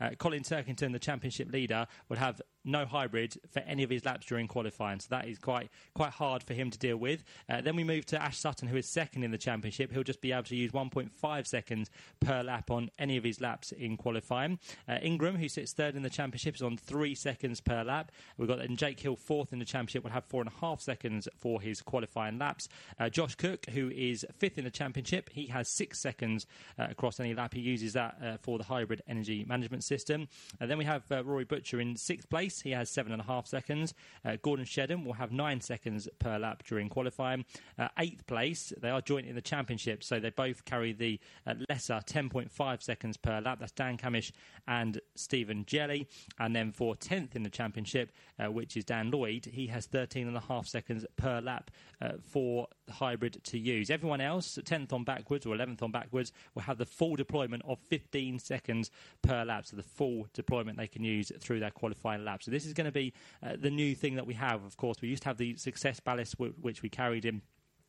Uh, 0.00 0.10
Colin 0.18 0.42
Turkington, 0.42 0.92
the 0.92 0.98
championship 0.98 1.50
leader, 1.52 1.86
would 2.08 2.18
have 2.18 2.40
no 2.66 2.84
hybrid 2.84 3.38
for 3.50 3.60
any 3.60 3.82
of 3.82 3.90
his 3.90 4.04
laps 4.04 4.26
during 4.26 4.48
qualifying. 4.48 5.00
So 5.00 5.08
that 5.10 5.26
is 5.26 5.38
quite 5.38 5.70
quite 5.94 6.10
hard 6.10 6.42
for 6.42 6.54
him 6.54 6.70
to 6.70 6.78
deal 6.78 6.96
with. 6.96 7.24
Uh, 7.48 7.60
then 7.60 7.76
we 7.76 7.84
move 7.84 8.06
to 8.06 8.22
Ash 8.22 8.38
Sutton, 8.38 8.68
who 8.68 8.76
is 8.76 8.86
second 8.86 9.22
in 9.22 9.30
the 9.30 9.38
championship. 9.38 9.92
He'll 9.92 10.02
just 10.02 10.20
be 10.20 10.32
able 10.32 10.44
to 10.44 10.56
use 10.56 10.72
1.5 10.72 11.46
seconds 11.46 11.90
per 12.20 12.42
lap 12.42 12.70
on 12.70 12.90
any 12.98 13.16
of 13.16 13.24
his 13.24 13.40
laps 13.40 13.72
in 13.72 13.96
qualifying. 13.96 14.58
Uh, 14.88 14.98
Ingram, 15.02 15.36
who 15.36 15.48
sits 15.48 15.72
third 15.72 15.96
in 15.96 16.02
the 16.02 16.10
championship, 16.10 16.56
is 16.56 16.62
on 16.62 16.76
three 16.76 17.14
seconds 17.14 17.60
per 17.60 17.82
lap. 17.82 18.12
We've 18.36 18.48
got 18.48 18.58
then 18.58 18.76
Jake 18.76 19.00
Hill 19.00 19.16
fourth 19.16 19.52
in 19.52 19.58
the 19.58 19.64
championship, 19.64 20.04
will 20.04 20.10
have 20.10 20.24
four 20.24 20.40
and 20.40 20.50
a 20.50 20.60
half 20.60 20.80
seconds 20.80 21.28
for 21.36 21.60
his 21.60 21.80
qualifying 21.80 22.38
laps. 22.38 22.68
Uh, 22.98 23.08
Josh 23.08 23.34
Cook, 23.34 23.66
who 23.70 23.90
is 23.90 24.26
fifth 24.38 24.58
in 24.58 24.64
the 24.64 24.70
championship, 24.70 25.30
he 25.30 25.46
has 25.46 25.68
six 25.68 26.00
seconds 26.00 26.46
uh, 26.78 26.86
across 26.90 27.20
any 27.20 27.34
lap. 27.34 27.54
He 27.54 27.60
uses 27.60 27.92
that 27.92 28.16
uh, 28.22 28.36
for 28.40 28.58
the 28.58 28.64
hybrid 28.64 29.02
energy 29.08 29.44
management 29.46 29.84
system. 29.84 30.28
And 30.60 30.70
then 30.70 30.78
we 30.78 30.84
have 30.84 31.10
uh, 31.10 31.24
Rory 31.24 31.44
Butcher 31.44 31.80
in 31.80 31.96
sixth 31.96 32.28
place. 32.28 32.55
He 32.60 32.70
has 32.72 32.90
seven 32.90 33.12
and 33.12 33.20
a 33.20 33.24
half 33.24 33.46
seconds. 33.46 33.94
Uh, 34.24 34.36
Gordon 34.42 34.64
Shedden 34.64 35.04
will 35.04 35.14
have 35.14 35.32
nine 35.32 35.60
seconds 35.60 36.08
per 36.18 36.38
lap 36.38 36.62
during 36.66 36.88
qualifying. 36.88 37.44
Uh, 37.78 37.88
eighth 37.98 38.26
place, 38.26 38.72
they 38.80 38.90
are 38.90 39.00
joint 39.00 39.26
in 39.26 39.34
the 39.34 39.40
championship, 39.40 40.02
so 40.02 40.18
they 40.18 40.30
both 40.30 40.64
carry 40.64 40.92
the 40.92 41.20
uh, 41.46 41.54
lesser 41.68 42.00
10.5 42.06 42.82
seconds 42.82 43.16
per 43.16 43.40
lap. 43.40 43.58
That's 43.60 43.72
Dan 43.72 43.96
Cammish 43.96 44.32
and 44.66 45.00
Stephen 45.14 45.64
Jelley. 45.64 46.06
And 46.38 46.54
then 46.54 46.72
for 46.72 46.94
10th 46.94 47.36
in 47.36 47.42
the 47.42 47.50
championship, 47.50 48.12
uh, 48.38 48.50
which 48.50 48.76
is 48.76 48.84
Dan 48.84 49.10
Lloyd, 49.10 49.46
he 49.46 49.66
has 49.68 49.86
13 49.86 50.28
and 50.28 50.36
a 50.36 50.40
half 50.40 50.66
seconds 50.66 51.04
per 51.16 51.40
lap 51.40 51.70
uh, 52.00 52.12
for 52.22 52.68
the 52.86 52.92
hybrid 52.92 53.42
to 53.44 53.58
use. 53.58 53.90
Everyone 53.90 54.20
else, 54.20 54.58
10th 54.62 54.92
on 54.92 55.04
backwards 55.04 55.46
or 55.46 55.54
11th 55.54 55.82
on 55.82 55.90
backwards, 55.90 56.32
will 56.54 56.62
have 56.62 56.78
the 56.78 56.86
full 56.86 57.16
deployment 57.16 57.62
of 57.66 57.78
15 57.78 58.38
seconds 58.38 58.90
per 59.22 59.44
lap. 59.44 59.66
So 59.66 59.76
the 59.76 59.82
full 59.82 60.26
deployment 60.32 60.78
they 60.78 60.86
can 60.86 61.04
use 61.04 61.32
through 61.40 61.60
their 61.60 61.70
qualifying 61.70 62.24
lap. 62.24 62.42
So 62.46 62.52
this 62.52 62.64
is 62.64 62.72
going 62.72 62.84
to 62.84 62.92
be 62.92 63.12
uh, 63.42 63.56
the 63.58 63.70
new 63.70 63.96
thing 63.96 64.14
that 64.14 64.24
we 64.24 64.34
have. 64.34 64.64
Of 64.64 64.76
course, 64.76 65.02
we 65.02 65.08
used 65.08 65.24
to 65.24 65.30
have 65.30 65.36
the 65.36 65.56
success 65.56 65.98
ballast 65.98 66.38
w- 66.38 66.54
which 66.60 66.80
we 66.80 66.88
carried 66.88 67.24
in 67.24 67.42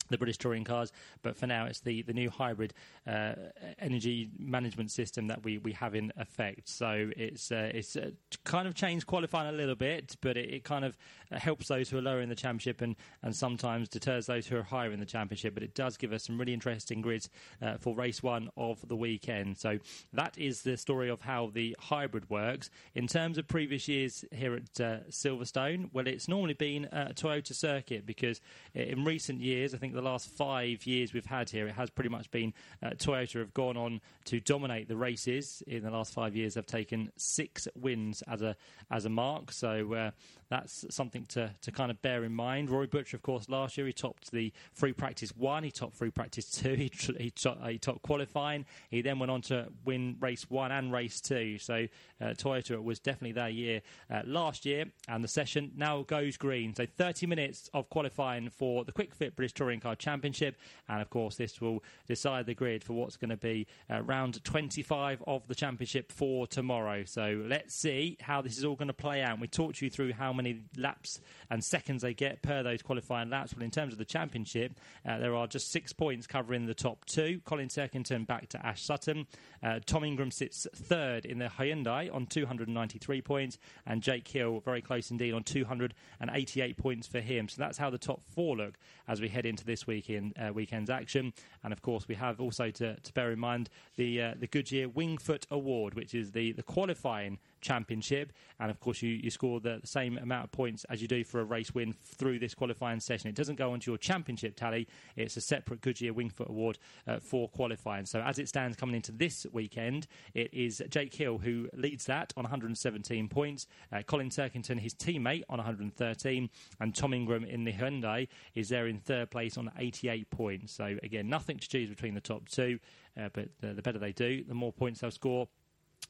the 0.09 0.17
British 0.17 0.37
touring 0.37 0.63
cars, 0.63 0.91
but 1.21 1.35
for 1.35 1.47
now 1.47 1.65
it's 1.65 1.79
the, 1.79 2.01
the 2.03 2.13
new 2.13 2.29
hybrid 2.29 2.73
uh, 3.07 3.33
energy 3.79 4.29
management 4.37 4.91
system 4.91 5.27
that 5.27 5.43
we, 5.43 5.57
we 5.59 5.71
have 5.73 5.95
in 5.95 6.11
effect. 6.17 6.69
So 6.69 7.09
it's 7.15 7.51
uh, 7.51 7.71
it's 7.73 7.95
uh, 7.95 8.11
kind 8.43 8.67
of 8.67 8.75
changed 8.75 9.07
qualifying 9.07 9.53
a 9.53 9.57
little 9.57 9.75
bit, 9.75 10.15
but 10.21 10.37
it, 10.37 10.53
it 10.53 10.63
kind 10.63 10.85
of 10.85 10.97
uh, 11.31 11.39
helps 11.39 11.67
those 11.67 11.89
who 11.89 11.97
are 11.97 12.01
lower 12.01 12.21
in 12.21 12.29
the 12.29 12.35
championship 12.35 12.81
and, 12.81 12.95
and 13.23 13.35
sometimes 13.35 13.89
deters 13.89 14.25
those 14.25 14.47
who 14.47 14.57
are 14.57 14.63
higher 14.63 14.91
in 14.91 14.99
the 14.99 15.05
championship. 15.05 15.53
But 15.53 15.63
it 15.63 15.75
does 15.75 15.97
give 15.97 16.13
us 16.13 16.23
some 16.23 16.37
really 16.37 16.53
interesting 16.53 17.01
grids 17.01 17.29
uh, 17.61 17.77
for 17.77 17.95
race 17.95 18.23
one 18.23 18.49
of 18.57 18.87
the 18.87 18.95
weekend. 18.95 19.57
So 19.57 19.79
that 20.13 20.37
is 20.37 20.61
the 20.61 20.77
story 20.77 21.09
of 21.09 21.21
how 21.21 21.51
the 21.53 21.75
hybrid 21.79 22.29
works. 22.29 22.69
In 22.95 23.07
terms 23.07 23.37
of 23.37 23.47
previous 23.47 23.87
years 23.87 24.25
here 24.31 24.55
at 24.55 24.81
uh, 24.81 24.99
Silverstone, 25.09 25.89
well, 25.93 26.07
it's 26.07 26.27
normally 26.27 26.53
been 26.53 26.85
a 26.85 27.13
Toyota 27.13 27.53
circuit 27.53 28.05
because 28.05 28.41
in 28.73 29.03
recent 29.03 29.41
years, 29.41 29.73
I 29.73 29.77
think 29.77 29.93
the 29.97 30.03
last 30.03 30.29
five 30.29 30.85
years 30.85 31.13
we've 31.13 31.25
had 31.25 31.49
here, 31.49 31.67
it 31.67 31.75
has 31.75 31.89
pretty 31.89 32.09
much 32.09 32.31
been 32.31 32.53
uh, 32.81 32.91
Toyota 32.91 33.39
have 33.39 33.53
gone 33.53 33.75
on 33.75 34.01
to 34.25 34.39
dominate 34.39 34.87
the 34.87 34.95
races. 34.95 35.61
In 35.67 35.83
the 35.83 35.91
last 35.91 36.13
five 36.13 36.35
years, 36.35 36.53
they've 36.53 36.65
taken 36.65 37.11
six 37.17 37.67
wins 37.75 38.23
as 38.27 38.41
a 38.41 38.55
as 38.89 39.05
a 39.05 39.09
mark. 39.09 39.51
So 39.51 39.93
uh, 39.93 40.11
that's 40.49 40.85
something 40.89 41.25
to, 41.27 41.51
to 41.61 41.71
kind 41.71 41.91
of 41.91 42.01
bear 42.01 42.23
in 42.23 42.33
mind. 42.33 42.69
Rory 42.69 42.87
Butcher, 42.87 43.17
of 43.17 43.23
course, 43.23 43.49
last 43.49 43.77
year 43.77 43.87
he 43.87 43.93
topped 43.93 44.31
the 44.31 44.51
free 44.73 44.93
practice 44.93 45.35
one, 45.35 45.63
he 45.63 45.71
topped 45.71 45.95
free 45.95 46.09
practice 46.09 46.49
two, 46.49 46.73
he, 46.75 46.91
he, 47.17 47.31
topped, 47.31 47.65
he 47.67 47.77
topped 47.77 48.01
qualifying. 48.01 48.65
He 48.89 49.01
then 49.01 49.19
went 49.19 49.31
on 49.31 49.41
to 49.43 49.67
win 49.85 50.17
race 50.19 50.49
one 50.49 50.71
and 50.71 50.91
race 50.91 51.19
two. 51.21 51.57
So 51.57 51.87
uh, 52.21 52.25
Toyota 52.27 52.81
was 52.81 52.99
definitely 52.99 53.33
their 53.33 53.49
year 53.49 53.81
uh, 54.09 54.21
last 54.25 54.65
year, 54.65 54.85
and 55.07 55.23
the 55.23 55.27
session 55.27 55.71
now 55.75 56.03
goes 56.03 56.37
green. 56.37 56.73
So 56.75 56.85
30 56.85 57.27
minutes 57.27 57.69
of 57.73 57.89
qualifying 57.89 58.49
for 58.49 58.85
the 58.85 58.91
Kwik 58.91 59.13
Fit 59.13 59.35
British 59.35 59.53
Touring 59.53 59.79
Car 59.79 59.95
Championship, 59.95 60.57
and 60.87 61.01
of 61.01 61.09
course, 61.09 61.35
this 61.35 61.59
will 61.59 61.83
decide 62.07 62.45
the 62.45 62.53
grid 62.53 62.83
for 62.83 62.93
what's 62.93 63.17
going 63.17 63.29
to 63.29 63.37
be 63.37 63.67
uh, 63.91 64.01
round 64.01 64.43
25 64.43 65.23
of 65.27 65.47
the 65.47 65.55
championship 65.55 66.11
for 66.11 66.47
tomorrow. 66.47 67.03
So 67.05 67.43
let's 67.45 67.75
see 67.75 68.17
how 68.21 68.41
this 68.41 68.57
is 68.57 68.65
all 68.65 68.75
going 68.75 68.87
to 68.87 68.93
play 68.93 69.21
out. 69.21 69.39
We 69.39 69.47
talked 69.47 69.81
you 69.81 69.89
through 69.89 70.13
how 70.13 70.33
many 70.37 70.61
laps 70.77 71.19
and 71.49 71.63
seconds 71.63 72.01
they 72.01 72.13
get 72.13 72.41
per 72.41 72.63
those 72.63 72.81
qualifying 72.81 73.29
laps. 73.29 73.53
Well, 73.53 73.63
in 73.63 73.71
terms 73.71 73.93
of 73.93 73.99
the 73.99 74.05
championship, 74.05 74.79
uh, 75.05 75.17
there 75.17 75.35
are 75.35 75.47
just 75.47 75.71
six 75.71 75.93
points 75.93 76.27
covering 76.27 76.65
the 76.65 76.73
top 76.73 77.05
two. 77.05 77.41
Colin 77.45 77.67
Turkington 77.67 78.25
back 78.25 78.49
to 78.49 78.65
Ash 78.65 78.83
Sutton. 78.83 79.27
Uh, 79.63 79.79
Tom 79.85 80.03
Ingram 80.03 80.31
sits 80.31 80.67
third 80.73 81.25
in 81.25 81.39
the 81.39 81.47
Hyundai 81.47 82.13
on 82.13 82.25
293 82.25 83.21
points, 83.21 83.57
and 83.85 84.01
Jake 84.01 84.27
Hill 84.27 84.61
very 84.61 84.81
close 84.81 85.11
indeed 85.11 85.33
on 85.33 85.43
288 85.43 86.77
points 86.77 87.07
for 87.07 87.19
him. 87.19 87.49
So 87.49 87.55
that's 87.59 87.77
how 87.77 87.89
the 87.89 87.97
top 87.97 88.21
four 88.23 88.55
look 88.55 88.77
as 89.07 89.21
we 89.21 89.29
head 89.29 89.45
into 89.45 89.65
this 89.65 89.87
weekend 89.87 90.33
uh, 90.37 90.53
weekend's 90.53 90.89
action. 90.89 91.33
And 91.63 91.73
of 91.73 91.81
course, 91.81 92.07
we 92.07 92.15
have 92.15 92.39
also 92.39 92.71
to, 92.71 92.95
to 92.95 93.13
bear 93.13 93.31
in 93.31 93.39
mind 93.39 93.69
the 93.95 94.21
uh, 94.21 94.33
the 94.39 94.47
Goodyear 94.47 94.89
Wingfoot 94.89 95.45
Award, 95.49 95.93
which 95.95 96.13
is 96.13 96.31
the 96.31 96.51
the 96.51 96.63
qualifying 96.63 97.39
championship. 97.61 98.33
And 98.59 98.71
of 98.71 98.79
course, 98.79 99.01
you, 99.01 99.11
you 99.11 99.29
score 99.29 99.59
the, 99.59 99.81
same 99.83 100.17
amount 100.17 100.43
of 100.43 100.51
points 100.51 100.85
as 100.89 101.01
you 101.01 101.07
do 101.07 101.23
for 101.23 101.39
a 101.39 101.43
race 101.43 101.73
win 101.73 101.95
through 102.03 102.39
this 102.39 102.53
qualifying 102.53 102.99
session. 102.99 103.29
It 103.29 103.35
doesn't 103.35 103.55
go 103.55 103.71
onto 103.71 103.89
your 103.89 103.97
championship 103.97 104.55
tally, 104.55 104.87
it's 105.15 105.37
a 105.37 105.41
separate 105.41 105.81
Goodyear 105.81 106.13
Wingfoot 106.13 106.49
Award 106.49 106.77
uh, 107.07 107.19
for 107.19 107.47
qualifying. 107.49 108.05
So, 108.05 108.21
as 108.21 108.39
it 108.39 108.47
stands 108.47 108.75
coming 108.75 108.95
into 108.95 109.11
this 109.11 109.45
weekend, 109.51 110.07
it 110.33 110.53
is 110.53 110.81
Jake 110.89 111.13
Hill 111.13 111.37
who 111.37 111.69
leads 111.73 112.05
that 112.05 112.33
on 112.37 112.43
117 112.43 113.27
points, 113.29 113.67
uh, 113.91 114.01
Colin 114.05 114.29
Turkington, 114.29 114.79
his 114.79 114.93
teammate, 114.93 115.43
on 115.49 115.57
113, 115.57 116.49
and 116.79 116.95
Tom 116.95 117.13
Ingram 117.13 117.43
in 117.43 117.63
the 117.63 117.73
Hyundai 117.73 118.27
is 118.55 118.69
there 118.69 118.87
in 118.87 118.99
third 118.99 119.31
place 119.31 119.57
on 119.57 119.71
88 119.77 120.29
points. 120.29 120.73
So, 120.73 120.97
again, 121.03 121.29
nothing 121.29 121.57
to 121.57 121.67
choose 121.67 121.89
between 121.89 122.13
the 122.13 122.21
top 122.21 122.49
two, 122.49 122.79
uh, 123.19 123.29
but 123.33 123.49
the, 123.61 123.73
the 123.73 123.81
better 123.81 123.99
they 123.99 124.13
do, 124.13 124.43
the 124.43 124.53
more 124.53 124.73
points 124.73 125.01
they'll 125.01 125.11
score 125.11 125.47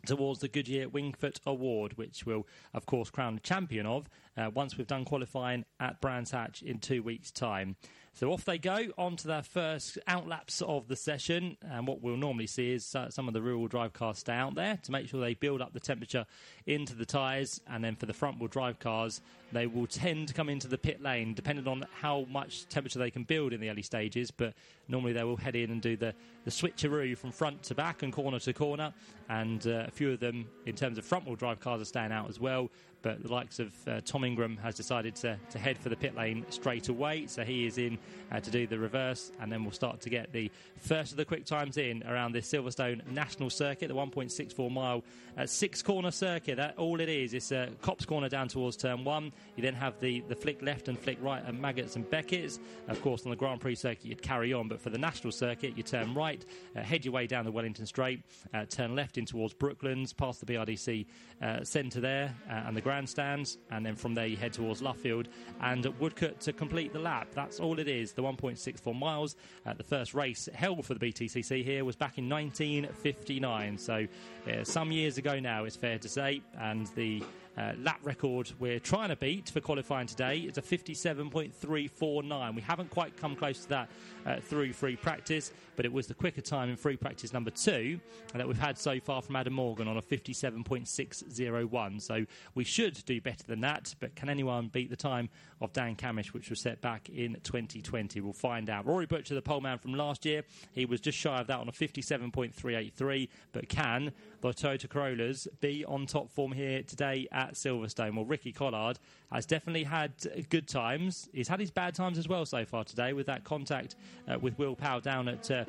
towards 0.05 0.39
the 0.39 0.47
Goodyear 0.47 0.87
Wingfoot 0.89 1.39
Award, 1.45 1.97
which 1.97 2.25
we'll, 2.25 2.47
of 2.73 2.85
course, 2.85 3.09
crown 3.09 3.35
the 3.35 3.41
champion 3.41 3.85
of 3.85 4.09
uh, 4.37 4.49
once 4.53 4.77
we've 4.77 4.87
done 4.87 5.05
qualifying 5.05 5.65
at 5.79 5.99
Brands 6.01 6.31
Hatch 6.31 6.61
in 6.61 6.79
two 6.79 7.03
weeks' 7.03 7.31
time. 7.31 7.75
So 8.13 8.31
off 8.31 8.45
they 8.45 8.57
go 8.57 8.79
on 8.97 9.15
to 9.17 9.27
their 9.27 9.43
first 9.43 9.99
outlaps 10.07 10.63
of 10.63 10.87
the 10.87 10.95
session. 10.95 11.55
And 11.61 11.85
what 11.85 12.01
we'll 12.01 12.17
normally 12.17 12.47
see 12.47 12.71
is 12.71 12.95
uh, 12.95 13.11
some 13.11 13.27
of 13.27 13.35
the 13.35 13.43
rear 13.43 13.55
wheel 13.55 13.67
drive 13.67 13.93
cars 13.93 14.17
stay 14.17 14.33
out 14.33 14.55
there 14.55 14.79
to 14.81 14.91
make 14.91 15.07
sure 15.07 15.21
they 15.21 15.35
build 15.35 15.61
up 15.61 15.73
the 15.73 15.79
temperature 15.79 16.25
into 16.65 16.95
the 16.95 17.05
tyres. 17.05 17.61
And 17.67 17.83
then 17.83 17.95
for 17.95 18.07
the 18.07 18.13
front 18.13 18.39
wheel 18.39 18.47
drive 18.47 18.79
cars, 18.79 19.21
they 19.51 19.67
will 19.67 19.87
tend 19.87 20.27
to 20.27 20.33
come 20.33 20.49
into 20.49 20.67
the 20.67 20.77
pit 20.77 21.01
lane 21.01 21.33
depending 21.33 21.67
on 21.67 21.85
how 22.01 22.25
much 22.29 22.67
temperature 22.67 22.99
they 22.99 23.11
can 23.11 23.23
build 23.23 23.53
in 23.53 23.61
the 23.61 23.69
early 23.69 23.81
stages. 23.81 24.31
But 24.31 24.53
normally 24.87 25.13
they 25.13 25.23
will 25.23 25.37
head 25.37 25.55
in 25.55 25.71
and 25.71 25.81
do 25.81 25.95
the, 25.95 26.13
the 26.43 26.51
switcheroo 26.51 27.17
from 27.17 27.31
front 27.31 27.63
to 27.63 27.75
back 27.75 28.03
and 28.03 28.11
corner 28.11 28.39
to 28.39 28.53
corner. 28.53 28.93
And 29.29 29.65
uh, 29.67 29.85
a 29.87 29.91
few 29.91 30.11
of 30.11 30.19
them, 30.19 30.47
in 30.65 30.75
terms 30.75 30.97
of 30.97 31.05
front 31.05 31.25
wheel 31.25 31.35
drive 31.35 31.59
cars, 31.59 31.81
are 31.81 31.85
staying 31.85 32.11
out 32.11 32.29
as 32.29 32.39
well 32.39 32.69
but 33.01 33.23
the 33.23 33.31
likes 33.31 33.59
of 33.59 33.73
uh, 33.87 34.01
Tom 34.05 34.23
Ingram 34.23 34.57
has 34.57 34.75
decided 34.75 35.15
to, 35.17 35.37
to 35.51 35.59
head 35.59 35.77
for 35.77 35.89
the 35.89 35.95
pit 35.95 36.15
lane 36.15 36.45
straight 36.49 36.89
away. 36.89 37.25
So 37.27 37.43
he 37.43 37.65
is 37.65 37.77
in 37.77 37.97
uh, 38.31 38.39
to 38.39 38.51
do 38.51 38.67
the 38.67 38.77
reverse, 38.77 39.31
and 39.39 39.51
then 39.51 39.63
we'll 39.63 39.71
start 39.71 40.01
to 40.01 40.09
get 40.09 40.33
the 40.33 40.51
first 40.77 41.11
of 41.11 41.17
the 41.17 41.25
quick 41.25 41.45
times 41.45 41.77
in 41.77 42.03
around 42.03 42.33
this 42.33 42.51
Silverstone 42.51 43.05
National 43.11 43.49
Circuit, 43.49 43.87
the 43.87 43.95
1.64 43.95 44.71
mile 44.71 45.03
uh, 45.37 45.45
six 45.45 45.81
corner 45.81 46.11
circuit. 46.11 46.57
That 46.57 46.77
all 46.77 46.99
it 46.99 47.09
is. 47.09 47.33
It's 47.33 47.51
a 47.51 47.69
Copse 47.81 48.05
Corner 48.05 48.29
down 48.29 48.47
towards 48.47 48.77
turn 48.77 49.03
one. 49.03 49.31
You 49.55 49.63
then 49.63 49.73
have 49.73 49.99
the, 49.99 50.21
the 50.27 50.35
flick 50.35 50.61
left 50.61 50.87
and 50.87 50.97
flick 50.97 51.17
right 51.21 51.43
at 51.43 51.53
Maggotts 51.53 51.95
and 51.95 52.09
Beckett's. 52.09 52.59
Of 52.87 53.01
course, 53.01 53.23
on 53.23 53.31
the 53.31 53.35
Grand 53.35 53.59
Prix 53.59 53.75
circuit, 53.75 54.05
you'd 54.05 54.21
carry 54.21 54.53
on, 54.53 54.67
but 54.67 54.79
for 54.79 54.91
the 54.91 54.97
National 54.97 55.31
Circuit, 55.31 55.75
you 55.75 55.83
turn 55.83 56.13
right, 56.13 56.45
uh, 56.75 56.81
head 56.81 57.03
your 57.03 57.13
way 57.13 57.25
down 57.25 57.43
the 57.43 57.51
Wellington 57.51 57.85
Straight, 57.85 58.21
uh, 58.53 58.65
turn 58.65 58.95
left 58.95 59.17
in 59.17 59.25
towards 59.25 59.53
Brooklands, 59.53 60.13
past 60.13 60.45
the 60.45 60.45
BRDC 60.45 61.05
uh, 61.41 61.63
centre 61.63 61.99
there, 61.99 62.35
and 62.47 62.77
the 62.77 62.81
grandstands, 62.81 63.57
and 63.71 63.85
then 63.85 63.95
from 63.95 64.13
there 64.13 64.27
you 64.27 64.37
head 64.37 64.53
towards 64.53 64.81
Luffield 64.81 65.27
and 65.61 65.85
Woodcote 65.99 66.39
to 66.39 66.53
complete 66.53 66.93
the 66.93 66.99
lap. 66.99 67.29
That's 67.33 67.59
all 67.59 67.79
it 67.79 67.87
is, 67.87 68.13
the 68.13 68.21
1.64 68.21 68.97
miles. 68.97 69.35
Uh, 69.65 69.73
the 69.73 69.83
first 69.83 70.13
race 70.13 70.47
held 70.53 70.85
for 70.85 70.93
the 70.93 70.99
BTCC 70.99 71.63
here 71.63 71.83
was 71.83 71.95
back 71.95 72.17
in 72.17 72.29
1959, 72.29 73.77
so 73.77 74.07
uh, 74.47 74.63
some 74.63 74.91
years 74.91 75.17
ago 75.17 75.39
now, 75.39 75.65
it's 75.65 75.75
fair 75.75 75.97
to 75.97 76.09
say, 76.09 76.41
and 76.59 76.87
the 76.95 77.23
uh, 77.57 77.73
lap 77.79 77.99
record 78.03 78.51
we're 78.59 78.79
trying 78.79 79.09
to 79.09 79.15
beat 79.15 79.49
for 79.49 79.59
qualifying 79.61 80.07
today 80.07 80.39
is 80.39 80.57
a 80.57 80.61
57.349. 80.61 82.55
We 82.55 82.61
haven't 82.61 82.89
quite 82.89 83.17
come 83.17 83.35
close 83.35 83.63
to 83.63 83.69
that 83.69 83.89
uh, 84.27 84.39
through 84.41 84.73
free 84.73 84.95
practice, 84.95 85.51
but 85.75 85.85
it 85.85 85.93
was 85.93 86.07
the 86.07 86.13
quicker 86.13 86.41
time 86.41 86.69
in 86.69 86.75
free 86.75 86.97
practice 86.97 87.31
number 87.31 87.49
two 87.49 87.99
that 88.33 88.47
we've 88.47 88.59
had 88.59 88.77
so 88.77 88.99
far 88.99 89.21
from 89.21 89.37
Adam 89.37 89.53
Morgan 89.53 89.87
on 89.87 89.97
a 89.97 90.01
57.601. 90.01 92.01
So 92.01 92.25
we 92.53 92.65
should 92.65 93.03
do 93.05 93.21
better 93.21 93.45
than 93.47 93.61
that, 93.61 93.95
but 93.99 94.15
can 94.15 94.29
anyone 94.29 94.67
beat 94.67 94.89
the 94.89 94.97
time 94.97 95.29
of 95.61 95.71
Dan 95.71 95.95
Cammish, 95.95 96.27
which 96.27 96.49
was 96.49 96.59
set 96.59 96.81
back 96.81 97.09
in 97.09 97.37
2020? 97.43 98.19
We'll 98.19 98.33
find 98.33 98.69
out. 98.69 98.85
Rory 98.85 99.05
Butcher, 99.05 99.33
the 99.33 99.41
pole 99.41 99.61
man 99.61 99.77
from 99.77 99.93
last 99.93 100.25
year, 100.25 100.43
he 100.73 100.85
was 100.85 100.99
just 100.99 101.17
shy 101.17 101.39
of 101.39 101.47
that 101.47 101.59
on 101.59 101.69
a 101.69 101.71
57.383, 101.71 103.29
but 103.53 103.69
can 103.69 104.11
the 104.41 104.49
Toyota 104.49 104.89
Corollas 104.89 105.47
be 105.61 105.85
on 105.85 106.05
top 106.05 106.29
form 106.29 106.51
here 106.51 106.83
today 106.83 107.27
at 107.31 107.53
Silverstone? 107.53 108.15
Well, 108.15 108.25
Ricky 108.25 108.51
Collard 108.51 108.99
has 109.31 109.45
definitely 109.45 109.83
had 109.83 110.11
good 110.49 110.67
times. 110.67 111.29
He's 111.33 111.47
had 111.47 111.59
his 111.59 111.71
bad 111.71 111.95
times 111.95 112.17
as 112.17 112.27
well 112.27 112.45
so 112.45 112.65
far 112.65 112.83
today 112.83 113.13
with 113.13 113.25
that 113.27 113.43
contact 113.43 113.95
with 114.41 114.57
Will 114.57 114.75
Powell 114.75 114.99
down 114.99 115.27
at 115.27 115.49
uh, 115.49 115.65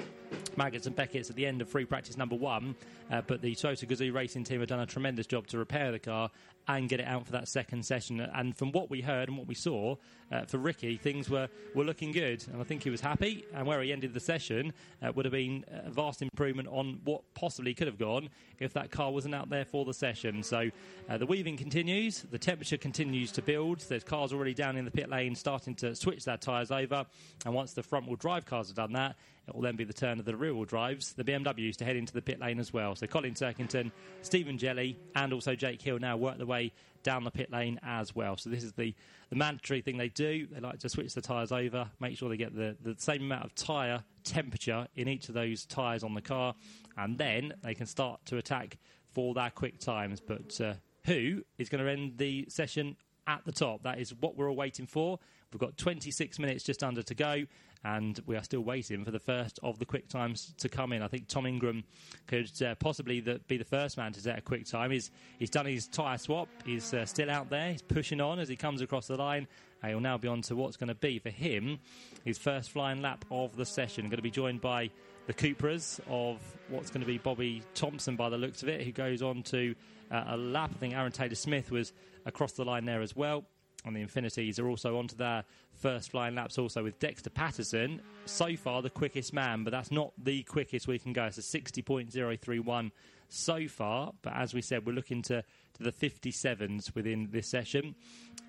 Maggotts 0.57 0.87
and 0.87 0.97
Beckett's 0.97 1.31
at 1.31 1.37
the 1.37 1.47
end 1.47 1.61
of 1.63 1.69
free 1.69 1.85
practice 1.85 2.17
number 2.17 2.37
one. 2.37 2.75
Uh, 3.11 3.23
but 3.27 3.41
the 3.41 3.55
Toyota 3.55 3.87
Gazoo 3.87 4.13
racing 4.13 4.45
team 4.45 4.61
have 4.61 4.69
done 4.69 4.81
a 4.81 4.87
tremendous 4.87 5.27
job 5.27 5.47
to 5.49 5.59
repair 5.59 5.93
the 5.93 5.99
car 5.99 6.31
and 6.69 6.89
get 6.89 7.01
it 7.01 7.07
out 7.07 7.25
for 7.25 7.33
that 7.33 7.49
second 7.49 7.85
session. 7.85 8.21
And 8.21 8.57
from 8.57 8.73
what 8.73 8.91
we 8.91 9.01
heard 9.01 9.29
and 9.29 9.39
what 9.39 9.47
we 9.47 9.55
saw 9.55 9.97
uh, 10.31 10.45
for 10.45 10.59
Ricky, 10.59 10.99
things 10.99 11.31
were, 11.31 11.49
were 11.75 11.85
looking 11.85 12.13
good. 12.13 12.45
And 12.53 12.61
I 12.61 12.65
think 12.65 12.83
he 12.83 12.91
was 12.91 13.01
happy. 13.01 13.45
And 13.55 13.67
where 13.67 13.81
he 13.81 13.91
ended 13.91 14.13
the 14.13 14.21
session 14.21 14.75
uh, 15.03 15.11
would 15.13 15.25
have 15.25 15.33
been 15.33 15.65
a 15.87 15.91
vast 15.91 16.21
improvement 16.21 16.69
on 16.69 17.01
what 17.05 17.23
possibly 17.33 17.73
could 17.73 17.87
have 17.87 17.99
gone 17.99 18.29
if 18.59 18.75
that 18.75 18.91
car 18.91 19.11
wasn't 19.11 19.35
out 19.35 19.49
there 19.49 19.65
for 19.65 19.87
the 19.87 19.95
session. 19.95 20.43
So 20.43 20.71
uh, 21.09 21.17
the 21.17 21.27
weaving 21.27 21.57
continues, 21.57 22.27
the 22.31 22.39
temperature 22.39 22.77
continues 22.77 23.33
to 23.33 23.43
build. 23.43 23.81
There's 23.81 24.05
cars 24.05 24.33
already 24.33 24.53
down 24.53 24.77
in 24.77 24.85
the 24.85 24.91
pit 24.91 25.09
lane 25.09 25.35
starting 25.35 25.75
to 25.77 25.97
switch 25.97 26.25
their 26.25 26.37
tyres 26.37 26.71
over. 26.71 27.07
And 27.47 27.55
once 27.55 27.73
the 27.73 27.83
front 27.83 28.07
wheel 28.07 28.17
drive 28.17 28.45
cars 28.45 28.69
have 28.69 28.77
done 28.77 28.93
that, 28.93 29.17
it 29.49 29.55
will 29.55 29.63
then 29.63 29.77
be 29.77 29.85
the 29.85 29.93
turn 29.93 30.19
of 30.19 30.25
the 30.25 30.37
rear 30.37 30.55
wheel 30.55 30.65
drives, 30.65 31.15
the 31.15 31.25
BMWs, 31.25 31.77
to 31.77 31.85
head 31.85 31.97
into 31.97 32.13
the 32.13 32.23
pit 32.23 32.41
lane 32.41 32.59
as 32.59 32.73
well. 32.73 32.95
So 32.95 33.07
Colin 33.07 33.35
Turkington, 33.35 33.91
Stephen 34.23 34.59
Jelley, 34.59 34.97
and 35.15 35.33
also 35.33 35.55
Jake 35.55 35.81
Hill 35.81 35.99
now 35.99 36.17
work 36.17 36.37
their 36.37 36.47
way 36.47 36.73
down 37.03 37.25
the 37.25 37.31
pit 37.31 37.51
lane 37.51 37.81
as 37.83 38.15
well. 38.15 38.37
So 38.37 38.51
this 38.51 38.63
is 38.63 38.73
the, 38.73 38.95
the 39.31 39.37
mandatory 39.37 39.81
thing 39.81 39.97
they 39.97 40.09
do. 40.09 40.47
They 40.51 40.61
like 40.61 40.81
to 40.81 40.89
switch 40.89 41.15
the 41.15 41.23
tyres 41.23 41.53
over, 41.53 41.89
make 42.01 42.19
sure 42.19 42.29
they 42.29 42.37
get 42.37 42.55
the, 42.55 42.77
the 42.83 42.95
same 42.99 43.23
amount 43.23 43.45
of 43.45 43.55
tyre 43.55 44.03
temperature 44.25 44.87
in 44.95 45.09
each 45.09 45.29
of 45.29 45.35
those 45.35 45.65
tyres 45.65 46.05
on 46.05 46.15
the 46.15 46.21
car, 46.21 46.55
and 46.97 47.17
then 47.17 47.55
they 47.63 47.75
can 47.75 47.87
start 47.87 48.25
to 48.27 48.37
attack 48.37 48.79
for 49.15 49.35
their 49.35 49.51
quick 49.51 49.79
times. 49.79 50.21
But 50.21 50.61
uh, 50.61 50.75
who 51.05 51.43
is 51.57 51.69
going 51.69 51.85
to 51.85 51.91
end 51.91 52.19
the 52.19 52.47
session 52.49 52.97
at 53.27 53.45
the 53.45 53.53
top? 53.53 53.85
That 53.85 53.99
is 53.99 54.15
what 54.15 54.37
we're 54.37 54.51
all 54.51 54.57
waiting 54.57 54.87
for. 54.87 55.19
We've 55.53 55.61
got 55.61 55.77
26 55.77 56.39
minutes 56.39 56.63
just 56.63 56.83
under 56.83 57.03
to 57.03 57.15
go 57.15 57.45
and 57.85 58.21
we 58.27 58.37
are 58.37 58.43
still 58.43 58.61
waiting 58.61 59.05
for 59.05 59.11
the 59.11 59.21
first 59.21 59.59
of 59.63 59.79
the 59.79 59.87
quick 59.87 60.09
times 60.09 60.53
to 60.59 60.69
come 60.69 60.93
in. 60.93 61.03
I 61.03 61.09
think 61.09 61.29
Tom 61.29 61.47
Ingram 61.47 61.85
could 62.27 62.51
uh, 62.63 62.75
possibly 62.77 63.21
the, 63.21 63.41
be 63.47 63.57
the 63.57 63.65
first 63.65 63.97
man 63.97 64.13
to 64.13 64.21
set 64.21 64.39
a 64.39 64.43
quick 64.43 64.67
time. 64.67 64.91
He's 64.91 65.11
he's 65.39 65.51
done 65.51 65.67
his 65.67 65.87
tyre 65.87 66.19
swap. 66.19 66.49
He's 66.65 66.93
uh, 66.93 67.07
still 67.07 67.31
out 67.31 67.51
there. 67.51 67.73
He's 67.73 67.83
pushing 67.83 68.21
on 68.21 68.39
as 68.39 68.49
he 68.49 68.57
comes 68.57 68.81
across 68.81 69.07
the 69.07 69.17
line. 69.17 69.47
And 69.81 69.91
he'll 69.91 70.01
now 70.01 70.19
be 70.19 70.27
on 70.27 70.43
to 70.43 70.57
what's 70.57 70.77
going 70.77 70.89
to 70.89 70.95
be 70.97 71.21
for 71.21 71.31
him 71.31 71.79
his 72.25 72.37
first 72.37 72.71
flying 72.71 73.01
lap 73.01 73.25
of 73.31 73.57
the 73.57 73.65
session. 73.65 74.05
Going 74.07 74.17
to 74.17 74.23
be 74.23 74.31
joined 74.31 74.61
by 74.61 74.91
the 75.27 75.35
Cupras 75.35 76.01
of 76.09 76.39
what's 76.69 76.91
going 76.91 77.03
to 77.03 77.07
be 77.07 77.19
Bobby 77.19 77.63
Thompson 77.75 78.17
by 78.17 78.29
the 78.29 78.39
looks 78.39 78.65
of 78.65 78.69
it, 78.69 78.83
who 78.83 78.91
goes 78.91 79.23
on 79.23 79.45
to 79.45 79.77
uh, 80.11 80.25
a 80.29 80.37
lap. 80.37 80.73
I 80.75 80.79
think 80.79 80.95
Aron 80.95 81.13
Taylor 81.13 81.37
Smith 81.37 81.71
was 81.71 81.93
across 82.27 82.53
the 82.53 82.65
line 82.65 82.87
there 82.87 83.03
as 83.03 83.15
well 83.15 83.45
on 83.85 83.95
the 83.95 84.05
Infinitis 84.05 84.59
are 84.59 84.69
also 84.69 84.99
onto 84.99 85.17
their 85.17 85.45
first 85.73 86.11
flying 86.11 86.35
laps 86.35 86.59
also 86.59 86.83
with 86.83 86.99
Dexter 86.99 87.31
Patterson. 87.31 88.01
So 88.27 88.57
far, 88.57 88.83
the 88.83 88.91
quickest 88.91 89.33
man, 89.33 89.65
but 89.65 89.71
that's 89.71 89.91
not 89.91 90.13
the 90.19 90.43
quickest 90.43 90.89
we 90.89 90.99
can 90.99 91.13
go. 91.13 91.25
It's 91.25 91.39
a 91.39 91.43
60.031 91.43 92.91
so 93.29 93.69
far. 93.69 94.13
But 94.23 94.35
as 94.35 94.53
we 94.53 94.63
said, 94.63 94.87
we're 94.87 94.93
looking 94.93 95.23
to, 95.23 95.43
to 95.43 95.83
the 95.83 95.93
57s 95.93 96.95
within 96.95 97.29
this 97.31 97.49
session. 97.49 97.95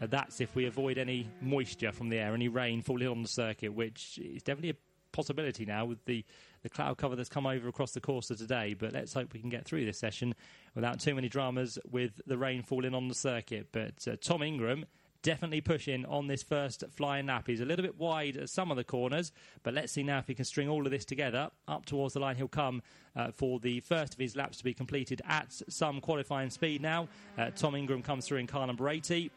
Uh, 0.02 0.08
that's 0.08 0.42
if 0.42 0.56
we 0.56 0.66
avoid 0.66 0.98
any 0.98 1.30
moisture 1.42 1.92
from 1.92 2.10
the 2.10 2.18
air, 2.18 2.34
any 2.34 2.48
rain 2.48 2.82
falling 2.82 3.08
on 3.08 3.22
the 3.22 3.28
circuit, 3.28 3.74
which 3.74 4.20
is 4.24 4.42
definitely 4.42 4.72
a 4.72 4.76
possibility 5.12 5.66
now 5.66 5.86
with 5.86 6.04
the, 6.06 6.24
the 6.62 6.70
cloud 6.70 6.98
cover 6.98 7.16
that's 7.16 7.30
come 7.30 7.46
over 7.46 7.68
across 7.68 7.92
the 7.92 8.02
course 8.02 8.30
of 8.32 8.38
today. 8.38 8.74
But 8.74 8.94
let's 8.94 9.14
hope 9.14 9.34
we 9.34 9.40
can 9.40 9.50
get 9.50 9.66
through 9.66 9.86
this 9.86 10.00
session 10.00 10.34
without 10.76 11.00
too 11.00 11.14
many 11.16 11.30
dramas 11.30 11.78
with 11.90 12.22
the 12.26 12.38
rain 12.38 12.64
falling 12.64 12.96
on 12.96 13.08
the 13.08 13.16
circuit. 13.16 13.68
But 13.72 14.08
uh, 14.08 14.16
Tom 14.22 14.42
Ingram 14.42 14.86
definitely 15.22 15.62
pushing 15.62 16.06
on 16.06 16.28
this 16.28 16.44
first 16.44 16.84
flying 16.92 17.28
lap. 17.28 17.46
He's 17.48 17.62
a 17.62 17.66
little 17.66 17.84
bit 17.84 17.98
wide 17.98 18.38
at 18.38 18.50
some 18.50 18.72
of 18.72 18.78
the 18.78 18.84
corners, 18.84 19.32
but 19.64 19.74
let's 19.74 19.92
see 19.92 20.04
now 20.04 20.20
if 20.20 20.28
he 20.28 20.34
can 20.34 20.46
string 20.46 20.70
all 20.70 20.86
of 20.86 20.92
this 20.92 21.06
together. 21.06 21.50
Up 21.68 21.86
towards 21.86 22.14
the 22.14 22.20
line, 22.20 22.36
he'll 22.36 22.48
come 22.48 22.82
uh, 23.16 23.32
for 23.32 23.60
the 23.60 23.80
first 23.82 24.14
of 24.14 24.20
his 24.20 24.36
laps 24.36 24.58
to 24.60 24.64
be 24.64 24.74
completed 24.74 25.22
at 25.28 25.62
some 25.70 26.02
qualifying 26.02 26.50
speed 26.50 26.82
now. 26.82 27.08
Uh, 27.38 27.50
Tom 27.52 27.76
Ingram 27.76 28.02
comes 28.02 28.26
through 28.26 28.38
in 28.38 28.48
car 28.48 28.66
number 28.66 28.88
80. 28.88 29.32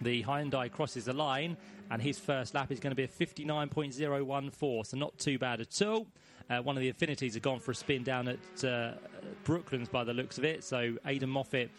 The 0.00 0.22
Hyundai 0.22 0.70
crosses 0.70 1.06
the 1.06 1.12
line, 1.12 1.56
and 1.90 2.00
his 2.00 2.18
first 2.18 2.54
lap 2.54 2.70
is 2.70 2.80
going 2.80 2.90
to 2.90 2.96
be 2.96 3.04
a 3.04 3.08
59.014, 3.08 4.86
so 4.86 4.96
not 4.96 5.18
too 5.18 5.38
bad 5.38 5.60
at 5.60 5.82
all. 5.82 6.06
Uh, 6.50 6.62
one 6.62 6.76
of 6.76 6.80
the 6.82 6.90
Infinitis 6.90 7.34
have 7.34 7.42
gone 7.42 7.58
for 7.60 7.72
a 7.72 7.74
spin 7.74 8.02
down 8.02 8.28
at 8.28 8.64
uh, 8.64 8.92
Brooklands 9.44 9.88
by 9.88 10.04
the 10.04 10.14
looks 10.14 10.38
of 10.38 10.44
it. 10.44 10.64
So 10.64 10.94
Aiden 11.04 11.28
Moffat 11.28 11.70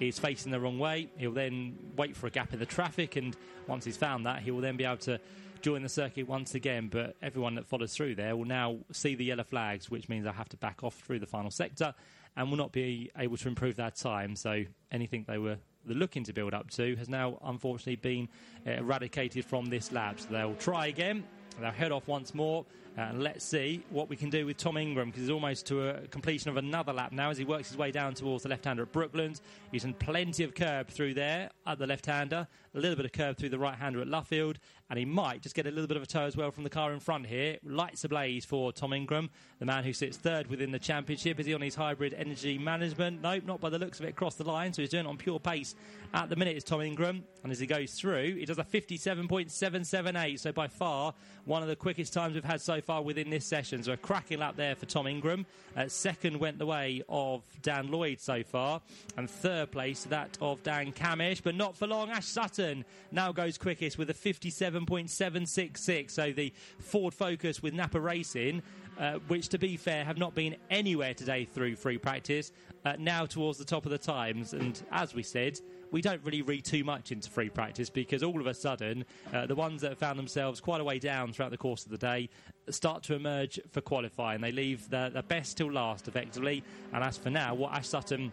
is 0.00 0.18
facing 0.18 0.52
the 0.52 0.60
wrong 0.60 0.78
way. 0.78 1.08
He'll 1.16 1.32
then 1.32 1.78
wait 1.96 2.14
for 2.14 2.26
a 2.26 2.30
gap 2.30 2.52
in 2.52 2.58
the 2.58 2.66
traffic, 2.66 3.16
and 3.16 3.36
once 3.66 3.84
he's 3.84 3.96
found 3.96 4.26
that, 4.26 4.42
he 4.42 4.50
will 4.50 4.60
then 4.60 4.76
be 4.76 4.84
able 4.84 4.98
to 4.98 5.18
join 5.62 5.82
the 5.82 5.88
circuit 5.88 6.28
once 6.28 6.54
again. 6.54 6.88
But 6.88 7.16
everyone 7.22 7.54
that 7.54 7.66
follows 7.66 7.94
through 7.94 8.16
there 8.16 8.36
will 8.36 8.44
now 8.44 8.78
see 8.92 9.14
the 9.14 9.24
yellow 9.24 9.44
flags, 9.44 9.90
which 9.90 10.08
means 10.08 10.24
they 10.24 10.30
have 10.30 10.48
to 10.50 10.56
back 10.58 10.84
off 10.84 10.94
through 10.94 11.20
the 11.20 11.26
final 11.26 11.50
sector 11.50 11.94
and 12.36 12.50
will 12.50 12.58
not 12.58 12.72
be 12.72 13.10
able 13.18 13.36
to 13.36 13.48
improve 13.48 13.76
their 13.76 13.90
time. 13.90 14.36
So 14.36 14.64
anything 14.92 15.24
they 15.26 15.38
were 15.38 15.58
looking 15.94 16.24
to 16.24 16.32
build 16.32 16.54
up 16.54 16.70
to 16.72 16.96
has 16.96 17.08
now 17.08 17.38
unfortunately 17.44 17.96
been 17.96 18.28
eradicated 18.66 19.44
from 19.44 19.66
this 19.66 19.92
lab. 19.92 20.20
So 20.20 20.28
they'll 20.30 20.54
try 20.54 20.86
again. 20.86 21.24
They'll 21.60 21.70
head 21.70 21.92
off 21.92 22.06
once 22.06 22.34
more 22.34 22.64
and 22.98 23.22
let's 23.22 23.44
see 23.44 23.80
what 23.90 24.08
we 24.08 24.16
can 24.16 24.28
do 24.28 24.44
with 24.44 24.56
Tom 24.56 24.76
Ingram 24.76 25.10
because 25.10 25.22
he's 25.22 25.30
almost 25.30 25.66
to 25.66 25.88
a 25.90 26.08
completion 26.08 26.50
of 26.50 26.56
another 26.56 26.92
lap 26.92 27.12
now 27.12 27.30
as 27.30 27.38
he 27.38 27.44
works 27.44 27.68
his 27.68 27.76
way 27.76 27.92
down 27.92 28.12
towards 28.12 28.42
the 28.42 28.48
left 28.48 28.64
hander 28.64 28.82
at 28.82 28.90
Brooklands. 28.90 29.40
Using 29.70 29.94
plenty 29.94 30.42
of 30.42 30.52
curb 30.52 30.88
through 30.88 31.14
there 31.14 31.48
at 31.64 31.78
the 31.78 31.86
left 31.86 32.06
hander, 32.06 32.48
a 32.74 32.80
little 32.80 32.96
bit 32.96 33.04
of 33.04 33.12
curb 33.12 33.36
through 33.36 33.50
the 33.50 33.58
right 33.58 33.76
hander 33.76 34.00
at 34.00 34.08
Luffield, 34.08 34.56
and 34.90 34.98
he 34.98 35.04
might 35.04 35.42
just 35.42 35.54
get 35.54 35.66
a 35.66 35.70
little 35.70 35.86
bit 35.86 35.96
of 35.96 36.02
a 36.02 36.06
toe 36.06 36.24
as 36.24 36.36
well 36.36 36.50
from 36.50 36.64
the 36.64 36.70
car 36.70 36.92
in 36.92 36.98
front 36.98 37.26
here. 37.26 37.58
Lights 37.62 38.02
ablaze 38.02 38.44
for 38.44 38.72
Tom 38.72 38.92
Ingram, 38.92 39.30
the 39.60 39.66
man 39.66 39.84
who 39.84 39.92
sits 39.92 40.16
third 40.16 40.48
within 40.48 40.72
the 40.72 40.78
championship. 40.78 41.38
Is 41.38 41.46
he 41.46 41.54
on 41.54 41.60
his 41.60 41.76
hybrid 41.76 42.14
energy 42.14 42.58
management? 42.58 43.22
Nope, 43.22 43.44
not 43.44 43.60
by 43.60 43.70
the 43.70 43.78
looks 43.78 44.00
of 44.00 44.06
it 44.06 44.10
across 44.10 44.34
the 44.34 44.44
line, 44.44 44.72
so 44.72 44.82
he's 44.82 44.90
doing 44.90 45.04
it 45.04 45.08
on 45.08 45.18
pure 45.18 45.38
pace 45.38 45.76
at 46.14 46.30
the 46.30 46.36
minute. 46.36 46.56
Is 46.56 46.64
Tom 46.64 46.80
Ingram, 46.80 47.22
and 47.44 47.52
as 47.52 47.60
he 47.60 47.66
goes 47.66 47.92
through, 47.92 48.36
he 48.36 48.44
does 48.44 48.58
a 48.58 48.64
57.778, 48.64 50.40
so 50.40 50.50
by 50.50 50.66
far 50.66 51.14
one 51.44 51.62
of 51.62 51.68
the 51.68 51.76
quickest 51.76 52.12
times 52.12 52.34
we've 52.34 52.44
had 52.44 52.60
so 52.60 52.80
far 52.80 52.87
within 52.88 53.30
this 53.30 53.44
session. 53.44 53.82
So 53.82 53.92
a 53.92 53.96
cracking 53.96 54.38
lap 54.38 54.56
there 54.56 54.74
for 54.74 54.86
Tom 54.86 55.06
Ingram. 55.06 55.46
Uh, 55.76 55.88
second 55.88 56.38
went 56.38 56.58
the 56.58 56.66
way 56.66 57.02
of 57.08 57.42
Dan 57.62 57.90
Lloyd 57.90 58.20
so 58.20 58.42
far. 58.42 58.80
And 59.16 59.30
third 59.30 59.70
place, 59.70 60.04
that 60.04 60.38
of 60.40 60.62
Dan 60.62 60.92
Cammish. 60.92 61.42
But 61.42 61.54
not 61.54 61.76
for 61.76 61.86
long. 61.86 62.10
Ash 62.10 62.26
Sutton 62.26 62.84
now 63.12 63.30
goes 63.32 63.58
quickest 63.58 63.98
with 63.98 64.10
a 64.10 64.14
57.766. 64.14 66.10
So 66.10 66.32
the 66.32 66.52
Ford 66.78 67.14
Focus 67.14 67.62
with 67.62 67.74
Napa 67.74 68.00
Racing. 68.00 68.62
Uh, 68.98 69.20
which, 69.28 69.48
to 69.48 69.58
be 69.58 69.76
fair, 69.76 70.04
have 70.04 70.18
not 70.18 70.34
been 70.34 70.56
anywhere 70.70 71.14
today 71.14 71.44
through 71.44 71.76
free 71.76 71.98
practice, 71.98 72.50
uh, 72.84 72.94
now 72.98 73.24
towards 73.24 73.56
the 73.56 73.64
top 73.64 73.86
of 73.86 73.92
the 73.92 73.98
times. 73.98 74.54
And 74.54 74.82
as 74.90 75.14
we 75.14 75.22
said, 75.22 75.60
we 75.92 76.00
don't 76.02 76.20
really 76.24 76.42
read 76.42 76.64
too 76.64 76.82
much 76.82 77.12
into 77.12 77.30
free 77.30 77.48
practice 77.48 77.90
because 77.90 78.24
all 78.24 78.40
of 78.40 78.48
a 78.48 78.54
sudden, 78.54 79.04
uh, 79.32 79.46
the 79.46 79.54
ones 79.54 79.82
that 79.82 79.98
found 79.98 80.18
themselves 80.18 80.60
quite 80.60 80.80
a 80.80 80.84
way 80.84 80.98
down 80.98 81.32
throughout 81.32 81.52
the 81.52 81.58
course 81.58 81.84
of 81.84 81.92
the 81.92 81.98
day 81.98 82.28
start 82.70 83.02
to 83.04 83.14
emerge 83.14 83.60
for 83.70 83.80
qualifying. 83.80 84.40
They 84.40 84.50
leave 84.52 84.90
the, 84.90 85.10
the 85.12 85.22
best 85.22 85.56
till 85.56 85.72
last, 85.72 86.08
effectively. 86.08 86.64
And 86.92 87.04
as 87.04 87.16
for 87.16 87.30
now, 87.30 87.54
what 87.54 87.72
Ash 87.72 87.88
Sutton 87.88 88.32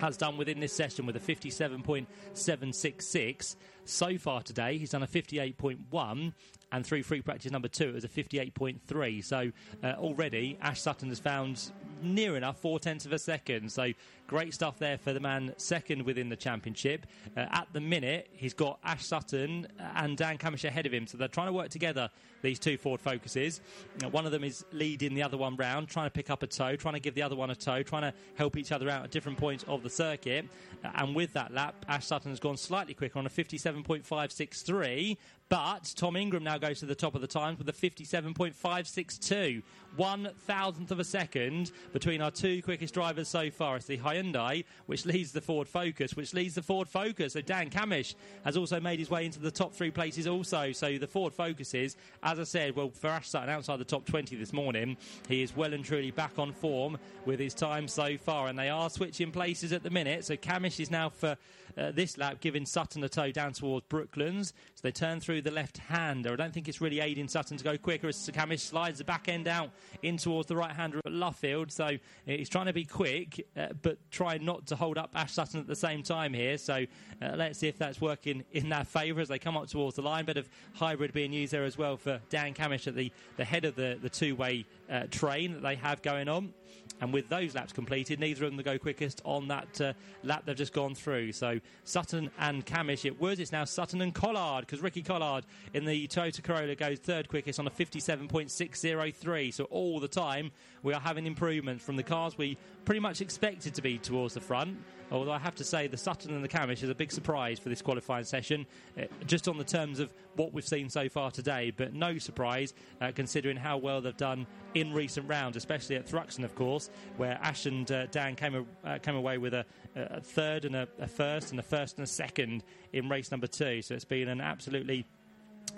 has 0.00 0.16
done 0.16 0.36
within 0.36 0.58
this 0.60 0.72
session 0.72 1.06
with 1.06 1.16
a 1.16 1.20
57.766 1.20 3.56
so 3.84 4.18
far 4.18 4.42
today. 4.42 4.78
He's 4.78 4.90
done 4.90 5.02
a 5.02 5.06
58.1, 5.06 6.32
and 6.70 6.86
through 6.86 7.02
free 7.02 7.22
practice 7.22 7.50
number 7.50 7.68
two, 7.68 7.88
it 7.88 7.94
was 7.94 8.04
a 8.04 8.08
58.3. 8.08 9.24
So 9.24 9.50
uh, 9.82 9.94
already, 9.98 10.58
Ash 10.60 10.80
Sutton 10.80 11.08
has 11.08 11.18
found 11.18 11.72
near 12.02 12.36
enough 12.36 12.58
four 12.58 12.78
tenths 12.78 13.06
of 13.06 13.12
a 13.12 13.18
second. 13.18 13.70
So 13.70 13.92
great 14.26 14.54
stuff 14.54 14.78
there 14.78 14.98
for 14.98 15.12
the 15.12 15.20
man 15.20 15.54
second 15.56 16.02
within 16.02 16.28
the 16.28 16.36
championship. 16.36 17.06
Uh, 17.36 17.46
at 17.50 17.68
the 17.72 17.80
minute, 17.80 18.28
he's 18.32 18.54
got 18.54 18.78
Ash 18.84 19.04
Sutton 19.04 19.66
and 19.96 20.16
Dan 20.16 20.38
Cammish 20.38 20.64
ahead 20.64 20.86
of 20.86 20.92
him, 20.92 21.06
so 21.06 21.16
they're 21.16 21.28
trying 21.28 21.48
to 21.48 21.52
work 21.52 21.70
together. 21.70 22.10
These 22.40 22.60
two 22.60 22.76
Ford 22.76 23.00
Focuses. 23.00 23.60
Uh, 24.04 24.08
one 24.10 24.24
of 24.24 24.32
them 24.32 24.44
is 24.44 24.64
leading 24.72 25.14
the 25.14 25.22
other 25.22 25.36
one 25.36 25.56
round, 25.56 25.88
trying 25.88 26.06
to 26.06 26.10
pick 26.10 26.30
up 26.30 26.42
a 26.42 26.46
toe, 26.46 26.76
trying 26.76 26.94
to 26.94 27.00
give 27.00 27.14
the 27.14 27.22
other 27.22 27.34
one 27.34 27.50
a 27.50 27.56
toe, 27.56 27.82
trying 27.82 28.02
to 28.02 28.14
help 28.36 28.56
each 28.56 28.70
other 28.70 28.88
out 28.88 29.02
at 29.02 29.10
different 29.10 29.38
points 29.38 29.64
of 29.66 29.82
the 29.82 29.90
circuit. 29.90 30.46
Uh, 30.84 30.90
and 30.96 31.16
with 31.16 31.32
that 31.32 31.52
lap, 31.52 31.74
Ash 31.88 32.06
Sutton 32.06 32.30
has 32.30 32.38
gone 32.38 32.56
slightly 32.56 32.94
quicker 32.94 33.18
on 33.18 33.26
a 33.26 33.30
57.563, 33.30 35.16
but 35.48 35.94
Tom 35.96 36.16
Ingram 36.16 36.44
now 36.44 36.58
goes 36.58 36.80
to 36.80 36.86
the 36.86 36.94
top 36.94 37.14
of 37.14 37.22
the 37.22 37.26
times 37.26 37.58
with 37.58 37.68
a 37.68 37.72
57.562. 37.72 39.62
One 39.96 40.28
thousandth 40.46 40.90
of 40.90 41.00
a 41.00 41.04
second 41.04 41.72
between 41.92 42.20
our 42.20 42.30
two 42.30 42.62
quickest 42.62 42.92
drivers 42.92 43.28
so 43.28 43.50
far. 43.50 43.76
It's 43.76 43.86
the 43.86 43.96
Hyundai, 43.96 44.64
which 44.86 45.06
leads 45.06 45.32
the 45.32 45.40
Ford 45.40 45.66
Focus, 45.66 46.14
which 46.14 46.34
leads 46.34 46.54
the 46.54 46.62
Ford 46.62 46.86
Focus. 46.86 47.32
So 47.32 47.40
Dan 47.40 47.70
Cammish 47.70 48.14
has 48.44 48.56
also 48.56 48.78
made 48.78 48.98
his 48.98 49.08
way 49.08 49.24
into 49.24 49.40
the 49.40 49.50
top 49.50 49.72
three 49.72 49.90
places 49.90 50.26
also. 50.26 50.72
So 50.72 50.98
the 50.98 51.06
Ford 51.06 51.32
Focuses, 51.32 51.96
as 52.22 52.38
I 52.38 52.44
said, 52.44 52.76
well, 52.76 52.90
for 52.90 53.08
Ash 53.08 53.28
Sutton 53.28 53.48
outside 53.48 53.78
the 53.78 53.84
top 53.84 54.04
20 54.04 54.36
this 54.36 54.52
morning, 54.52 54.98
he 55.28 55.42
is 55.42 55.56
well 55.56 55.72
and 55.72 55.84
truly 55.84 56.10
back 56.10 56.38
on 56.38 56.52
form 56.52 56.98
with 57.24 57.40
his 57.40 57.54
time 57.54 57.88
so 57.88 58.18
far. 58.18 58.48
And 58.48 58.58
they 58.58 58.68
are 58.68 58.90
switching 58.90 59.32
places 59.32 59.72
at 59.72 59.82
the 59.82 59.90
minute. 59.90 60.26
So 60.26 60.36
Cammish 60.36 60.78
is 60.78 60.90
now 60.90 61.08
for 61.08 61.36
uh, 61.78 61.92
this 61.92 62.18
lap 62.18 62.40
giving 62.40 62.66
Sutton 62.66 63.04
a 63.04 63.08
toe 63.08 63.30
down 63.30 63.52
towards 63.52 63.86
Brooklands. 63.86 64.52
So 64.74 64.80
they 64.82 64.92
turn 64.92 65.20
through 65.20 65.42
the 65.42 65.50
left 65.50 65.78
hander. 65.78 66.32
I 66.32 66.36
don't 66.36 66.52
think 66.52 66.68
it's 66.68 66.80
really 66.80 67.00
aiding 67.00 67.28
Sutton 67.28 67.56
to 67.56 67.64
go 67.64 67.76
quicker 67.76 68.08
as 68.08 68.30
Cammish 68.30 68.60
slides 68.60 68.98
the 68.98 69.04
back 69.04 69.28
end 69.28 69.48
out 69.48 69.70
in 70.02 70.16
towards 70.16 70.48
the 70.48 70.56
right 70.56 70.72
hander 70.72 70.98
at 70.98 71.12
Luffield. 71.12 71.70
So 71.70 71.98
he's 72.26 72.48
trying 72.48 72.66
to 72.66 72.72
be 72.72 72.84
quick, 72.84 73.46
uh, 73.56 73.68
but 73.82 73.98
trying 74.10 74.44
not 74.44 74.66
to 74.66 74.76
hold 74.76 74.98
up 74.98 75.10
Ash 75.14 75.32
Sutton 75.32 75.60
at 75.60 75.66
the 75.66 75.76
same 75.76 76.02
time 76.02 76.32
here. 76.34 76.58
So 76.58 76.84
uh, 77.22 77.32
let's 77.36 77.58
see 77.58 77.68
if 77.68 77.78
that's 77.78 78.00
working 78.00 78.44
in 78.52 78.68
their 78.68 78.84
favour 78.84 79.20
as 79.20 79.28
they 79.28 79.38
come 79.38 79.56
up 79.56 79.68
towards 79.68 79.96
the 79.96 80.02
line. 80.02 80.24
Bit 80.24 80.36
of 80.36 80.48
hybrid 80.74 81.12
being 81.12 81.32
used 81.32 81.52
there 81.52 81.64
as 81.64 81.78
well 81.78 81.96
for 81.96 82.20
Dan 82.30 82.54
Cammish 82.54 82.86
at 82.86 82.94
the, 82.94 83.12
the 83.36 83.44
head 83.44 83.64
of 83.64 83.76
the, 83.76 83.98
the 84.00 84.10
two 84.10 84.34
way 84.34 84.66
uh, 84.90 85.04
train 85.10 85.52
that 85.54 85.62
they 85.62 85.76
have 85.76 86.02
going 86.02 86.28
on. 86.28 86.52
And 87.00 87.12
with 87.12 87.28
those 87.28 87.54
laps 87.54 87.72
completed, 87.72 88.18
neither 88.20 88.44
of 88.44 88.54
them 88.54 88.62
go 88.62 88.78
quickest 88.78 89.22
on 89.24 89.48
that 89.48 89.80
uh, 89.80 89.92
lap 90.22 90.42
they've 90.44 90.56
just 90.56 90.72
gone 90.72 90.94
through. 90.94 91.32
So 91.32 91.60
Sutton 91.84 92.30
and 92.38 92.66
Cammish, 92.66 93.04
it 93.04 93.20
was. 93.20 93.38
It's 93.38 93.52
now 93.52 93.64
Sutton 93.64 94.00
and 94.00 94.14
Collard 94.14 94.66
because 94.66 94.80
Ricky 94.80 95.02
Collard 95.02 95.44
in 95.74 95.84
the 95.84 96.08
Toyota 96.08 96.42
Corolla 96.42 96.74
goes 96.74 96.98
third 96.98 97.28
quickest 97.28 97.60
on 97.60 97.66
a 97.66 97.70
57.603. 97.70 99.54
So 99.54 99.64
all 99.64 100.00
the 100.00 100.08
time 100.08 100.50
we 100.82 100.92
are 100.92 101.00
having 101.00 101.26
improvements 101.26 101.84
from 101.84 101.96
the 101.96 102.02
cars 102.02 102.36
we 102.36 102.56
pretty 102.88 103.00
much 103.00 103.20
expected 103.20 103.74
to 103.74 103.82
be 103.82 103.98
towards 103.98 104.32
the 104.32 104.40
front. 104.40 104.74
Although 105.10 105.32
I 105.32 105.38
have 105.38 105.54
to 105.56 105.64
say 105.64 105.88
the 105.88 105.98
Sutton 105.98 106.32
and 106.32 106.42
the 106.42 106.48
Cammish 106.48 106.82
is 106.82 106.88
a 106.88 106.94
big 106.94 107.12
surprise 107.12 107.58
for 107.58 107.68
this 107.68 107.82
qualifying 107.82 108.24
session, 108.24 108.64
uh, 108.98 109.02
just 109.26 109.46
on 109.46 109.58
the 109.58 109.64
terms 109.64 110.00
of 110.00 110.10
what 110.36 110.54
we've 110.54 110.66
seen 110.66 110.88
so 110.88 111.06
far 111.06 111.30
today. 111.30 111.70
But 111.70 111.92
no 111.92 112.16
surprise 112.16 112.72
uh, 113.02 113.12
considering 113.14 113.58
how 113.58 113.76
well 113.76 114.00
they've 114.00 114.16
done 114.16 114.46
in 114.72 114.94
recent 114.94 115.28
rounds, 115.28 115.54
especially 115.58 115.96
at 115.96 116.06
Thruxton, 116.06 116.44
of 116.44 116.54
course, 116.54 116.88
where 117.18 117.38
Ash 117.42 117.66
and 117.66 117.92
uh, 117.92 118.06
Dan 118.06 118.34
came, 118.34 118.66
uh, 118.82 118.96
came 118.96 119.16
away 119.16 119.36
with 119.36 119.52
a, 119.52 119.66
a 119.94 120.22
third 120.22 120.64
and 120.64 120.74
a, 120.74 120.88
a 120.98 121.06
first 121.06 121.50
and 121.50 121.60
a 121.60 121.62
first 121.62 121.98
and 121.98 122.04
a 122.04 122.10
second 122.10 122.64
in 122.94 123.10
race 123.10 123.30
number 123.30 123.46
two. 123.46 123.82
So 123.82 123.96
it's 123.96 124.06
been 124.06 124.28
an 124.28 124.40
absolutely 124.40 125.04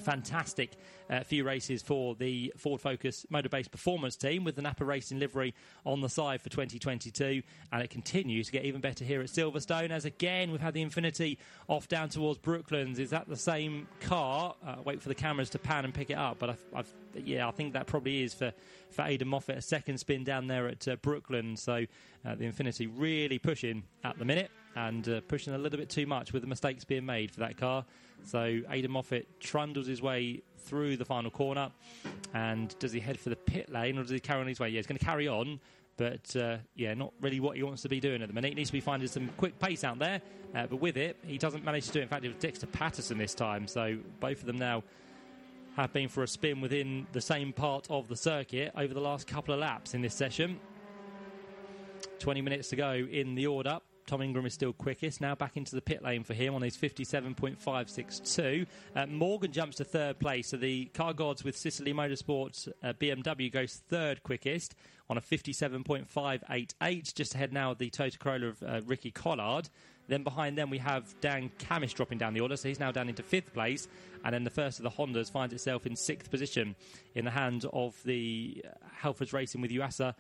fantastic 0.01 0.73
uh, 1.09 1.23
few 1.23 1.45
races 1.45 1.83
for 1.83 2.15
the 2.15 2.53
Ford 2.57 2.81
Focus 2.81 3.27
Motorbase 3.33 3.71
Performance 3.71 4.17
team 4.17 4.45
with 4.45 4.57
the 4.57 4.63
Napa 4.63 4.85
Racing 4.85 5.19
livery 5.19 5.55
on 5.85 6.01
the 6.01 6.09
side 6.09 6.41
for 6.41 6.49
2022. 6.49 7.43
And 7.73 7.83
it 7.83 7.91
continues 7.91 8.47
to 8.47 8.53
get 8.53 8.65
even 8.65 8.81
better 8.81 9.05
here 9.05 9.21
at 9.21 9.27
Silverstone 9.27 9.91
as 9.91 10.05
again 10.05 10.51
we've 10.51 10.61
had 10.61 10.75
the 10.75 10.85
Infiniti 10.85 11.39
off 11.69 11.89
down 11.89 12.09
towards 12.09 12.39
Brooklands. 12.39 12.99
Is 12.99 13.11
that 13.11 13.29
the 13.29 13.37
same 13.37 13.89
car? 14.01 14.55
Uh, 14.67 14.77
wait 14.85 15.03
for 15.03 15.09
the 15.09 15.15
cameras 15.15 15.51
to 15.51 15.59
pan 15.59 15.85
and 15.85 15.95
pick 15.95 16.11
it 16.11 16.19
up. 16.19 16.39
But 16.39 16.51
I've, 16.51 16.65
I've, 16.75 16.95
yeah, 17.25 17.49
I 17.49 17.51
think 17.51 17.73
that 17.75 17.87
probably 17.87 18.23
is 18.23 18.35
for, 18.35 18.53
for 18.91 19.03
Aiden 19.03 19.27
Moffat. 19.27 19.59
A 19.59 19.63
second 19.63 19.99
spin 19.99 20.25
down 20.25 20.47
there 20.47 20.69
at 20.69 20.87
uh, 20.87 20.97
Brooklands. 20.97 21.63
So 21.63 21.87
uh, 22.25 22.35
the 22.35 22.45
Infiniti 22.45 22.91
really 22.95 23.39
pushing 23.39 23.85
at 24.05 24.19
the 24.19 24.25
minute 24.25 24.51
and 24.77 25.09
uh, 25.09 25.21
pushing 25.23 25.55
a 25.55 25.59
little 25.59 25.79
bit 25.79 25.89
too 25.89 26.07
much 26.07 26.33
with 26.33 26.43
the 26.43 26.49
mistakes 26.49 26.85
being 26.85 27.07
made 27.07 27.31
for 27.31 27.41
that 27.41 27.57
car. 27.57 27.85
So 28.25 28.39
Aiden 28.39 28.89
Moffat 28.89 29.41
trundles 29.41 29.87
his 29.87 30.03
way 30.03 30.43
through 30.59 30.97
the 30.97 31.05
final 31.05 31.31
corner, 31.31 31.71
and 32.35 32.75
does 32.79 32.93
he 32.93 33.01
head 33.01 33.19
for 33.19 33.31
the 33.31 33.37
pit 33.37 33.71
lane 33.71 33.99
or 33.99 34.03
does 34.03 34.11
he 34.11 34.21
carry 34.21 34.41
on 34.41 34.47
his 34.47 34.61
way? 34.61 34.69
Yeah, 34.69 34.79
he's 34.79 34.87
going 34.87 34.99
to 34.99 35.05
carry 35.05 35.27
on, 35.27 35.59
but 35.97 36.35
uh, 36.37 36.59
yeah, 36.75 36.95
not 36.95 37.13
really 37.21 37.41
what 37.41 37.57
he 37.57 37.63
wants 37.63 37.83
to 37.83 37.89
be 37.89 38.01
doing 38.01 38.23
at 38.23 38.29
the 38.29 38.35
minute. 38.35 38.49
He 38.49 38.55
needs 38.55 38.71
to 38.71 38.75
be 38.75 38.81
finding 38.81 39.09
some 39.09 39.29
quick 39.37 39.59
pace 39.59 39.85
out 39.85 39.99
there, 39.99 40.21
uh, 40.55 40.67
but 40.67 40.77
with 40.77 40.97
it, 40.97 41.17
he 41.27 41.39
doesn't 41.39 41.65
manage 41.65 41.87
to 41.87 41.93
do 41.93 41.99
it. 42.01 42.03
In 42.03 42.09
fact, 42.09 42.25
it 42.25 42.29
was 42.29 42.37
Dexter 42.37 42.67
Patterson 42.67 43.19
this 43.19 43.35
time, 43.35 43.67
so 43.67 43.97
both 44.21 44.41
of 44.41 44.47
them 44.47 44.59
now 44.59 44.83
have 45.77 45.93
been 45.93 46.09
for 46.09 46.23
a 46.23 46.29
spin 46.29 46.61
within 46.61 47.07
the 47.13 47.21
same 47.21 47.53
part 47.53 47.87
of 47.91 48.09
the 48.09 48.17
circuit 48.17 48.73
over 48.77 48.93
the 48.93 49.01
last 49.01 49.27
couple 49.27 49.55
of 49.55 49.61
laps 49.61 49.95
in 49.95 50.03
this 50.03 50.15
session. 50.15 50.59
20 52.19 52.43
minutes 52.43 52.69
to 52.69 52.77
go 52.77 52.93
in 52.93 53.35
the 53.35 53.47
order. 53.47 53.81
Tom 54.11 54.23
Ingram 54.23 54.45
is 54.45 54.55
still 54.55 54.73
quickest. 54.73 55.21
Now 55.21 55.37
back 55.37 55.57
into 55.57 55.77
the 55.77 55.81
pit 55.81 56.03
lane 56.03 56.25
for 56.25 56.35
him 56.35 56.53
on 56.57 56.63
his 56.63 56.77
57.562. 56.77 58.67
Uh, 58.97 59.07
Morgan 59.07 59.53
jumps 59.53 59.77
to 59.77 59.85
third 59.85 60.19
place. 60.19 60.49
So 60.49 60.57
the 60.57 60.87
car 60.87 61.13
gods 61.13 61.45
with 61.45 61.55
Ciceley 61.55 61.95
Motorsports 61.95 62.67
uh, 62.83 62.93
BMW 62.95 63.53
goes 63.53 63.81
third 63.89 64.25
quickest 64.25 64.75
on 65.09 65.17
a 65.17 65.21
57.588. 65.21 67.15
Just 67.15 67.37
ahead 67.37 67.53
now 67.53 67.71
of 67.71 67.79
the 67.79 67.89
Toyota 67.89 68.19
Corolla 68.19 68.47
of 68.47 68.61
uh, 68.65 68.81
Ricky 68.85 69.13
Collard. 69.13 69.69
Then 70.09 70.25
behind 70.25 70.59
them 70.59 70.71
we 70.71 70.79
have 70.79 71.15
Dan 71.21 71.53
Cammish 71.61 71.95
dropping 71.95 72.19
down 72.19 72.35
the 72.35 72.41
order, 72.41 72.57
so 72.57 72.67
he's 72.67 72.81
now 72.81 72.91
down 72.91 73.09
into 73.09 73.23
fifth 73.23 73.55
place. 73.55 73.87
And 74.25 74.35
then 74.35 74.43
the 74.43 74.51
first 74.51 74.81
of 74.81 74.83
the 74.83 74.91
Hondas 74.91 75.31
finds 75.31 75.55
itself 75.55 75.87
in 75.87 75.95
sixth 75.95 76.33
position 76.33 76.75
in 77.15 77.25
the 77.25 77.31
hands 77.31 77.65
of 77.73 77.95
the 78.03 78.65
uh, 78.67 78.71
Halfords 79.05 79.33
Racing 79.33 79.61
with 79.61 79.71
Yuasa 79.71 80.17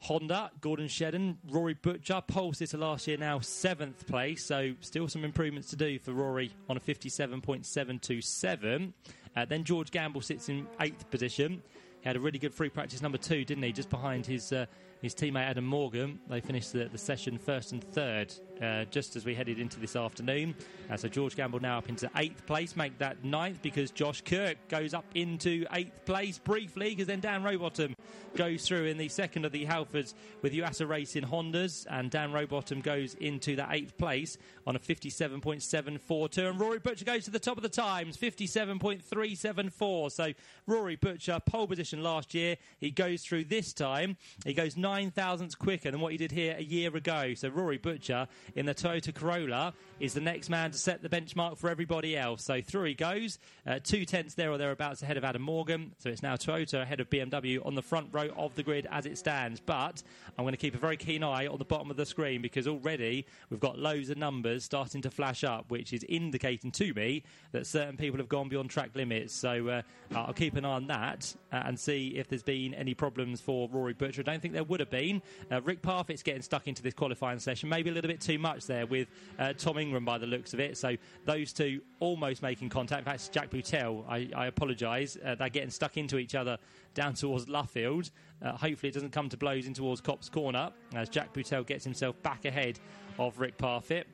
Honda, 0.00 0.50
Gordon 0.60 0.86
Shedden, 0.86 1.36
Rory 1.48 1.74
Butcher, 1.74 2.22
pole 2.26 2.52
sitter 2.52 2.78
last 2.78 3.06
year, 3.06 3.16
now 3.16 3.38
seventh 3.40 4.06
place. 4.06 4.44
So 4.44 4.74
still 4.80 5.08
some 5.08 5.24
improvements 5.24 5.70
to 5.70 5.76
do 5.76 5.98
for 5.98 6.12
Rory 6.12 6.52
on 6.68 6.76
a 6.76 6.80
57.727. 6.80 8.92
Uh, 9.34 9.44
then 9.44 9.64
George 9.64 9.90
Gamble 9.90 10.20
sits 10.20 10.48
in 10.48 10.66
eighth 10.80 11.10
position. 11.10 11.62
He 12.00 12.08
had 12.08 12.16
a 12.16 12.20
really 12.20 12.38
good 12.38 12.54
free 12.54 12.68
practice 12.68 13.02
number 13.02 13.18
two, 13.18 13.44
didn't 13.44 13.64
he? 13.64 13.72
Just 13.72 13.90
behind 13.90 14.26
his 14.26 14.52
uh, 14.52 14.66
his 15.06 15.14
teammate 15.14 15.48
Adam 15.48 15.64
Morgan. 15.64 16.18
They 16.28 16.40
finished 16.40 16.72
the, 16.72 16.86
the 16.86 16.98
session 16.98 17.38
first 17.38 17.70
and 17.70 17.82
third 17.82 18.34
uh, 18.60 18.84
just 18.86 19.16
as 19.16 19.24
we 19.24 19.34
headed 19.34 19.58
into 19.58 19.78
this 19.78 19.96
afternoon. 19.96 20.54
Uh, 20.90 20.96
so 20.96 21.08
George 21.08 21.36
Gamble 21.36 21.60
now 21.60 21.78
up 21.78 21.88
into 21.88 22.10
eighth 22.16 22.44
place, 22.46 22.74
make 22.76 22.98
that 22.98 23.24
ninth 23.24 23.62
because 23.62 23.90
Josh 23.90 24.20
Cook 24.22 24.56
goes 24.68 24.94
up 24.94 25.04
into 25.14 25.64
eighth 25.72 26.04
place 26.04 26.38
briefly 26.38 26.90
because 26.90 27.06
then 27.06 27.20
Dan 27.20 27.42
Rowbottom 27.42 27.94
goes 28.36 28.66
through 28.66 28.84
in 28.84 28.98
the 28.98 29.08
second 29.08 29.44
of 29.44 29.52
the 29.52 29.64
Halfords 29.64 30.14
with 30.42 30.52
Yuasa 30.52 30.88
Racing 30.88 31.24
Hondas 31.24 31.86
and 31.90 32.10
Dan 32.10 32.32
Rowbottom 32.32 32.82
goes 32.82 33.14
into 33.14 33.56
that 33.56 33.68
eighth 33.72 33.96
place 33.96 34.36
on 34.66 34.76
a 34.76 34.78
57.742 34.78 36.50
and 36.50 36.60
Rory 36.60 36.78
Butcher 36.78 37.04
goes 37.04 37.24
to 37.24 37.30
the 37.30 37.38
top 37.38 37.56
of 37.56 37.62
the 37.62 37.68
times 37.68 38.16
57.374 38.16 40.12
so 40.12 40.32
Rory 40.66 40.96
Butcher 40.96 41.40
pole 41.46 41.66
position 41.66 42.02
last 42.02 42.34
year 42.34 42.56
he 42.78 42.90
goes 42.90 43.22
through 43.22 43.44
this 43.44 43.72
time 43.72 44.16
he 44.44 44.52
goes 44.52 44.76
nine 44.76 44.95
thousandths 45.04 45.54
quicker 45.54 45.90
than 45.90 46.00
what 46.00 46.12
he 46.12 46.18
did 46.18 46.32
here 46.32 46.56
a 46.58 46.62
year 46.62 46.94
ago 46.96 47.34
so 47.34 47.48
Rory 47.48 47.78
Butcher 47.78 48.26
in 48.54 48.66
the 48.66 48.74
Toyota 48.74 49.14
Corolla 49.14 49.74
is 50.00 50.14
the 50.14 50.20
next 50.20 50.48
man 50.48 50.70
to 50.70 50.78
set 50.78 51.02
the 51.02 51.08
benchmark 51.08 51.56
for 51.56 51.70
everybody 51.70 52.16
else. 52.16 52.44
So 52.44 52.60
through 52.60 52.84
he 52.84 52.94
goes, 52.94 53.38
uh, 53.66 53.78
two 53.82 54.04
tenths 54.04 54.34
there 54.34 54.50
or 54.50 54.58
thereabouts 54.58 55.02
ahead 55.02 55.16
of 55.16 55.24
Adam 55.24 55.42
Morgan. 55.42 55.92
So 55.98 56.10
it's 56.10 56.22
now 56.22 56.36
Toyota 56.36 56.82
ahead 56.82 57.00
of 57.00 57.08
BMW 57.08 57.64
on 57.64 57.74
the 57.74 57.82
front 57.82 58.08
row 58.12 58.28
of 58.36 58.54
the 58.54 58.62
grid 58.62 58.86
as 58.90 59.06
it 59.06 59.18
stands. 59.18 59.60
But 59.60 60.02
I'm 60.36 60.44
going 60.44 60.52
to 60.52 60.58
keep 60.58 60.74
a 60.74 60.78
very 60.78 60.96
keen 60.96 61.22
eye 61.22 61.46
on 61.46 61.58
the 61.58 61.64
bottom 61.64 61.90
of 61.90 61.96
the 61.96 62.06
screen 62.06 62.42
because 62.42 62.68
already 62.68 63.26
we've 63.50 63.60
got 63.60 63.78
loads 63.78 64.10
of 64.10 64.18
numbers 64.18 64.64
starting 64.64 65.02
to 65.02 65.10
flash 65.10 65.44
up, 65.44 65.70
which 65.70 65.92
is 65.92 66.04
indicating 66.08 66.70
to 66.72 66.92
me 66.94 67.22
that 67.52 67.66
certain 67.66 67.96
people 67.96 68.18
have 68.18 68.28
gone 68.28 68.48
beyond 68.48 68.70
track 68.70 68.90
limits. 68.94 69.34
So 69.34 69.68
uh, 69.68 69.82
I'll 70.14 70.32
keep 70.34 70.56
an 70.56 70.64
eye 70.64 70.72
on 70.72 70.86
that 70.88 71.34
uh, 71.52 71.62
and 71.64 71.78
see 71.78 72.08
if 72.16 72.28
there's 72.28 72.42
been 72.42 72.74
any 72.74 72.94
problems 72.94 73.40
for 73.40 73.68
Rory 73.70 73.94
Butcher. 73.94 74.20
I 74.20 74.24
don't 74.24 74.40
think 74.40 74.54
there 74.54 74.64
would 74.76 74.80
have 74.80 74.90
been. 74.90 75.22
Uh, 75.50 75.62
Rick 75.62 75.80
Parfitt's 75.80 76.22
getting 76.22 76.42
stuck 76.42 76.68
into 76.68 76.82
this 76.82 76.92
qualifying 76.92 77.38
session, 77.38 77.68
maybe 77.68 77.88
a 77.88 77.92
little 77.92 78.10
bit 78.10 78.20
too 78.20 78.38
much 78.38 78.66
there 78.66 78.84
with 78.86 79.08
uh, 79.38 79.54
Tom 79.54 79.78
Ingram 79.78 80.04
by 80.04 80.18
the 80.18 80.26
looks 80.26 80.52
of 80.52 80.60
it. 80.60 80.76
So 80.76 80.96
those 81.24 81.52
two 81.52 81.80
almost 81.98 82.42
making 82.42 82.68
contact. 82.68 82.98
In 83.00 83.04
fact, 83.06 83.32
Jack 83.32 83.50
Butel, 83.50 84.04
I, 84.06 84.28
I 84.36 84.46
apologise. 84.46 85.16
Uh, 85.24 85.34
they're 85.34 85.48
getting 85.48 85.70
stuck 85.70 85.96
into 85.96 86.18
each 86.18 86.34
other 86.34 86.58
down 86.92 87.14
towards 87.14 87.46
Luffield. 87.46 88.10
Uh, 88.42 88.52
hopefully, 88.52 88.90
it 88.90 88.92
doesn't 88.92 89.12
come 89.12 89.30
to 89.30 89.36
blows 89.38 89.66
in 89.66 89.72
towards 89.72 90.02
Copse 90.02 90.28
Corner 90.28 90.70
as 90.94 91.08
Jack 91.08 91.32
Butel 91.32 91.66
gets 91.66 91.84
himself 91.84 92.20
back 92.22 92.44
ahead 92.44 92.78
of 93.18 93.38
Rick 93.40 93.56
Parfitt. 93.56 94.04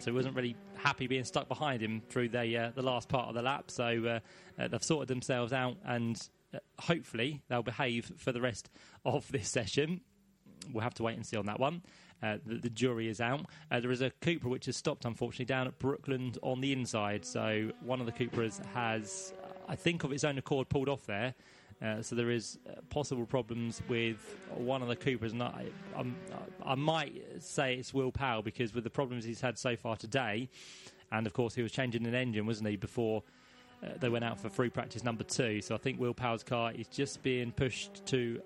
So 0.00 0.10
he 0.10 0.16
wasn't 0.16 0.36
really 0.36 0.54
happy 0.76 1.06
being 1.06 1.24
stuck 1.24 1.48
behind 1.48 1.82
him 1.82 2.02
through 2.10 2.28
the 2.28 2.56
uh, 2.58 2.70
the 2.74 2.82
last 2.82 3.08
part 3.08 3.28
of 3.28 3.34
the 3.34 3.40
lap. 3.40 3.70
So 3.70 4.20
uh, 4.58 4.68
they've 4.68 4.84
sorted 4.84 5.08
themselves 5.08 5.54
out, 5.54 5.76
and 5.86 6.20
hopefully 6.78 7.42
they'll 7.48 7.62
behave 7.62 8.12
for 8.16 8.32
the 8.32 8.40
rest 8.40 8.70
of 9.04 9.30
this 9.30 9.48
session. 9.48 10.00
We'll 10.72 10.82
have 10.82 10.94
to 10.94 11.02
wait 11.02 11.16
and 11.16 11.26
see 11.26 11.36
on 11.36 11.46
that 11.46 11.60
one. 11.60 11.82
uh, 12.22 12.38
the, 12.44 12.56
the, 12.56 12.70
jury 12.70 13.08
is 13.08 13.20
out. 13.20 13.46
Uh, 13.70 13.80
there 13.80 13.90
is 13.90 14.00
a 14.00 14.10
Cupra 14.20 14.50
which 14.50 14.66
has 14.66 14.76
stopped, 14.76 15.04
unfortunately, 15.04 15.44
down 15.44 15.66
at 15.66 15.78
Brookland 15.78 16.38
on 16.42 16.60
the 16.60 16.72
inside. 16.72 17.24
So 17.24 17.70
one 17.80 18.00
of 18.00 18.06
the 18.06 18.12
Cupras 18.12 18.64
has, 18.74 19.32
I 19.68 19.76
think, 19.76 20.04
of 20.04 20.12
its 20.12 20.24
own 20.24 20.38
accord, 20.38 20.68
pulled 20.68 20.88
off 20.88 21.06
there. 21.06 21.34
Uh, 21.80 22.02
so 22.02 22.16
there 22.16 22.30
is 22.30 22.58
uh, 22.68 22.80
possible 22.90 23.24
problems 23.24 23.80
with 23.88 24.36
one 24.52 24.82
of 24.82 24.88
the 24.88 24.96
Cupras, 24.96 25.30
and 25.30 25.42
I, 25.42 25.66
I, 26.64 26.74
might 26.74 27.22
say 27.38 27.76
it's 27.76 27.94
Will 27.94 28.10
Powell 28.10 28.42
because 28.42 28.74
with 28.74 28.82
the 28.82 28.90
problems 28.90 29.24
he's 29.24 29.40
had 29.40 29.56
so 29.56 29.76
far 29.76 29.94
today, 29.94 30.48
and 31.12 31.24
of 31.24 31.34
course 31.34 31.54
he 31.54 31.62
was 31.62 31.70
changing 31.70 32.04
an 32.04 32.16
engine, 32.16 32.46
wasn't 32.46 32.68
he, 32.68 32.76
before 32.76 33.22
uh, 33.82 33.88
they 34.00 34.08
went 34.08 34.24
out 34.24 34.40
for 34.40 34.48
free 34.48 34.70
practice 34.70 35.04
number 35.04 35.24
two. 35.24 35.60
So 35.60 35.74
I 35.74 35.78
think 35.78 36.00
Will 36.00 36.14
Powell's 36.14 36.42
car 36.42 36.72
is 36.72 36.88
just 36.88 37.22
being 37.22 37.52
pushed 37.52 38.04
to 38.06 38.40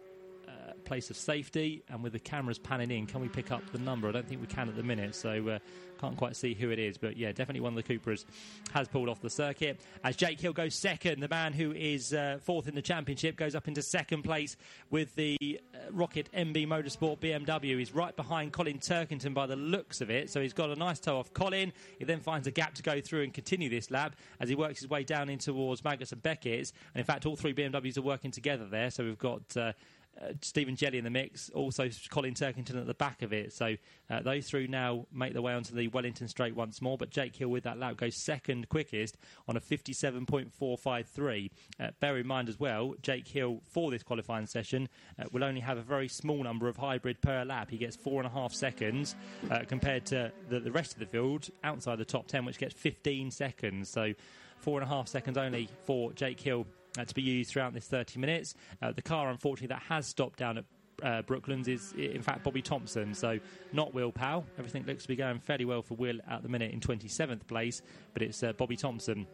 place 0.93 1.09
of 1.09 1.17
safety, 1.17 1.83
and 1.89 2.03
with 2.03 2.13
the 2.13 2.19
cameras 2.19 2.59
panning 2.59 2.91
in, 2.91 3.07
can 3.07 3.23
we 3.23 3.27
pick 3.27 3.51
up 3.51 3.63
the 3.73 3.79
number? 3.79 4.11
I 4.11 4.13
don't 4.13 4.29
think 4.29 4.43
we 4.43 4.47
can 4.47 4.69
at 4.69 4.77
the 4.77 4.83
minute. 4.83 5.15
So 5.15 5.49
uh, 5.49 5.59
can't 5.99 6.19
quite 6.19 6.37
see 6.37 6.53
who 6.53 6.71
it 6.71 6.79
is, 6.79 6.99
but 6.99 7.17
yeah, 7.17 7.29
definitely 7.29 7.61
one 7.61 7.79
of 7.79 7.83
the 7.83 7.99
Cupras 7.99 8.27
has 8.73 8.89
pulled 8.89 9.09
off 9.09 9.23
the 9.23 9.31
circuit. 9.31 9.81
As 10.05 10.17
Jake 10.17 10.39
Hill 10.39 10.53
goes 10.53 10.75
second, 10.75 11.21
the 11.21 11.29
man 11.29 11.55
who 11.55 11.73
is 11.73 12.13
uh, 12.13 12.41
fourth 12.43 12.69
in 12.69 12.75
the 12.75 12.83
championship 12.83 13.37
goes 13.37 13.55
up 13.55 13.69
into 13.69 13.81
second 13.81 14.23
place 14.23 14.57
with 14.91 15.15
the 15.15 15.39
uh, 15.75 15.91
Rokit 15.93 16.27
MB 16.35 16.67
Motorsport 16.67 17.21
BMW. 17.21 17.79
He's 17.79 17.95
right 17.95 18.15
behind 18.15 18.53
Colin 18.53 18.79
Turkington 18.79 19.33
by 19.33 19.47
the 19.47 19.57
looks 19.57 20.03
of 20.03 20.11
it, 20.11 20.29
so 20.29 20.43
he's 20.43 20.53
got 20.53 20.69
a 20.69 20.77
nice 20.77 21.01
toe 21.01 21.19
off 21.19 21.33
Colin. 21.33 21.73
He 21.99 22.05
then 22.05 22.21
finds 22.21 22.47
a 22.47 22.51
gap 22.51 22.75
to 22.75 22.83
go 22.83 23.01
through 23.01 23.23
and 23.23 23.33
continue 23.33 23.71
this 23.71 23.91
lap 23.91 24.15
as 24.41 24.51
he 24.51 24.55
works 24.55 24.81
his 24.81 24.91
way 24.91 25.05
down 25.05 25.31
in 25.31 25.39
towards 25.39 25.81
Maggotts 25.83 26.13
and 26.13 26.23
Beckett's. 26.23 26.75
And 26.95 27.01
in 27.01 27.07
fact, 27.07 27.25
all 27.25 27.37
three 27.37 27.55
BMWs 27.55 27.97
are 27.97 28.03
working 28.03 28.31
together 28.31 28.67
there, 28.67 28.91
so 28.91 29.05
we've 29.05 29.17
got. 29.17 29.57
Uh, 29.57 29.73
uh, 30.21 30.33
Stephen 30.41 30.77
Jelley 30.77 30.95
in 30.95 31.05
the 31.05 31.11
mix, 31.11 31.51
also 31.51 31.89
Colin 32.11 32.35
Turkington 32.35 32.79
at 32.79 32.87
the 32.87 32.95
back 32.95 33.23
of 33.23 33.33
it. 33.33 33.53
So 33.53 33.77
uh, 34.11 34.21
those 34.21 34.49
three 34.49 34.67
now 34.67 35.07
make 35.13 35.33
their 35.33 35.43
way 35.43 35.55
onto 35.55 35.75
the 35.75 35.89
Wellington 35.89 36.29
straight 36.29 36.55
once 36.55 36.83
more. 36.83 36.99
But 36.99 37.11
Jake 37.11 37.35
Hill 37.35 37.49
with 37.49 37.65
that 37.65 37.79
lap 37.79 37.97
goes 37.97 38.15
second 38.15 38.69
quickest 38.69 39.17
on 39.49 39.57
a 39.57 39.61
57.453. 39.61 41.51
Uh, 41.81 41.89
bear 42.01 42.19
in 42.19 42.27
mind 42.27 42.49
as 42.49 42.61
well, 42.61 42.95
Jake 43.03 43.27
Hill 43.27 43.61
for 43.65 43.91
this 43.91 44.03
qualifying 44.03 44.47
session 44.47 44.89
uh, 45.19 45.25
will 45.33 45.45
only 45.45 45.61
have 45.61 45.79
a 45.79 45.83
very 45.83 46.09
small 46.09 46.43
number 46.43 46.69
of 46.69 46.77
hybrid 46.77 47.21
per 47.23 47.45
lap. 47.45 47.71
He 47.71 47.79
gets 47.79 47.97
four 47.97 48.23
and 48.23 48.27
a 48.27 48.33
half 48.33 48.53
seconds 48.53 49.17
uh, 49.51 49.61
compared 49.67 50.05
to 50.07 50.31
the, 50.49 50.61
the 50.61 50.73
rest 50.73 50.93
of 50.93 50.99
the 50.99 51.07
field 51.07 51.49
outside 51.65 51.97
the 51.97 52.05
top 52.05 52.29
10, 52.29 52.45
which 52.45 52.59
gets 52.59 52.75
15 52.75 53.31
seconds. 53.31 53.89
So 53.89 54.13
four 54.59 54.81
and 54.81 54.89
a 54.89 54.93
half 54.93 55.09
seconds 55.09 55.39
only 55.39 55.69
for 55.85 56.13
Jake 56.13 56.41
Hill 56.41 56.67
uh, 56.99 57.05
to 57.05 57.15
be 57.15 57.23
used 57.23 57.51
throughout 57.51 57.73
this 57.73 57.87
30 57.87 58.19
minutes. 58.19 58.55
Uh, 58.81 58.93
the 58.93 59.03
car, 59.03 59.31
unfortunately, 59.31 59.75
that 59.75 59.83
has 59.89 60.07
stopped 60.07 60.39
down 60.39 60.59
at 60.59 60.65
uh, 61.03 61.23
Brooklands 61.23 61.69
is, 61.69 61.93
in 61.93 62.23
fact, 62.23 62.45
Bobby 62.45 62.63
Thompson. 62.63 63.15
So, 63.15 63.39
not 63.73 63.93
Will 63.95 64.13
Powell. 64.13 64.45
Everything 64.59 64.85
looks 64.85 65.03
to 65.03 65.09
be 65.09 65.17
going 65.17 65.41
fairly 65.41 65.65
well 65.65 65.83
for 65.83 65.95
Will 65.95 66.19
at 66.29 66.43
the 66.43 66.49
minute 66.49 66.73
in 66.73 66.81
27th 66.81 67.47
place, 67.47 67.83
but 68.13 68.23
it's 68.23 68.43
uh, 68.43 68.53
Bobby 68.53 68.77
Thompson 68.77 69.27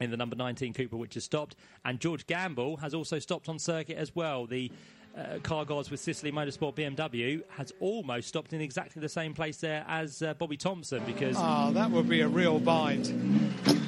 in 0.00 0.10
the 0.10 0.16
number 0.16 0.36
19 0.36 0.72
Cupra, 0.72 0.98
which 0.98 1.14
has 1.14 1.24
stopped. 1.24 1.56
And 1.84 2.00
George 2.00 2.26
Gamble 2.26 2.76
has 2.76 2.94
also 2.94 3.18
stopped 3.18 3.48
on 3.48 3.58
circuit 3.58 3.96
as 3.96 4.14
well. 4.14 4.46
The 4.46 4.70
uh, 5.16 5.38
car 5.42 5.64
gods 5.64 5.90
with 5.90 6.00
Ciceley 6.00 6.32
Motorsport 6.32 6.76
BMW 6.76 7.42
has 7.50 7.72
almost 7.80 8.28
stopped 8.28 8.52
in 8.52 8.60
exactly 8.60 9.00
the 9.02 9.08
same 9.08 9.34
place 9.34 9.56
there 9.58 9.84
as 9.88 10.22
uh, 10.22 10.34
Bobby 10.34 10.56
Thompson 10.56 11.02
because. 11.04 11.36
Oh, 11.38 11.72
that 11.72 11.90
would 11.90 12.08
be 12.08 12.20
a 12.20 12.28
real 12.28 12.60
bind 12.60 13.79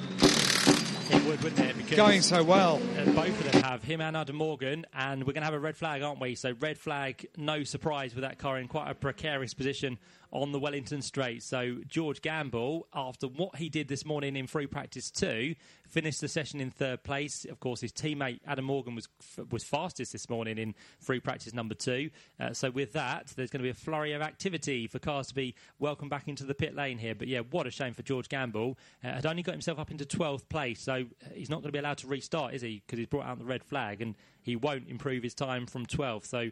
would, 1.15 1.43
wouldn't 1.43 1.61
it? 1.61 1.77
Because 1.77 1.97
Going 1.97 2.23
so 2.23 2.43
well. 2.43 2.81
Uh, 2.99 3.05
both 3.13 3.29
of 3.29 3.53
them 3.53 3.63
have 3.63 3.83
him 3.83 4.01
and 4.01 4.17
Adam 4.17 4.37
Morgan, 4.37 4.87
and 4.95 5.25
we're 5.25 5.33
going 5.33 5.43
to 5.43 5.47
have 5.47 5.55
a 5.55 5.59
red 5.59 5.77
flag, 5.77 6.03
aren't 6.03 6.21
we? 6.21 6.35
So 6.35 6.55
red 6.61 6.79
flag, 6.79 7.27
no 7.37 7.65
surprise 7.65 8.15
with 8.15 8.23
that 8.23 8.39
car 8.39 8.59
in 8.59 8.69
quite 8.69 8.91
a 8.91 8.95
precarious 8.95 9.55
position 9.55 9.99
on 10.33 10.53
the 10.53 10.59
Wellington 10.59 11.03
Straight. 11.03 11.43
So 11.43 11.79
George 11.87 12.23
Gamble, 12.23 12.87
after 12.95 13.27
what 13.27 13.57
he 13.57 13.69
did 13.69 13.89
this 13.89 14.05
morning 14.05 14.35
in 14.37 14.47
free 14.47 14.67
practice 14.67 15.11
two, 15.11 15.55
finished 15.89 16.23
the 16.23 16.29
session 16.29 16.61
in 16.61 16.71
third 16.71 17.03
place. 17.03 17.45
Of 17.45 17.61
course, 17.61 17.83
his 17.83 17.93
teammate 17.93 18.41
Adam 18.47 18.65
Morgan 18.65 18.95
was 18.95 19.09
was 19.51 19.63
fastest 19.63 20.13
this 20.13 20.31
morning 20.31 20.57
in 20.57 20.75
free 21.01 21.21
practice 21.21 21.53
number 21.53 21.75
two. 21.75 22.11
Uh, 22.41 22.55
so 22.55 22.71
with 22.71 22.95
that, 22.95 23.33
there's 23.37 23.51
going 23.51 23.61
to 23.61 23.65
be 23.65 23.71
a 23.71 23.75
flurry 23.75 24.13
of 24.13 24.23
activity 24.23 24.87
for 24.87 24.99
cars 24.99 25.29
to 25.29 25.35
be 25.35 25.55
welcomed 25.79 26.11
back 26.11 26.29
into 26.29 26.45
the 26.45 26.55
pit 26.55 26.75
lane 26.75 26.99
here. 26.99 27.15
But 27.15 27.29
yeah, 27.29 27.41
what 27.51 27.67
a 27.67 27.71
shame 27.71 27.93
for 27.93 28.03
George 28.03 28.29
Gamble. 28.29 28.79
Uh, 29.05 29.13
had 29.13 29.27
only 29.27 29.43
got 29.43 29.53
himself 29.53 29.79
up 29.79 29.91
into 29.91 30.05
12th 30.05 30.49
place, 30.49 30.81
so 30.81 31.05
he's 31.35 31.51
not 31.51 31.57
going 31.57 31.69
to 31.69 31.73
be 31.73 31.79
allowed 31.79 31.99
to 31.99 32.07
restart, 32.07 32.55
is 32.55 32.63
he? 32.63 32.83
Because 32.87 32.99
he's 32.99 33.09
brought 33.09 33.27
out 33.27 33.39
the 33.39 33.45
red 33.45 33.63
flag 33.63 34.01
and 34.01 34.15
he 34.43 34.57
won't 34.57 34.89
improve 34.89 35.23
his 35.23 35.35
time 35.35 35.67
from 35.67 35.87
12th. 35.87 36.27
So 36.27 36.39
uh, 36.39 36.51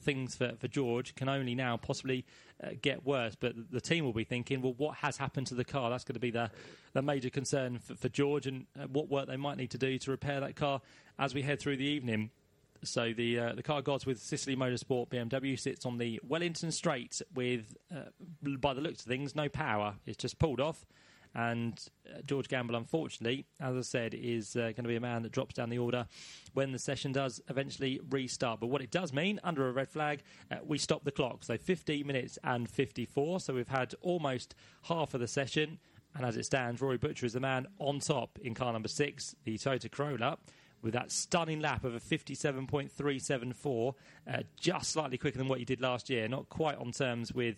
things 0.00 0.34
for, 0.34 0.52
for 0.58 0.68
George 0.68 1.14
can 1.14 1.28
only 1.28 1.54
now 1.54 1.76
possibly 1.76 2.24
uh, 2.62 2.70
get 2.80 3.04
worse. 3.04 3.34
But 3.34 3.54
the 3.70 3.80
team 3.80 4.04
will 4.04 4.12
be 4.12 4.24
thinking, 4.24 4.62
well, 4.62 4.74
what 4.76 4.96
has 4.96 5.16
happened 5.16 5.48
to 5.48 5.54
the 5.54 5.64
car? 5.64 5.90
That's 5.90 6.04
going 6.04 6.14
to 6.14 6.20
be 6.20 6.30
the, 6.30 6.50
the 6.92 7.02
major 7.02 7.30
concern 7.30 7.78
for, 7.78 7.94
for 7.94 8.08
George 8.08 8.46
and 8.46 8.66
uh, 8.78 8.86
what 8.86 9.08
work 9.08 9.28
they 9.28 9.36
might 9.36 9.56
need 9.56 9.70
to 9.70 9.78
do 9.78 9.98
to 9.98 10.10
repair 10.10 10.40
that 10.40 10.56
car 10.56 10.80
as 11.18 11.34
we 11.34 11.42
head 11.42 11.60
through 11.60 11.76
the 11.76 11.84
evening. 11.86 12.30
So 12.84 13.12
the 13.12 13.38
uh, 13.38 13.52
the 13.54 13.62
car 13.62 13.80
gods 13.80 14.06
with 14.06 14.18
Ciceley 14.18 14.56
Motorsport 14.56 15.08
BMW 15.08 15.58
sits 15.58 15.86
on 15.86 15.98
the 15.98 16.20
Wellington 16.26 16.72
Straight 16.72 17.22
with, 17.32 17.76
uh, 17.94 18.10
by 18.42 18.74
the 18.74 18.80
looks 18.80 19.02
of 19.02 19.06
things, 19.06 19.36
no 19.36 19.48
power. 19.48 19.94
It's 20.04 20.16
just 20.16 20.40
pulled 20.40 20.60
off. 20.60 20.84
And 21.34 21.78
uh, 22.08 22.20
George 22.26 22.48
Gamble, 22.48 22.76
unfortunately, 22.76 23.46
as 23.60 23.76
I 23.76 23.80
said, 23.80 24.14
is 24.14 24.54
uh, 24.54 24.60
going 24.60 24.82
to 24.82 24.88
be 24.88 24.96
a 24.96 25.00
man 25.00 25.22
that 25.22 25.32
drops 25.32 25.54
down 25.54 25.70
the 25.70 25.78
order 25.78 26.06
when 26.52 26.72
the 26.72 26.78
session 26.78 27.12
does 27.12 27.40
eventually 27.48 28.00
restart. 28.10 28.60
But 28.60 28.66
what 28.66 28.82
it 28.82 28.90
does 28.90 29.12
mean, 29.12 29.40
under 29.42 29.68
a 29.68 29.72
red 29.72 29.88
flag, 29.88 30.22
uh, 30.50 30.56
we 30.64 30.78
stop 30.78 31.04
the 31.04 31.12
clock. 31.12 31.44
So 31.44 31.56
15 31.56 32.06
minutes 32.06 32.38
and 32.44 32.68
54. 32.68 33.40
So 33.40 33.54
we've 33.54 33.68
had 33.68 33.94
almost 34.02 34.54
half 34.82 35.14
of 35.14 35.20
the 35.20 35.28
session. 35.28 35.78
And 36.14 36.26
as 36.26 36.36
it 36.36 36.44
stands, 36.44 36.82
Rory 36.82 36.98
Butcher 36.98 37.24
is 37.24 37.32
the 37.32 37.40
man 37.40 37.66
on 37.78 37.98
top 38.00 38.38
in 38.42 38.54
car 38.54 38.72
number 38.72 38.88
six, 38.88 39.34
the 39.44 39.56
Toyota 39.56 39.90
Corolla 39.90 40.36
with 40.82 40.94
that 40.94 41.10
stunning 41.10 41.60
lap 41.60 41.84
of 41.84 41.94
a 41.94 42.00
57.374, 42.00 43.94
uh, 44.28 44.38
just 44.58 44.90
slightly 44.90 45.16
quicker 45.16 45.38
than 45.38 45.48
what 45.48 45.58
he 45.58 45.64
did 45.64 45.80
last 45.80 46.10
year. 46.10 46.28
Not 46.28 46.48
quite 46.48 46.76
on 46.76 46.92
terms 46.92 47.32
with 47.32 47.56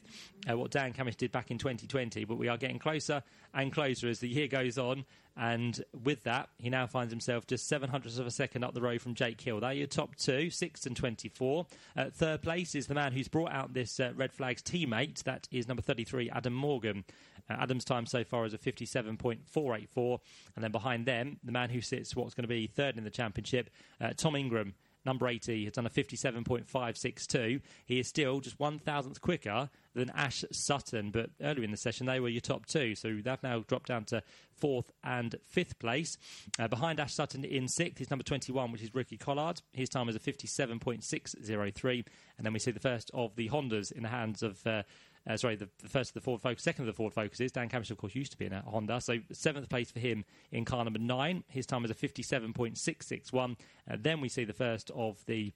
uh, 0.49 0.57
what 0.57 0.71
Dan 0.71 0.93
Cammish 0.93 1.17
did 1.17 1.33
back 1.33 1.51
in 1.51 1.59
2020, 1.59 2.25
but 2.25 2.37
we 2.37 2.49
are 2.49 2.57
getting 2.59 2.79
closer 2.79 3.23
and 3.53 3.73
closer 3.73 4.09
as 4.09 4.21
the 4.21 4.29
year 4.29 4.49
goes 4.49 4.79
on. 4.79 5.05
And 5.37 5.83
with 6.05 6.23
that, 6.25 6.49
he 6.59 6.71
now 6.71 6.87
finds 6.87 7.13
himself 7.13 7.47
just 7.47 7.67
seven 7.67 7.91
hundredths 7.91 8.19
of 8.19 8.27
a 8.27 8.31
second 8.31 8.63
up 8.63 8.73
the 8.73 8.81
road 8.81 9.01
from 9.01 9.15
Jake 9.15 9.41
Hill. 9.41 9.59
They're 9.59 9.73
your 9.73 9.89
top 9.89 10.15
two, 10.15 10.49
six 10.49 10.87
and 10.87 10.97
24. 10.97 11.67
Uh, 11.97 12.05
third 12.11 12.43
place 12.43 12.77
is 12.77 12.87
the 12.87 12.95
man 12.95 13.13
who's 13.13 13.27
brought 13.27 13.51
out 13.51 13.75
this 13.75 13.99
uh, 13.99 14.13
Red 14.15 14.33
Flags 14.33 14.63
teammate. 14.63 15.25
That 15.25 15.49
is 15.51 15.67
number 15.67 15.83
33, 15.83 16.31
Adam 16.31 16.55
Morgan. 16.55 17.05
Uh, 17.49 17.55
Adam's 17.55 17.85
time 17.85 18.07
so 18.07 18.25
far 18.25 18.45
is 18.45 18.55
a 18.55 18.59
57.484. 18.59 20.19
And 20.55 20.65
then 20.65 20.73
behind 20.73 21.07
them, 21.07 21.39
the 21.45 21.53
man 21.53 21.71
who 21.71 21.81
sits 21.81 22.17
what's 22.17 22.35
going 22.35 22.45
to 22.45 22.49
be 22.49 22.67
third 22.67 22.97
in 22.97 23.05
the 23.05 23.11
championship, 23.11 23.71
uh, 24.01 24.13
Tom 24.17 24.37
Ingram. 24.37 24.75
Number 25.07 25.29
80 25.29 25.65
has 25.65 25.75
done 25.75 25.87
a 25.87 25.91
57.562. 25.91 27.61
He 27.85 28.01
is 28.01 28.09
still 28.09 28.41
just 28.41 28.59
one 28.59 28.79
thousandth 28.79 29.21
quicker 29.21 29.69
than 29.95 30.11
Ash 30.11 30.45
Sutton, 30.51 31.11
but 31.11 31.31
earlier 31.43 31.63
in 31.63 31.71
the 31.71 31.77
session 31.77 32.07
they 32.07 32.21
were 32.21 32.29
your 32.29 32.41
top 32.41 32.67
two, 32.67 32.95
so 32.95 33.09
they've 33.23 33.43
now 33.43 33.63
dropped 33.69 33.89
down 33.89 34.05
to 34.07 34.23
fourth 34.57 34.91
and 35.05 35.37
fifth 35.47 35.79
place. 35.79 36.17
Uh, 36.59 36.69
behind 36.69 37.01
Ash 37.01 37.13
Sutton 37.13 37.45
in 37.45 37.69
sixth 37.69 38.01
is 38.01 38.11
number 38.11 38.25
21, 38.25 38.73
which 38.73 38.83
is 38.83 38.95
Ricky 38.95 39.19
Collard. 39.19 39.61
His 39.73 39.91
time 39.91 40.09
is 40.09 40.17
a 40.17 40.21
57.603, 40.21 42.05
and 42.39 42.47
then 42.47 42.53
we 42.55 42.59
see 42.59 42.71
the 42.71 42.81
first 42.81 43.11
of 43.13 43.37
the 43.37 43.51
Hondas 43.51 43.93
in 43.93 44.03
the 44.03 44.09
hands 44.09 44.43
of. 44.43 44.67
Uh, 44.67 44.83
uh, 45.29 45.37
sorry, 45.37 45.57
the, 45.57 45.69
the, 45.83 45.89
first 45.89 46.11
of 46.11 46.15
the 46.15 46.21
Ford 46.21 46.43
Focus, 46.43 46.63
second 46.63 46.83
of 46.83 46.87
the 46.87 46.97
Ford 46.97 47.13
Focuses. 47.13 47.53
Dan 47.53 47.69
Cammish, 47.69 47.91
of 47.91 47.97
course, 47.97 48.15
used 48.15 48.33
to 48.33 48.39
be 48.39 48.47
in 48.47 48.53
a 48.53 48.63
Honda. 48.63 49.01
So 49.01 49.19
seventh 49.33 49.69
place 49.69 49.91
for 49.91 50.01
him 50.01 50.25
in 50.53 50.65
car 50.65 50.85
number 50.85 50.99
nine. 50.99 51.45
His 51.49 51.67
time 51.67 51.85
is 51.85 51.91
a 51.91 51.95
57.661. 51.95 53.57
Uh, 53.91 53.97
then 53.99 54.21
we 54.21 54.29
see 54.29 54.45
the 54.45 54.53
first 54.53 54.91
of 54.95 55.25
the 55.27 55.53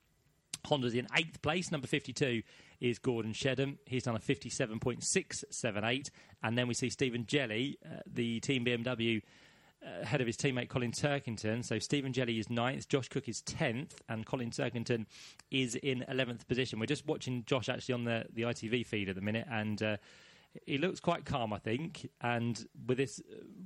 Hondas 0.65 0.95
in 0.95 1.07
eighth 1.15 1.41
place. 1.41 1.71
Number 1.71 1.87
52 1.87 2.41
is 2.81 2.99
Gordon 2.99 3.33
Shedden. 3.33 3.77
He's 3.85 4.03
done 4.03 4.15
a 4.15 4.19
57.678. 4.19 6.09
And 6.43 6.57
then 6.57 6.67
we 6.67 6.73
see 6.73 6.89
Stephen 6.89 7.25
Jelley, 7.25 7.75
uh, 7.85 7.99
the 8.07 8.39
Team 8.39 8.65
BMW 8.65 9.21
ahead 9.81 10.21
of 10.21 10.27
his 10.27 10.37
teammate 10.37 10.69
Colin 10.69 10.91
Turkington. 10.91 11.63
So 11.63 11.79
Stephen 11.79 12.13
Jelley 12.13 12.39
is 12.39 12.49
ninth, 12.49 12.87
Josh 12.87 13.09
Cook 13.09 13.27
is 13.27 13.41
tenth, 13.41 14.01
and 14.09 14.25
Colin 14.25 14.51
Turkington 14.51 15.05
is 15.51 15.75
in 15.75 16.05
eleventh 16.07 16.47
position. 16.47 16.79
We're 16.79 16.85
just 16.85 17.07
watching 17.07 17.43
Josh 17.45 17.69
actually 17.69 17.93
on 17.93 18.03
the 18.03 18.25
the 18.33 18.43
ITV 18.43 18.85
feed 18.85 19.09
at 19.09 19.15
the 19.15 19.21
minute, 19.21 19.47
and. 19.49 19.81
Uh, 19.81 19.97
he 20.65 20.79
looks 20.79 20.99
quite 20.99 21.25
calm, 21.25 21.53
I 21.53 21.59
think, 21.59 22.09
and 22.21 22.65
with 22.87 22.97
this 22.97 23.21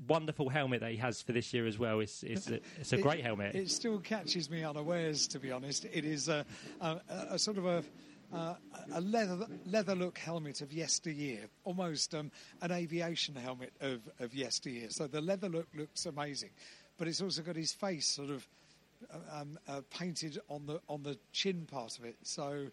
wonderful 0.08 0.50
helmet 0.50 0.82
that 0.82 0.92
he 0.92 0.98
has 0.98 1.22
for 1.22 1.32
this 1.32 1.54
year 1.54 1.66
as 1.66 1.80
well, 1.80 2.02
it's 2.02 2.24
it's 2.24 2.50
a, 2.50 2.60
it's 2.78 2.92
a 2.92 2.98
great 2.98 3.20
it, 3.20 3.26
helmet. 3.26 3.56
It 3.56 3.72
still 3.72 4.00
catches 4.00 4.50
me 4.50 4.64
unawares, 4.64 5.28
to 5.30 5.40
be 5.40 5.52
honest. 5.52 5.86
It 5.86 6.04
is 6.04 6.28
a, 6.28 6.46
a, 6.82 7.00
a 7.32 7.40
sort 7.40 7.58
of 7.58 7.66
a 7.66 7.84
uh, 8.34 8.56
a 8.94 9.02
leather 9.02 9.46
leather 9.66 9.96
look 9.96 10.18
helmet 10.18 10.62
of 10.62 10.74
yesteryear, 10.74 11.42
almost 11.64 12.14
um, 12.16 12.32
an 12.62 12.72
aviation 12.72 13.36
helmet 13.36 13.74
of, 13.82 14.02
of 14.20 14.34
yesteryear. 14.34 14.90
So 14.90 15.08
the 15.08 15.22
leather 15.22 15.50
look 15.50 15.68
looks 15.76 16.06
amazing, 16.06 16.50
but 16.98 17.08
it's 17.08 17.22
also 17.22 17.42
got 17.42 17.56
his 17.56 17.74
face 17.74 18.08
sort 18.08 18.30
of 18.30 18.48
uh, 19.14 19.42
um, 19.42 19.60
uh, 19.68 19.82
painted 19.90 20.40
on 20.50 20.66
the 20.66 20.80
on 20.90 21.04
the 21.04 21.18
chin 21.32 21.68
part 21.70 21.98
of 21.98 22.06
it. 22.06 22.16
So 22.24 22.68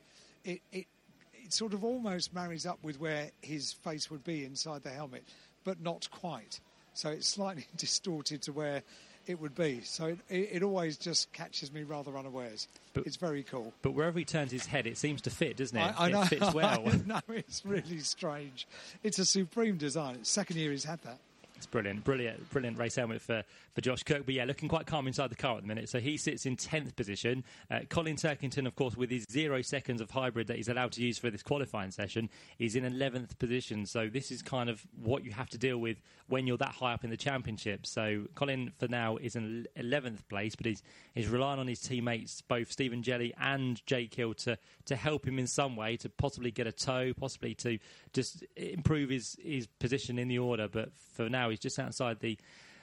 it, 0.45 0.61
it 0.73 0.87
it 1.35 1.53
sort 1.53 1.75
of 1.75 1.85
almost 1.85 2.35
marries 2.35 2.67
up 2.67 2.79
with 2.83 3.01
where 3.01 3.31
his 3.43 3.73
face 3.73 4.11
would 4.11 4.25
be 4.25 4.45
inside 4.45 4.83
the 4.83 4.91
helmet, 4.91 5.25
but 5.65 5.81
not 5.81 6.11
quite. 6.11 6.61
So 6.95 7.11
it's 7.11 7.29
slightly 7.29 7.67
distorted 7.77 8.43
to 8.43 8.53
where 8.53 8.83
it 9.27 9.41
would 9.41 9.55
be. 9.55 9.81
So 9.83 10.17
it, 10.29 10.49
it, 10.53 10.63
always 10.63 10.97
just 10.97 11.33
catches 11.33 11.73
me 11.73 11.83
rather 11.83 12.17
unawares. 12.17 12.69
But- 12.93 13.07
it's 13.07 13.17
very 13.17 13.43
cool. 13.43 13.73
But 13.83 13.93
wherever 13.93 14.19
he 14.19 14.25
turns 14.25 14.53
his 14.53 14.67
head, 14.67 14.87
it 14.87 14.99
seems 14.99 15.21
to 15.23 15.31
fit, 15.31 15.57
doesn't 15.57 15.77
it? 15.77 15.95
I, 15.99 16.05
I 16.05 16.09
it 16.09 16.13
know. 16.13 16.25
fits 16.25 16.53
well. 16.55 16.85
no, 17.07 17.21
it's 17.29 17.65
really 17.65 18.01
strange. 18.01 18.67
It's 19.03 19.19
a 19.19 19.25
supreme 19.25 19.77
design. 19.77 20.17
It's 20.17 20.31
second 20.31 20.57
year 20.57 20.71
he's 20.71 20.85
had 20.85 21.01
that. 21.03 21.19
It's 21.61 21.67
brilliant, 21.67 22.05
brilliant, 22.05 22.49
brilliant 22.49 22.79
race 22.79 22.95
helmet 22.95 23.21
for, 23.21 23.45
for 23.75 23.83
Josh 23.83 24.03
Cook. 24.03 24.25
But 24.25 24.35
yeah, 24.35 24.47
looking 24.47 24.67
quite 24.67 24.87
calm 24.87 25.07
inside 25.07 25.29
the 25.29 25.37
car 25.37 25.57
at 25.57 25.61
the 25.61 25.69
minute. 25.69 25.91
So 25.91 26.01
he 26.01 26.17
sits 26.17 26.47
in 26.47 26.57
10th 26.57 26.97
position. 26.97 27.45
Uh, 27.71 27.81
Colin 27.91 28.17
Turkington, 28.17 28.67
of 28.67 28.77
course, 28.77 28.97
with 28.97 29.11
his 29.11 29.27
zero 29.31 29.61
seconds 29.61 30.01
of 30.01 30.11
hybrid 30.11 30.47
that 30.47 30.57
he's 30.57 30.71
allowed 30.71 30.93
to 30.93 31.03
use 31.03 31.19
for 31.19 31.29
this 31.29 31.43
qualifying 31.43 31.91
session, 31.91 32.31
is 32.59 32.77
in 32.77 32.85
11th 32.85 33.39
position. 33.39 33.85
So 33.85 34.09
this 34.09 34.31
is 34.31 34.41
kind 34.41 34.71
of 34.71 34.87
what 35.03 35.23
you 35.23 35.33
have 35.33 35.51
to 35.51 35.59
deal 35.59 35.77
with 35.77 36.01
when 36.29 36.47
you're 36.47 36.57
that 36.57 36.73
high 36.73 36.95
up 36.95 37.05
in 37.05 37.11
the 37.11 37.17
championship. 37.19 37.85
So 37.85 38.25
Colin, 38.35 38.73
for 38.79 38.89
now, 38.89 39.19
is 39.19 39.37
in 39.37 39.67
11th 39.77 40.29
place, 40.31 40.57
but 40.57 40.65
he's, 40.65 40.83
he's 41.15 41.29
relying 41.29 41.61
on 41.61 41.69
his 41.69 41.81
teammates, 41.81 42.41
both 42.41 42.73
Stephen 42.73 43.03
Jelley 43.03 43.33
and 43.39 43.85
Jake 43.85 44.15
Hill, 44.15 44.33
to, 44.33 44.57
to 44.87 44.97
help 44.97 45.29
him 45.29 45.39
in 45.39 45.47
some 45.47 45.77
way, 45.77 45.99
to 45.99 46.09
possibly 46.09 46.51
get 46.51 46.67
a 46.67 46.73
tow, 46.73 47.13
possibly 47.13 47.55
to 47.57 47.79
just 48.15 48.47
improve 48.57 49.11
his, 49.11 49.37
his 49.43 49.67
position 49.67 50.19
in 50.19 50.29
the 50.29 50.39
order. 50.39 50.67
But 50.67 50.93
for 51.21 51.29
now, 51.29 51.50
he's 51.51 51.61
just 51.61 51.79
outside 51.79 52.21
the 52.21 52.39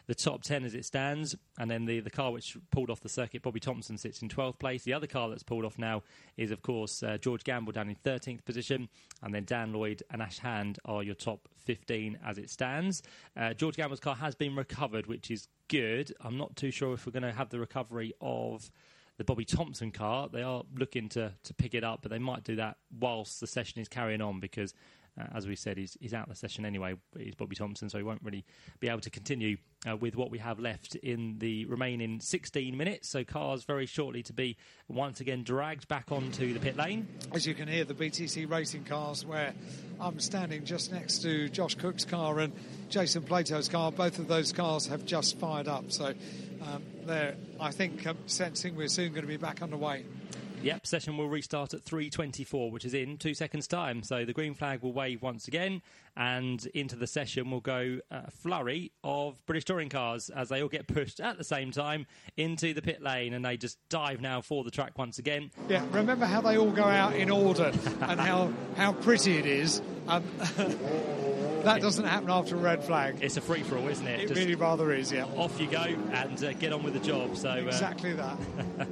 the 0.07 0.15
top 0.15 0.41
10 0.41 0.63
as 0.63 0.73
it 0.73 0.85
stands. 0.85 1.35
And 1.59 1.69
then 1.69 1.85
the, 1.85 1.99
the 1.99 2.09
car 2.09 2.31
which 2.31 2.57
pulled 2.71 2.89
off 2.89 3.01
the 3.01 3.09
circuit, 3.09 3.41
Bobby 3.43 3.59
Thompson, 3.59 3.97
sits 3.97 4.21
in 4.21 4.29
12th 4.29 4.57
place. 4.57 4.83
The 4.83 4.93
other 4.93 5.07
car 5.07 5.29
that's 5.29 5.43
pulled 5.43 5.65
off 5.65 5.77
now 5.77 6.01
is, 6.37 6.49
of 6.49 6.61
course, 6.61 7.03
uh, 7.03 7.17
George 7.17 7.43
Gamble 7.43 7.73
down 7.73 7.89
in 7.89 7.95
13th 7.95 8.43
position. 8.45 8.87
And 9.21 9.35
then 9.35 9.43
Dan 9.43 9.73
Lloyd 9.73 10.03
and 10.09 10.21
Ash 10.21 10.39
Hand 10.39 10.79
are 10.85 11.03
your 11.03 11.15
top 11.15 11.49
15 11.57 12.19
as 12.25 12.37
it 12.37 12.49
stands. 12.49 13.03
Uh, 13.35 13.53
George 13.53 13.75
Gamble's 13.75 13.99
car 13.99 14.15
has 14.15 14.33
been 14.33 14.55
recovered, 14.55 15.07
which 15.07 15.29
is 15.29 15.49
good. 15.67 16.13
I'm 16.21 16.37
not 16.37 16.55
too 16.55 16.71
sure 16.71 16.93
if 16.93 17.05
we're 17.05 17.11
going 17.11 17.23
to 17.23 17.33
have 17.33 17.49
the 17.49 17.59
recovery 17.59 18.13
of 18.21 18.71
the 19.17 19.23
Bobby 19.23 19.45
Thompson 19.45 19.91
car. 19.91 20.29
They 20.31 20.43
are 20.43 20.63
looking 20.75 21.09
to, 21.09 21.33
to 21.43 21.53
pick 21.55 21.73
it 21.73 21.83
up, 21.83 22.01
but 22.01 22.11
they 22.11 22.19
might 22.19 22.43
do 22.43 22.55
that 22.55 22.77
whilst 22.97 23.41
the 23.41 23.47
session 23.47 23.81
is 23.81 23.89
carrying 23.89 24.21
on 24.21 24.39
because, 24.39 24.73
uh, 25.19 25.25
as 25.35 25.47
we 25.47 25.55
said, 25.55 25.77
he's, 25.77 25.97
he's 25.99 26.13
out 26.13 26.23
of 26.23 26.29
the 26.29 26.35
session 26.35 26.65
anyway. 26.65 26.95
He's 27.17 27.35
Bobby 27.35 27.55
Thompson, 27.55 27.89
so 27.89 27.97
he 27.97 28.03
won't 28.03 28.21
really 28.23 28.45
be 28.79 28.87
able 28.87 29.01
to 29.01 29.09
continue 29.09 29.57
uh, 29.89 29.95
with 29.95 30.15
what 30.15 30.31
we 30.31 30.37
have 30.39 30.59
left 30.59 30.95
in 30.95 31.39
the 31.39 31.65
remaining 31.65 32.19
16 32.19 32.75
minutes. 32.75 33.09
So 33.09 33.23
cars 33.23 33.63
very 33.63 33.85
shortly 33.85 34.23
to 34.23 34.33
be 34.33 34.57
once 34.87 35.19
again 35.19 35.43
dragged 35.43 35.87
back 35.87 36.11
onto 36.11 36.53
the 36.53 36.59
pit 36.59 36.77
lane. 36.77 37.07
As 37.33 37.45
you 37.45 37.53
can 37.53 37.67
hear, 37.67 37.83
the 37.85 37.93
BTC 37.93 38.49
racing 38.49 38.83
cars, 38.83 39.25
where 39.25 39.53
I'm 39.99 40.19
standing 40.19 40.65
just 40.65 40.91
next 40.91 41.19
to 41.23 41.49
Josh 41.49 41.75
Cook's 41.75 42.05
car 42.05 42.39
and 42.39 42.53
Jason 42.89 43.23
Plato's 43.23 43.69
car, 43.69 43.91
both 43.91 44.19
of 44.19 44.27
those 44.27 44.51
cars 44.51 44.87
have 44.87 45.05
just 45.05 45.39
fired 45.39 45.67
up. 45.67 45.91
So 45.91 46.13
um, 46.61 46.83
they're, 47.05 47.35
I 47.59 47.71
think, 47.71 48.05
um, 48.05 48.17
sensing 48.27 48.75
we're 48.75 48.87
soon 48.87 49.09
going 49.09 49.23
to 49.23 49.27
be 49.27 49.37
back 49.37 49.61
underway. 49.61 50.05
Yep, 50.63 50.87
session 50.87 51.17
will 51.17 51.29
restart 51.29 51.73
at 51.73 51.83
3.24, 51.83 52.71
which 52.71 52.83
is 52.83 52.93
in 52.93 53.17
two 53.17 53.33
seconds' 53.33 53.67
time. 53.67 54.03
So 54.03 54.25
the 54.25 54.33
green 54.33 54.53
flag 54.53 54.81
will 54.81 54.91
wave 54.91 55.21
once 55.21 55.47
again, 55.47 55.81
and 56.15 56.65
into 56.73 56.95
the 56.95 57.07
session 57.07 57.51
will 57.51 57.61
go 57.61 57.99
a 58.09 58.31
flurry 58.31 58.91
of 59.03 59.43
British 59.45 59.65
touring 59.65 59.89
cars 59.89 60.29
as 60.29 60.49
they 60.49 60.61
all 60.61 60.67
get 60.67 60.87
pushed 60.87 61.19
at 61.19 61.37
the 61.37 61.43
same 61.43 61.71
time 61.71 62.07
into 62.35 62.73
the 62.73 62.81
pit 62.81 63.01
lane, 63.01 63.33
and 63.33 63.45
they 63.45 63.55
just 63.55 63.77
dive 63.89 64.19
now 64.19 64.41
for 64.41 64.63
the 64.63 64.71
track 64.71 64.97
once 64.97 65.19
again. 65.19 65.51
Yeah, 65.69 65.85
remember 65.91 66.25
how 66.25 66.41
they 66.41 66.57
all 66.57 66.71
go 66.71 66.83
out 66.83 67.15
in 67.15 67.29
order 67.29 67.71
and 68.01 68.19
how, 68.19 68.51
how 68.75 68.93
pretty 68.93 69.37
it 69.37 69.45
is. 69.45 69.81
Um, 70.07 70.23
that 71.63 71.81
doesn't 71.81 72.05
happen 72.05 72.29
after 72.29 72.55
a 72.55 72.59
red 72.59 72.83
flag. 72.83 73.19
It's 73.21 73.37
a 73.37 73.41
free 73.41 73.61
for 73.61 73.77
all, 73.77 73.87
isn't 73.87 74.07
it? 74.07 74.21
It 74.21 74.27
Just 74.29 74.39
really 74.39 74.55
rather 74.55 74.91
is, 74.91 75.11
yeah. 75.11 75.25
off 75.35 75.59
you 75.59 75.67
go 75.67 75.83
and 76.11 76.43
uh, 76.43 76.53
get 76.53 76.73
on 76.73 76.83
with 76.83 76.93
the 76.93 76.99
job. 76.99 77.37
So 77.37 77.49
uh, 77.49 77.55
Exactly 77.55 78.13
that. 78.13 78.37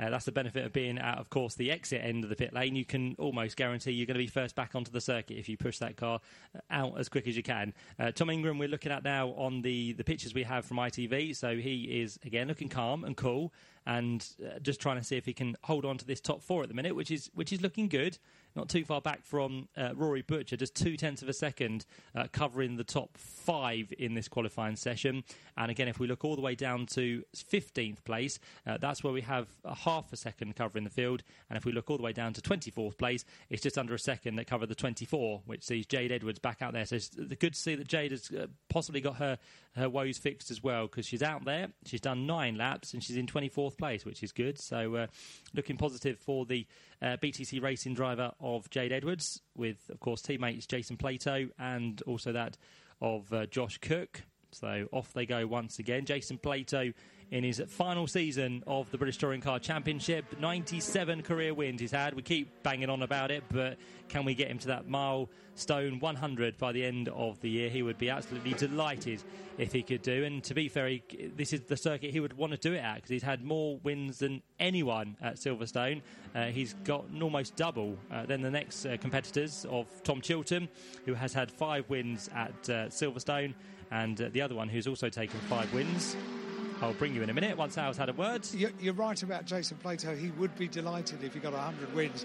Uh, 0.00 0.08
that's 0.08 0.24
the 0.24 0.32
benefit 0.32 0.64
of 0.64 0.72
being 0.72 0.98
out, 0.98 1.18
of 1.18 1.28
course, 1.30 1.54
the 1.54 1.70
exit 1.70 2.00
end 2.02 2.24
of 2.24 2.30
the 2.30 2.36
pit 2.36 2.52
lane. 2.54 2.74
You 2.74 2.84
can 2.84 3.14
almost 3.18 3.56
guarantee 3.56 3.92
you're 3.92 4.06
going 4.06 4.14
to 4.14 4.22
be 4.22 4.26
first 4.26 4.54
back 4.54 4.74
onto 4.74 4.90
the 4.90 5.00
circuit 5.00 5.36
if 5.36 5.48
you 5.48 5.56
push 5.56 5.78
that 5.78 5.96
car 5.96 6.20
uh, 6.54 6.60
out 6.70 6.98
as 6.98 7.08
quick 7.08 7.26
as 7.26 7.36
you 7.36 7.42
can. 7.42 7.74
Uh, 7.98 8.10
Tom 8.10 8.30
Ingram, 8.30 8.58
we're 8.58 8.68
looking 8.68 8.92
at 8.92 9.04
now 9.04 9.28
on 9.30 9.62
the, 9.62 9.92
the 9.92 10.04
pictures 10.04 10.32
we 10.32 10.44
have 10.44 10.64
from 10.64 10.78
ITV. 10.78 11.36
So 11.36 11.56
he 11.56 12.00
is, 12.00 12.18
again, 12.24 12.48
looking 12.48 12.68
calm 12.68 13.04
and 13.04 13.16
cool 13.16 13.52
and 13.86 14.26
uh, 14.44 14.58
just 14.60 14.80
trying 14.80 14.98
to 14.98 15.04
see 15.04 15.16
if 15.16 15.24
he 15.24 15.32
can 15.32 15.56
hold 15.64 15.84
on 15.84 15.98
to 15.98 16.06
this 16.06 16.20
top 16.20 16.42
four 16.42 16.62
at 16.62 16.68
the 16.68 16.74
minute, 16.74 16.94
which 16.94 17.10
is 17.10 17.30
which 17.34 17.52
is 17.52 17.60
looking 17.60 17.88
good. 17.88 18.18
Not 18.56 18.68
too 18.68 18.84
far 18.84 19.00
back 19.00 19.24
from 19.24 19.68
uh, 19.76 19.90
Rory 19.94 20.22
Butcher, 20.22 20.56
just 20.56 20.74
two 20.74 20.96
tenths 20.96 21.22
of 21.22 21.28
a 21.28 21.32
second 21.32 21.86
uh, 22.14 22.26
covering 22.32 22.76
the 22.76 22.84
top 22.84 23.16
five 23.16 23.92
in 23.98 24.14
this 24.14 24.28
qualifying 24.28 24.76
session. 24.76 25.24
And 25.56 25.70
again, 25.70 25.88
if 25.88 26.00
we 26.00 26.06
look 26.06 26.24
all 26.24 26.34
the 26.34 26.42
way 26.42 26.54
down 26.54 26.86
to 26.86 27.22
15th 27.36 28.04
place, 28.04 28.38
uh, 28.66 28.78
that's 28.78 29.04
where 29.04 29.12
we 29.12 29.20
have 29.20 29.48
a 29.64 29.74
half 29.74 30.12
a 30.12 30.16
second 30.16 30.56
covering 30.56 30.84
the 30.84 30.90
field. 30.90 31.22
And 31.48 31.56
if 31.56 31.64
we 31.64 31.72
look 31.72 31.90
all 31.90 31.96
the 31.96 32.02
way 32.02 32.12
down 32.12 32.32
to 32.32 32.40
24th 32.40 32.98
place, 32.98 33.24
it's 33.50 33.62
just 33.62 33.78
under 33.78 33.94
a 33.94 33.98
second 33.98 34.36
that 34.36 34.46
covered 34.46 34.68
the 34.68 34.74
24, 34.74 35.42
which 35.46 35.64
sees 35.64 35.86
Jade 35.86 36.10
Edwards 36.10 36.38
back 36.38 36.60
out 36.60 36.72
there. 36.72 36.86
So 36.86 36.96
it's 36.96 37.08
good 37.08 37.54
to 37.54 37.60
see 37.60 37.74
that 37.76 37.86
Jade 37.86 38.10
has 38.10 38.30
uh, 38.30 38.46
possibly 38.68 39.00
got 39.00 39.16
her, 39.16 39.38
her 39.76 39.88
woes 39.88 40.18
fixed 40.18 40.50
as 40.50 40.62
well 40.62 40.86
because 40.86 41.06
she's 41.06 41.22
out 41.22 41.44
there. 41.44 41.68
She's 41.86 42.00
done 42.00 42.26
nine 42.26 42.56
laps 42.56 42.94
and 42.94 43.02
she's 43.02 43.16
in 43.16 43.26
24th 43.26 43.78
place, 43.78 44.04
which 44.04 44.22
is 44.22 44.32
good. 44.32 44.58
So 44.58 44.96
uh, 44.96 45.06
looking 45.54 45.76
positive 45.76 46.18
for 46.18 46.46
the 46.46 46.66
uh, 47.02 47.16
BTC 47.16 47.62
racing 47.62 47.94
driver 47.94 48.32
of 48.40 48.68
Jade 48.70 48.92
Edwards, 48.92 49.40
with 49.56 49.88
of 49.90 50.00
course 50.00 50.22
teammates 50.22 50.66
Jason 50.66 50.96
Plato 50.96 51.48
and 51.58 52.02
also 52.06 52.32
that 52.32 52.56
of 53.00 53.32
uh, 53.32 53.46
Josh 53.46 53.78
Cook. 53.78 54.22
So 54.52 54.88
off 54.92 55.12
they 55.12 55.26
go 55.26 55.46
once 55.46 55.78
again. 55.78 56.04
Jason 56.04 56.38
Plato 56.38 56.92
in 57.30 57.44
his 57.44 57.62
final 57.68 58.06
season 58.06 58.62
of 58.66 58.90
the 58.90 58.98
British 58.98 59.18
Touring 59.18 59.40
Car 59.40 59.58
Championship. 59.58 60.24
97 60.40 61.22
career 61.22 61.54
wins 61.54 61.80
he's 61.80 61.92
had. 61.92 62.14
We 62.14 62.22
keep 62.22 62.62
banging 62.62 62.90
on 62.90 63.02
about 63.02 63.30
it, 63.30 63.44
but 63.50 63.78
can 64.08 64.24
we 64.24 64.34
get 64.34 64.48
him 64.48 64.58
to 64.58 64.68
that 64.68 64.88
milestone 64.88 66.00
100 66.00 66.58
by 66.58 66.72
the 66.72 66.84
end 66.84 67.08
of 67.08 67.40
the 67.40 67.48
year? 67.48 67.70
He 67.70 67.82
would 67.82 67.98
be 67.98 68.10
absolutely 68.10 68.54
delighted 68.54 69.22
if 69.58 69.72
he 69.72 69.82
could 69.82 70.02
do. 70.02 70.24
And 70.24 70.42
to 70.44 70.54
be 70.54 70.68
fair, 70.68 70.88
he, 70.88 71.02
this 71.36 71.52
is 71.52 71.60
the 71.62 71.76
circuit 71.76 72.10
he 72.10 72.18
would 72.18 72.36
want 72.36 72.52
to 72.52 72.58
do 72.58 72.74
it 72.74 72.78
at 72.78 72.96
because 72.96 73.10
he's 73.10 73.22
had 73.22 73.44
more 73.44 73.78
wins 73.84 74.18
than 74.18 74.42
anyone 74.58 75.16
at 75.22 75.36
Silverstone. 75.36 76.02
Uh, 76.34 76.46
he's 76.46 76.74
got 76.84 77.04
almost 77.20 77.54
double 77.54 77.96
uh, 78.10 78.26
than 78.26 78.40
the 78.40 78.50
next 78.50 78.84
uh, 78.84 78.96
competitors 79.00 79.64
of 79.70 79.86
Tom 80.02 80.20
Chilton, 80.20 80.68
who 81.04 81.14
has 81.14 81.32
had 81.32 81.50
five 81.50 81.88
wins 81.88 82.28
at 82.34 82.50
uh, 82.68 82.88
Silverstone, 82.88 83.54
and 83.92 84.20
uh, 84.20 84.28
the 84.32 84.42
other 84.42 84.54
one 84.56 84.68
who's 84.68 84.88
also 84.88 85.08
taken 85.08 85.38
five 85.40 85.72
wins. 85.72 86.16
I'll 86.82 86.94
bring 86.94 87.14
you 87.14 87.22
in 87.22 87.30
a 87.30 87.34
minute 87.34 87.56
once 87.56 87.76
Al's 87.76 87.96
had 87.96 88.08
a 88.08 88.12
word. 88.12 88.46
You're, 88.52 88.70
you're 88.80 88.94
right 88.94 89.22
about 89.22 89.44
Jason 89.44 89.76
Plato. 89.78 90.16
He 90.16 90.30
would 90.32 90.56
be 90.56 90.66
delighted 90.68 91.22
if 91.22 91.34
he 91.34 91.40
got 91.40 91.52
100 91.52 91.94
wins. 91.94 92.24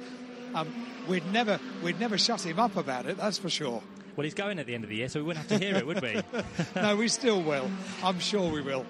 Um, 0.54 0.74
we'd 1.08 1.26
never, 1.32 1.60
we'd 1.84 2.00
never 2.00 2.18
shut 2.18 2.46
him 2.46 2.60
up 2.60 2.78
about 2.78 3.06
it. 3.06 3.18
That's 3.18 3.38
for 3.38 3.50
sure. 3.50 3.84
Well, 4.16 4.24
he's 4.24 4.34
going 4.34 4.60
at 4.60 4.66
the 4.66 4.74
end 4.74 4.86
of 4.86 4.90
the 4.90 4.96
year, 4.96 5.10
so 5.10 5.20
we 5.20 5.26
wouldn't 5.26 5.50
have 5.50 5.60
to 5.60 5.66
hear 5.66 5.76
it, 5.76 5.86
would 5.86 6.02
we? 6.02 6.22
no, 6.76 6.96
we 6.96 7.10
still 7.10 7.42
will. 7.42 7.70
I'm 8.02 8.20
sure 8.20 8.50
we 8.50 8.62
will. 8.62 8.86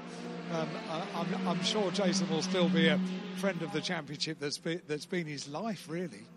Um, 0.51 0.69
I, 0.91 1.03
I'm, 1.15 1.47
I'm, 1.47 1.63
sure 1.63 1.89
Jason 1.89 2.29
will 2.29 2.43
still 2.43 2.69
be 2.69 2.87
a 2.87 2.99
friend 3.37 3.59
of 3.63 3.73
the 3.73 3.81
championship 3.81 4.37
that's, 4.39 4.59
be, 4.59 4.75
that's 4.87 5.07
been 5.07 5.25
his 5.25 5.47
life, 5.47 5.87
really. 5.89 6.27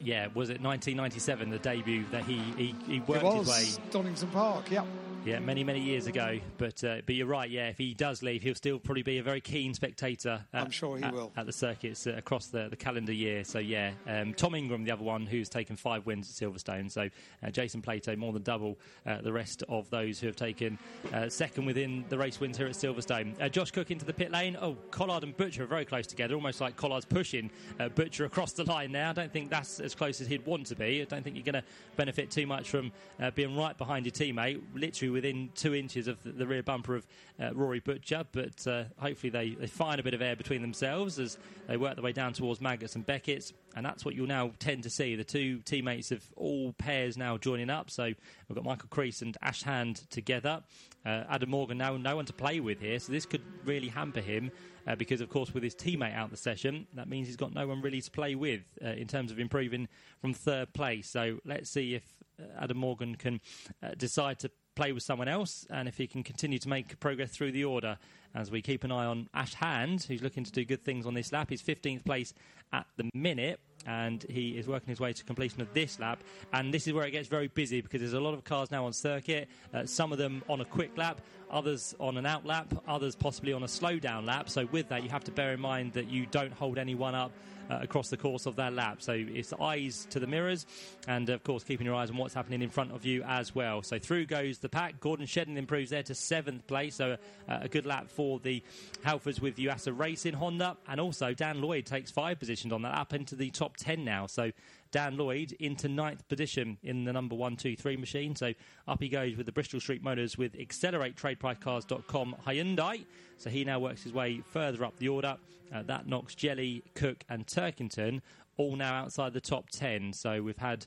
Yeah, 0.00 0.28
was 0.34 0.48
it 0.48 0.62
1997, 0.62 1.50
the 1.50 1.58
debut 1.58 2.04
that 2.10 2.24
he, 2.24 2.38
he, 2.56 2.74
he 2.86 3.00
worked 3.00 3.22
it 3.22 3.26
was, 3.26 3.54
his 3.58 3.78
way? 3.78 3.84
Donington 3.90 4.28
Park, 4.28 4.70
yeah. 4.70 4.84
Yeah, 5.28 5.40
many 5.40 5.62
many 5.62 5.80
years 5.80 6.06
ago. 6.06 6.38
But 6.56 6.82
uh, 6.82 7.02
but 7.04 7.14
you're 7.14 7.26
right. 7.26 7.50
Yeah, 7.50 7.68
if 7.68 7.76
he 7.76 7.92
does 7.92 8.22
leave, 8.22 8.42
he'll 8.42 8.54
still 8.54 8.78
probably 8.78 9.02
be 9.02 9.18
a 9.18 9.22
very 9.22 9.42
keen 9.42 9.74
spectator. 9.74 10.40
At, 10.54 10.64
I'm 10.64 10.70
sure 10.70 10.96
he 10.96 11.04
at, 11.04 11.12
will 11.12 11.30
at 11.36 11.44
the 11.44 11.52
circuits 11.52 12.06
uh, 12.06 12.14
across 12.16 12.46
the, 12.46 12.68
the 12.70 12.76
calendar 12.76 13.12
year. 13.12 13.44
So 13.44 13.58
yeah, 13.58 13.90
um, 14.06 14.32
Tom 14.32 14.54
Ingram, 14.54 14.84
the 14.84 14.90
other 14.90 15.04
one 15.04 15.26
who's 15.26 15.50
taken 15.50 15.76
five 15.76 16.06
wins 16.06 16.30
at 16.30 16.48
Silverstone. 16.48 16.90
So 16.90 17.10
uh, 17.42 17.50
Jason 17.50 17.82
Plato 17.82 18.16
more 18.16 18.32
than 18.32 18.42
double 18.42 18.78
uh, 19.04 19.20
the 19.20 19.30
rest 19.30 19.62
of 19.68 19.90
those 19.90 20.18
who 20.18 20.28
have 20.28 20.36
taken 20.36 20.78
uh, 21.12 21.28
second 21.28 21.66
within 21.66 22.06
the 22.08 22.16
race 22.16 22.40
wins 22.40 22.56
here 22.56 22.66
at 22.66 22.72
Silverstone. 22.72 23.38
Uh, 23.38 23.50
Josh 23.50 23.70
Cook 23.70 23.90
into 23.90 24.06
the 24.06 24.14
pit 24.14 24.32
lane. 24.32 24.56
Oh, 24.58 24.78
Collard 24.90 25.24
and 25.24 25.36
Butcher 25.36 25.64
are 25.64 25.66
very 25.66 25.84
close 25.84 26.06
together, 26.06 26.36
almost 26.36 26.62
like 26.62 26.76
Collard's 26.76 27.04
pushing 27.04 27.50
Butcher 27.96 28.24
across 28.24 28.52
the 28.52 28.64
line 28.64 28.92
now. 28.92 29.10
I 29.10 29.12
don't 29.12 29.32
think 29.32 29.50
that's 29.50 29.78
as 29.78 29.94
close 29.94 30.22
as 30.22 30.26
he'd 30.26 30.46
want 30.46 30.68
to 30.68 30.74
be. 30.74 31.02
I 31.02 31.04
don't 31.04 31.22
think 31.22 31.36
you're 31.36 31.44
going 31.44 31.62
to 31.62 31.64
benefit 31.96 32.30
too 32.30 32.46
much 32.46 32.70
from 32.70 32.92
being 33.34 33.54
right 33.58 33.76
behind 33.76 34.06
your 34.06 34.12
teammate, 34.12 34.62
literally 34.74 35.17
within 35.18 35.50
two 35.56 35.74
inches 35.74 36.06
of 36.06 36.22
the, 36.22 36.30
the 36.30 36.46
rear 36.46 36.62
bumper 36.62 36.94
of 36.94 37.04
uh, 37.40 37.52
Rory 37.52 37.80
Butcher, 37.80 38.24
but 38.30 38.64
uh, 38.68 38.84
hopefully 38.98 39.30
they, 39.30 39.50
they 39.50 39.66
find 39.66 39.98
a 39.98 40.02
bit 40.04 40.14
of 40.14 40.22
air 40.22 40.36
between 40.36 40.62
themselves 40.62 41.18
as 41.18 41.38
they 41.66 41.76
work 41.76 41.96
their 41.96 42.04
way 42.04 42.12
down 42.12 42.32
towards 42.32 42.60
Maggotts 42.60 42.94
and 42.94 43.04
Beckett. 43.04 43.52
And 43.74 43.84
that's 43.84 44.04
what 44.04 44.14
you'll 44.14 44.28
now 44.28 44.52
tend 44.60 44.84
to 44.84 44.90
see. 44.90 45.16
The 45.16 45.24
two 45.24 45.58
teammates 45.60 46.12
of 46.12 46.24
all 46.36 46.72
pairs 46.72 47.16
now 47.16 47.36
joining 47.36 47.68
up. 47.68 47.90
So 47.90 48.04
we've 48.04 48.54
got 48.54 48.64
Michael 48.64 48.88
Crees 48.90 49.22
and 49.22 49.36
Ash 49.42 49.64
Hand 49.64 50.02
together. 50.08 50.62
Uh, 51.04 51.24
Adam 51.28 51.50
Morgan 51.50 51.78
now 51.78 51.96
no 51.96 52.14
one 52.14 52.26
to 52.26 52.32
play 52.32 52.60
with 52.60 52.80
here, 52.80 52.98
so 52.98 53.12
this 53.12 53.26
could 53.26 53.42
really 53.64 53.88
hamper 53.88 54.20
him 54.20 54.50
uh, 54.86 54.94
because, 54.94 55.20
of 55.20 55.28
course, 55.28 55.52
with 55.52 55.62
his 55.62 55.74
teammate 55.74 56.14
out 56.14 56.30
the 56.30 56.36
session, 56.36 56.86
that 56.94 57.08
means 57.08 57.26
he's 57.26 57.36
got 57.36 57.54
no 57.54 57.66
one 57.66 57.80
really 57.82 58.00
to 58.00 58.10
play 58.10 58.34
with 58.34 58.62
uh, 58.84 58.88
in 58.88 59.06
terms 59.06 59.30
of 59.30 59.38
improving 59.38 59.88
from 60.20 60.32
third 60.32 60.72
place. 60.72 61.08
So 61.08 61.38
let's 61.44 61.70
see 61.70 61.94
if 61.94 62.02
uh, 62.40 62.44
Adam 62.60 62.76
Morgan 62.76 63.14
can 63.14 63.40
uh, 63.82 63.90
decide 63.96 64.38
to 64.40 64.50
play 64.78 64.92
with 64.92 65.02
someone 65.02 65.26
else 65.26 65.66
and 65.70 65.88
if 65.88 65.98
he 65.98 66.06
can 66.06 66.22
continue 66.22 66.56
to 66.56 66.68
make 66.68 67.00
progress 67.00 67.30
through 67.30 67.50
the 67.50 67.64
order 67.64 67.98
as 68.32 68.48
we 68.48 68.62
keep 68.62 68.84
an 68.84 68.92
eye 68.92 69.06
on 69.06 69.28
Ash 69.34 69.52
Hand, 69.54 70.04
who's 70.06 70.22
looking 70.22 70.44
to 70.44 70.52
do 70.52 70.64
good 70.64 70.84
things 70.84 71.04
on 71.04 71.14
this 71.14 71.32
lap. 71.32 71.50
He's 71.50 71.60
15th 71.60 72.04
place 72.04 72.32
at 72.72 72.86
the 72.96 73.10
minute, 73.12 73.58
and 73.86 74.24
he 74.30 74.50
is 74.50 74.68
working 74.68 74.88
his 74.88 75.00
way 75.00 75.12
to 75.12 75.24
completion 75.24 75.60
of 75.62 75.74
this 75.74 75.98
lap. 75.98 76.22
And 76.52 76.72
this 76.72 76.86
is 76.86 76.92
where 76.92 77.04
it 77.04 77.10
gets 77.10 77.26
very 77.26 77.48
busy 77.48 77.80
because 77.80 78.00
there's 78.00 78.12
a 78.12 78.20
lot 78.20 78.34
of 78.34 78.44
cars 78.44 78.70
now 78.70 78.84
on 78.84 78.92
circuit, 78.92 79.48
uh, 79.74 79.84
some 79.84 80.12
of 80.12 80.18
them 80.18 80.44
on 80.48 80.60
a 80.60 80.64
quick 80.64 80.96
lap, 80.96 81.22
others 81.50 81.96
on 81.98 82.16
an 82.16 82.24
out 82.24 82.46
lap, 82.46 82.72
others 82.86 83.16
possibly 83.16 83.52
on 83.52 83.64
a 83.64 83.68
slow 83.68 83.98
down 83.98 84.26
lap. 84.26 84.48
So, 84.48 84.66
with 84.66 84.90
that, 84.90 85.02
you 85.02 85.08
have 85.08 85.24
to 85.24 85.32
bear 85.32 85.54
in 85.54 85.60
mind 85.60 85.94
that 85.94 86.08
you 86.08 86.26
don't 86.26 86.52
hold 86.52 86.78
anyone 86.78 87.16
up 87.16 87.32
uh, 87.70 87.78
across 87.82 88.08
the 88.10 88.16
course 88.16 88.46
of 88.46 88.56
that 88.56 88.72
lap. 88.72 89.02
So 89.02 89.12
it's 89.12 89.52
eyes 89.52 90.06
to 90.10 90.20
the 90.20 90.26
mirrors, 90.26 90.66
and 91.06 91.28
of 91.28 91.42
course 91.44 91.64
keeping 91.64 91.86
your 91.86 91.94
eyes 91.94 92.10
on 92.10 92.16
what's 92.16 92.34
happening 92.34 92.62
in 92.62 92.70
front 92.70 92.92
of 92.92 93.04
you 93.04 93.22
as 93.24 93.54
well. 93.54 93.82
So 93.82 93.98
through 93.98 94.26
goes 94.26 94.58
the 94.58 94.68
pack. 94.68 95.00
Gordon 95.00 95.26
Shedden 95.26 95.56
improves 95.56 95.90
there 95.90 96.02
to 96.04 96.14
seventh 96.14 96.66
place, 96.66 96.96
so 96.96 97.16
uh, 97.48 97.58
a 97.62 97.68
good 97.68 97.86
lap 97.86 98.10
for 98.10 98.38
the 98.38 98.62
Halfords 99.04 99.40
with 99.40 99.56
Yuasa 99.56 99.96
Racing 99.96 100.34
Honda, 100.34 100.76
and 100.88 101.00
also 101.00 101.34
Dan 101.34 101.60
Lloyd 101.60 101.86
takes 101.86 102.10
five 102.10 102.38
positions 102.38 102.72
on 102.72 102.82
that 102.82 102.94
up 102.96 103.14
into 103.14 103.36
the 103.36 103.50
top 103.50 103.76
ten 103.76 104.04
now. 104.04 104.26
So 104.26 104.50
Dan 104.90 105.16
Lloyd 105.16 105.52
into 105.60 105.88
ninth 105.88 106.26
position 106.28 106.78
in 106.82 107.04
the 107.04 107.12
number 107.12 107.34
one, 107.34 107.56
two, 107.56 107.76
three 107.76 107.96
machine. 107.96 108.36
So 108.36 108.52
up 108.86 109.02
he 109.02 109.08
goes 109.08 109.36
with 109.36 109.46
the 109.46 109.52
Bristol 109.52 109.80
Street 109.80 110.02
Motors 110.02 110.38
with 110.38 110.54
AccelerateTradePricecars.com 110.54 112.36
Hyundai. 112.46 113.04
So 113.36 113.50
he 113.50 113.64
now 113.64 113.78
works 113.78 114.02
his 114.02 114.12
way 114.12 114.42
further 114.50 114.84
up 114.84 114.96
the 114.98 115.08
order. 115.08 115.36
Uh, 115.72 115.82
that 115.82 116.06
knocks 116.06 116.34
Jelley, 116.34 116.82
Cook, 116.94 117.24
and 117.28 117.46
Turkington 117.46 118.20
all 118.56 118.76
now 118.76 118.94
outside 118.94 119.32
the 119.32 119.40
top 119.40 119.70
10. 119.70 120.12
So 120.12 120.42
we've 120.42 120.58
had 120.58 120.86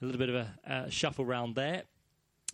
a 0.00 0.04
little 0.04 0.18
bit 0.18 0.28
of 0.28 0.34
a 0.34 0.54
uh, 0.66 0.88
shuffle 0.88 1.24
round 1.24 1.54
there. 1.54 1.84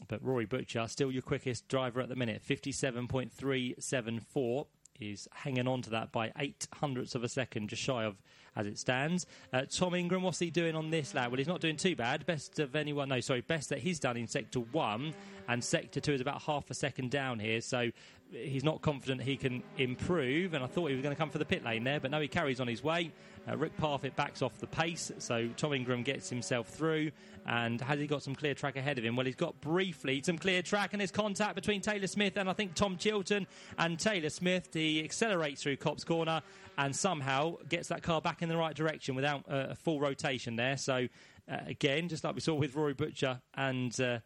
But 0.09 0.23
Rory 0.25 0.45
Butcher, 0.45 0.87
still 0.89 1.13
your 1.13 1.23
quickest 1.23 1.69
driver 1.69 2.01
at 2.01 2.09
the 2.09 2.17
minute, 2.17 2.43
57.374 2.47 4.67
is 5.01 5.29
hanging 5.33 5.67
on 5.67 5.83
to 5.83 5.91
that 5.91 6.13
by 6.13 6.33
eight 6.39 6.67
hundredths 6.75 7.15
of 7.15 7.25
a 7.25 7.29
second, 7.29 7.69
just 7.69 7.83
shy 7.83 8.05
of 8.05 8.23
as 8.57 8.67
it 8.67 8.79
stands. 8.79 9.27
Uh, 9.53 9.63
Tom 9.71 9.95
Ingram, 9.95 10.23
what's 10.23 10.39
he 10.39 10.51
doing 10.51 10.75
on 10.75 10.91
this 10.91 11.15
lap? 11.15 11.31
Well, 11.31 11.39
he's 11.39 11.49
not 11.49 11.61
doing 11.61 11.77
too 11.77 11.97
bad. 11.97 12.27
Best 12.27 12.59
of 12.59 12.77
anyone, 12.77 13.09
no, 13.09 13.21
sorry, 13.21 13.41
best 13.41 13.69
that 13.71 13.79
he's 13.79 13.99
done 13.99 14.17
in 14.17 14.27
sector 14.27 14.61
one, 14.61 15.15
and 15.49 15.63
sector 15.63 16.01
two 16.01 16.13
is 16.13 16.21
about 16.21 16.43
half 16.43 16.71
a 16.71 16.75
second 16.75 17.11
down 17.11 17.39
here. 17.39 17.61
So 17.61 17.91
he's 18.33 18.65
not 18.65 18.83
confident 18.83 19.23
he 19.23 19.37
can 19.37 19.63
improve. 19.79 20.55
And 20.55 20.65
I 20.65 20.67
thought 20.67 20.89
he 20.89 20.95
was 20.95 21.03
going 21.03 21.15
to 21.15 21.19
come 21.19 21.31
for 21.31 21.39
the 21.39 21.45
pit 21.45 21.65
lane 21.65 21.85
there, 21.85 22.01
but 22.01 22.11
no, 22.11 22.21
he 22.21 22.29
carries 22.29 22.61
on 22.61 22.69
his 22.69 22.83
way. 22.83 23.13
Uh, 23.49 23.57
Rick 23.57 23.77
Parfitt 23.77 24.17
backs 24.17 24.41
off 24.41 24.59
the 24.59 24.67
pace, 24.67 25.13
so 25.19 25.49
Tom 25.57 25.75
Ingram 25.75 26.03
gets 26.03 26.31
himself 26.31 26.69
through. 26.69 27.11
And 27.47 27.79
has 27.83 28.01
he 28.01 28.07
got 28.07 28.23
some 28.23 28.35
clear 28.35 28.55
track 28.55 28.77
ahead 28.77 28.97
of 28.97 29.05
him? 29.05 29.17
Well, 29.17 29.27
he's 29.27 29.35
got 29.35 29.61
briefly 29.61 30.23
some 30.25 30.39
clear 30.39 30.63
track, 30.63 30.95
and 30.95 31.01
there's 31.01 31.11
contact 31.11 31.55
between 31.55 31.83
Taylor 31.83 32.07
Smith 32.07 32.39
and 32.39 32.49
I 32.49 32.55
think 32.55 32.75
Tom 32.75 32.97
Chilton 32.97 33.47
and 33.77 33.99
Taylor 33.99 34.31
Smith. 34.31 34.71
He 34.73 35.05
accelerates 35.05 35.63
through 35.63 35.77
Copse 35.77 36.05
Corner 36.05 36.41
and 36.79 36.97
somehow 36.97 37.57
gets 37.69 37.89
that 37.89 38.03
car 38.03 38.21
back 38.21 38.41
in 38.45 38.49
the 38.49 38.57
right 38.57 38.77
direction 38.77 39.17
without 39.17 39.45
uh, 39.51 39.67
a 39.71 39.75
full 39.75 39.99
rotation 39.99 40.55
there. 40.55 40.77
So, 40.77 41.09
uh, 41.51 41.57
again, 41.67 42.09
just 42.09 42.23
like 42.23 42.35
we 42.35 42.41
saw 42.41 42.55
with 42.55 42.77
Rory 42.77 42.95
Butcher 42.95 43.41
and 43.55 43.99
uh, 44.01 44.19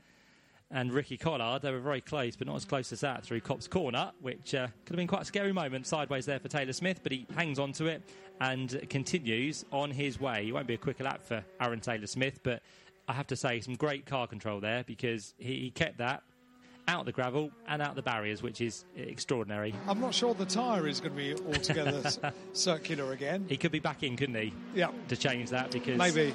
and 0.70 0.92
Ricky 0.92 1.16
Collard. 1.16 1.62
They 1.62 1.72
were 1.72 1.81
very 1.81 2.00
close, 2.00 2.37
but 2.37 2.46
not 2.46 2.57
as 2.57 2.64
close 2.64 2.92
as 2.92 3.00
that 3.00 3.24
through 3.24 3.40
Copse 3.40 3.66
Corner, 3.66 4.12
which 4.20 4.54
uh, 4.54 4.66
could 4.85 4.90
have 4.90 4.96
been 4.96 5.07
quite 5.07 5.22
a 5.22 5.24
scary 5.24 5.52
moment 5.52 5.87
sideways 5.87 6.26
there 6.26 6.38
for 6.38 6.48
Taylor 6.48 6.72
Smith, 6.72 7.00
but 7.02 7.12
he 7.12 7.26
hangs 7.35 7.59
on 7.59 7.72
to 7.72 7.87
it 7.87 8.02
and 8.40 8.87
continues 8.90 9.64
on 9.72 9.90
his 9.90 10.20
way. 10.20 10.46
It 10.46 10.52
won't 10.52 10.66
be 10.66 10.74
a 10.74 10.78
quicker 10.78 11.04
lap 11.04 11.22
for 11.22 11.42
Aron 11.61 11.81
Taylor 11.81 12.07
Smith, 12.07 12.40
but 12.42 12.62
I 13.09 13.14
have 13.14 13.26
to 13.28 13.37
say, 13.37 13.61
some 13.61 13.74
great 13.74 14.04
car 14.04 14.26
control 14.26 14.61
there 14.61 14.85
because 14.85 15.35
he 15.38 15.70
kept 15.70 15.98
that 15.98 16.22
out 16.88 17.05
the 17.05 17.12
gravel 17.12 17.53
and 17.68 17.81
out 17.81 17.94
the 17.94 18.03
barriers, 18.03 18.42
which 18.42 18.61
is 18.61 18.85
extraordinary. 18.96 19.74
I'm 19.87 20.01
not 20.01 20.14
sure 20.14 20.35
the 20.35 20.46
tyre 20.46 20.88
is 20.88 21.01
going 21.01 21.12
to 21.12 21.16
be 21.16 21.35
altogether 21.46 22.03
circular 22.55 23.12
again. 23.12 23.44
He 23.48 23.57
could 23.57 23.70
be 23.70 23.79
back 23.79 24.03
in, 24.03 24.16
couldn't 24.16 24.35
he? 24.35 24.53
Yeah. 24.74 24.90
To 25.09 25.16
change 25.16 25.51
that 25.51 25.70
because 25.70 25.98
maybe. 25.98 26.35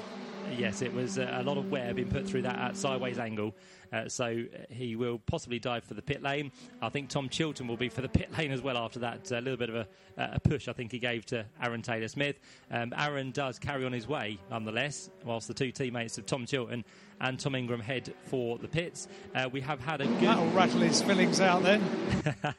Yes, 0.58 0.82
it 0.82 0.94
was 0.94 1.18
uh, 1.18 1.30
a 1.34 1.44
lot 1.44 1.58
of 1.58 1.72
wear 1.72 1.94
being 1.94 2.10
put 2.10 2.28
through 2.28 2.44
that 2.44 2.58
at 2.58 2.78
sideways 2.78 3.20
angle. 3.20 3.56
Uh, 3.92 4.08
so 4.08 4.26
uh, 4.26 4.58
he 4.70 4.96
will 4.96 5.20
possibly 5.20 5.60
dive 5.60 5.84
for 5.84 5.94
the 5.94 6.02
pit 6.02 6.22
lane. 6.22 6.52
I 6.82 6.90
think 6.90 7.10
Tom 7.10 7.30
Chilton 7.30 7.68
will 7.68 7.78
be 7.78 7.90
for 7.90 8.02
the 8.02 8.10
pit 8.10 8.30
lane 8.38 8.52
as 8.52 8.62
well 8.62 8.78
after 8.78 9.00
that 9.00 9.32
uh, 9.32 9.36
little 9.36 9.58
bit 9.58 9.70
of 9.70 9.76
a, 9.76 9.88
a, 10.18 10.40
push 10.40 10.68
I 10.68 10.74
think 10.74 10.92
he 10.92 11.00
gave 11.00 11.26
to 11.28 11.46
Aron 11.62 11.82
Taylor 11.82 12.08
Smith. 12.08 12.38
Um, 12.72 12.94
Aron 12.98 13.32
does 13.32 13.60
carry 13.60 13.86
on 13.86 13.94
his 13.94 14.08
way 14.08 14.40
nonetheless, 14.50 15.10
whilst 15.24 15.48
the 15.48 15.54
two 15.54 15.72
teammates 15.72 16.18
of 16.18 16.26
Tom 16.26 16.46
Chilton 16.46 16.84
and 17.22 17.40
Tom 17.40 17.56
Ingram 17.56 17.82
head 17.82 18.14
for 18.24 18.58
the 18.58 18.68
pits. 18.68 19.08
Uh, 19.36 19.50
we 19.52 19.62
have 19.62 19.80
had 19.80 20.02
a 20.02 20.06
good. 20.06 20.22
That'll 20.22 20.50
rattle 20.52 20.80
his 20.80 21.02
fillings 21.02 21.40
out 21.40 21.64
then. 21.64 21.84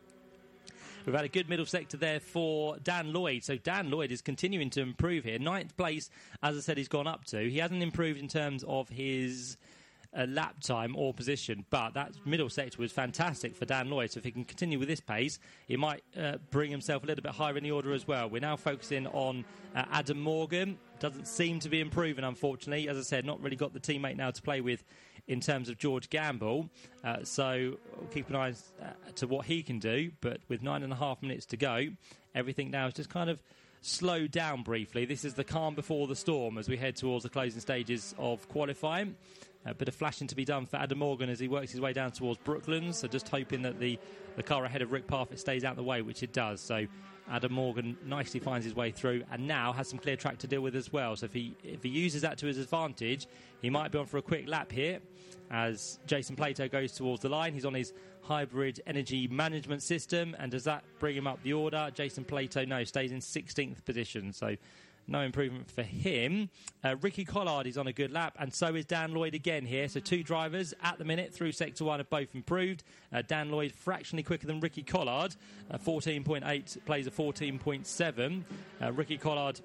We've 1.06 1.16
had 1.16 1.26
a 1.26 1.30
good 1.30 1.50
middle 1.50 1.66
sector 1.66 1.98
there 1.98 2.20
for 2.20 2.78
Dan 2.78 3.12
Lloyd. 3.12 3.44
So 3.44 3.58
Dan 3.58 3.92
Lloyd 3.92 4.12
is 4.12 4.22
continuing 4.22 4.70
to 4.72 4.82
improve 4.82 5.26
here. 5.26 5.38
Ninth 5.38 5.76
place, 5.76 6.10
as 6.42 6.56
I 6.56 6.60
said, 6.62 6.78
he's 6.78 6.88
gone 6.88 7.08
up 7.08 7.26
to. 7.26 7.50
He 7.50 7.58
hasn't 7.58 7.84
improved 7.84 8.20
in 8.20 8.28
terms 8.28 8.64
of 8.64 8.90
his 8.90 9.58
a 10.16 10.28
lap 10.28 10.60
time 10.62 10.96
or 10.96 11.14
position. 11.14 11.66
But 11.70 11.94
that 11.96 12.14
middle 12.26 12.50
sector 12.50 12.78
was 12.80 12.92
fantastic 12.92 13.56
for 13.56 13.66
Dan 13.66 13.90
Lloyd. 13.90 14.12
So 14.12 14.20
if 14.20 14.24
he 14.24 14.32
can 14.32 14.46
continue 14.46 14.80
with 14.80 14.88
this 14.88 15.00
pace, 15.00 15.40
he 15.68 15.76
might 15.76 16.04
uh, 16.18 16.38
bring 16.52 16.72
himself 16.72 17.04
a 17.04 17.08
little 17.08 17.24
bit 17.24 17.32
higher 17.32 17.58
in 17.58 17.64
the 17.64 17.72
order 17.72 17.94
as 17.94 18.08
well. 18.08 18.30
We're 18.30 18.42
now 18.42 18.56
focusing 18.56 19.08
on 19.08 19.46
uh, 19.76 19.86
Adam 19.92 20.20
Morgan. 20.20 20.78
Doesn't 21.04 21.28
seem 21.28 21.60
to 21.60 21.68
be 21.68 21.82
improving, 21.82 22.24
unfortunately. 22.24 22.88
As 22.88 22.98
I 22.98 23.02
said, 23.02 23.26
not 23.26 23.42
really 23.42 23.58
got 23.58 23.74
the 23.74 23.80
teammate 23.82 24.16
now 24.16 24.32
to 24.32 24.42
play 24.42 24.62
with 24.62 24.86
in 25.28 25.42
terms 25.42 25.68
of 25.68 25.78
George 25.78 26.10
Gamble. 26.10 26.70
Uh, 27.04 27.26
so 27.26 27.74
we'll 27.98 28.08
keep 28.08 28.30
an 28.30 28.38
eye 28.38 28.54
uh, 28.82 28.86
to 29.16 29.28
what 29.28 29.46
he 29.46 29.64
can 29.64 29.80
do. 29.80 30.12
But 30.22 30.40
with 30.48 30.64
nine 30.64 30.82
and 30.82 30.94
a 30.94 30.96
half 30.96 31.22
minutes 31.22 31.46
to 31.48 31.58
go, 31.58 31.88
everything 32.34 32.72
now 32.72 32.88
is 32.88 32.94
just 32.94 33.10
kind 33.10 33.30
of 33.30 33.44
slowed 33.82 34.32
down 34.32 34.64
briefly. 34.64 35.04
This 35.04 35.26
is 35.26 35.34
the 35.34 35.44
calm 35.44 35.76
before 35.76 36.08
the 36.08 36.16
storm 36.16 36.58
as 36.58 36.70
we 36.70 36.78
head 36.78 36.96
towards 36.96 37.24
the 37.24 37.30
closing 37.30 37.60
stages 37.60 38.16
of 38.18 38.48
qualifying. 38.48 39.18
A 39.66 39.74
bit 39.74 39.90
of 39.90 39.96
flashing 39.96 40.28
to 40.28 40.36
be 40.36 40.46
done 40.46 40.66
for 40.66 40.78
Adam 40.78 41.00
Morgan 41.00 41.30
as 41.30 41.38
he 41.38 41.50
works 41.50 41.74
his 41.74 41.82
way 41.82 41.92
down 41.92 42.12
towards 42.12 42.40
Brooklands. 42.46 43.00
So 43.00 43.10
just 43.10 43.28
hoping 43.28 43.64
that 43.64 43.78
the, 43.78 44.00
the 44.38 44.44
car 44.44 44.64
ahead 44.64 44.82
of 44.82 44.94
Rick 44.94 45.08
Parfitt 45.08 45.40
stays 45.40 45.66
out 45.66 45.72
of 45.72 45.78
the 45.78 45.84
way, 45.84 46.02
which 46.02 46.24
it 46.24 46.32
does. 46.32 46.62
So 46.62 46.88
Adam 47.30 47.54
Morgan 47.54 47.98
nicely 48.06 48.40
finds 48.40 48.66
his 48.66 48.76
way 48.76 48.92
through 48.92 49.24
and 49.32 49.48
now 49.48 49.72
has 49.72 49.88
some 49.88 50.00
clear 50.00 50.16
track 50.16 50.38
to 50.40 50.48
deal 50.48 50.62
with 50.62 50.76
as 50.76 50.92
well. 50.92 51.16
So 51.16 51.26
if 51.26 51.34
he 51.34 51.56
if 51.64 51.84
he 51.84 51.90
uses 51.90 52.22
that 52.22 52.38
to 52.40 52.48
his 52.48 52.58
advantage, 52.58 53.28
he 53.62 53.70
might 53.70 53.92
be 53.92 53.98
on 53.98 54.06
for 54.06 54.18
a 54.18 54.22
quick 54.22 54.48
lap 54.48 54.72
here 54.72 55.00
as 55.52 56.00
Jason 56.08 56.36
Plato 56.36 56.68
goes 56.68 56.94
towards 56.94 57.22
the 57.22 57.30
line. 57.30 57.54
He's 57.54 57.66
on 57.66 57.74
his 57.74 57.94
hybrid 58.22 58.82
energy 58.88 59.28
management 59.28 59.82
system, 59.82 60.36
and 60.40 60.52
does 60.52 60.64
that 60.64 60.84
bring 61.00 61.16
him 61.16 61.28
up 61.28 61.42
the 61.44 61.54
order? 61.54 61.90
Jason 61.94 62.24
Plato 62.24 62.66
no 62.66 62.84
stays 62.84 63.12
in 63.12 63.20
16th 63.20 63.84
position. 63.86 64.34
So 64.34 64.56
no 65.08 65.22
improvement 65.22 65.70
for 65.70 65.84
him. 65.84 66.50
Uh, 66.84 66.96
Ricky 67.02 67.26
Collard 67.26 67.68
is 67.68 67.78
on 67.78 67.88
a 67.88 67.94
good 67.94 68.12
lap, 68.12 68.36
and 68.40 68.54
so 68.54 68.76
is 68.76 68.86
Dan 68.86 69.14
Lloyd 69.14 69.36
again 69.36 69.66
here. 69.66 69.88
So 69.88 70.00
two 70.00 70.24
drivers 70.24 70.74
at 70.82 70.98
the 70.98 71.06
minute 71.06 71.34
through 71.34 71.52
sector 71.52 71.86
one 71.86 72.00
have 72.00 72.10
both 72.10 72.36
improved. 72.36 72.84
Uh, 73.12 73.22
Dan 73.26 73.50
Lloyd 73.50 73.72
fractionally 73.74 74.24
quicker 74.24 74.48
than 74.48 74.60
Ricky 74.60 74.84
Collard, 74.84 75.36
uh, 75.72 75.78
14.8 75.78 76.86
plays 76.86 77.08
a 77.08 77.12
14.7. 77.12 78.44
Uh, 78.82 78.92
Ricky 78.94 79.18
Collard 79.18 79.62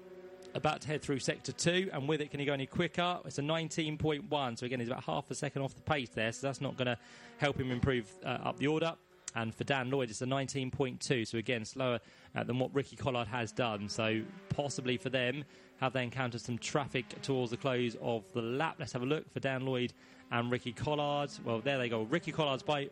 about 0.55 0.81
to 0.81 0.87
head 0.87 1.01
through 1.01 1.19
sector 1.19 1.51
two, 1.51 1.89
and 1.93 2.07
with 2.07 2.21
it, 2.21 2.31
can 2.31 2.39
he 2.39 2.45
go 2.45 2.53
any 2.53 2.65
quicker? 2.65 3.19
It's 3.25 3.37
a 3.37 3.41
19.1, 3.41 4.57
so 4.57 4.65
again, 4.65 4.79
he's 4.79 4.89
about 4.89 5.03
half 5.03 5.29
a 5.29 5.35
second 5.35 5.61
off 5.61 5.75
the 5.75 5.81
pace 5.81 6.09
there, 6.09 6.31
so 6.31 6.47
that's 6.47 6.61
not 6.61 6.75
going 6.75 6.87
to 6.87 6.97
help 7.37 7.59
him 7.59 7.71
improve 7.71 8.11
uh, 8.23 8.39
up 8.43 8.57
the 8.57 8.67
order. 8.67 8.95
And 9.35 9.53
for 9.53 9.63
Dan 9.63 9.91
Lloyd, 9.91 10.09
it's 10.09 10.21
a 10.21 10.25
19.2, 10.25 11.27
so 11.27 11.37
again, 11.37 11.63
slower 11.63 11.99
uh, 12.35 12.43
than 12.43 12.57
what 12.57 12.73
Ricky 12.73 12.95
Collard 12.95 13.27
has 13.27 13.51
done. 13.51 13.87
So 13.87 14.21
possibly 14.49 14.97
for 14.97 15.09
them, 15.09 15.43
have 15.79 15.93
they 15.93 16.03
encountered 16.03 16.41
some 16.41 16.57
traffic 16.57 17.21
towards 17.21 17.51
the 17.51 17.57
close 17.57 17.95
of 18.01 18.23
the 18.33 18.41
lap? 18.41 18.75
Let's 18.79 18.91
have 18.93 19.03
a 19.03 19.05
look 19.05 19.31
for 19.31 19.39
Dan 19.39 19.65
Lloyd 19.65 19.93
and 20.31 20.51
Ricky 20.51 20.73
Collard. 20.73 21.31
Well, 21.45 21.61
there 21.61 21.77
they 21.77 21.89
go. 21.89 22.03
Ricky 22.03 22.31
Collard's 22.31 22.63
by, 22.63 22.89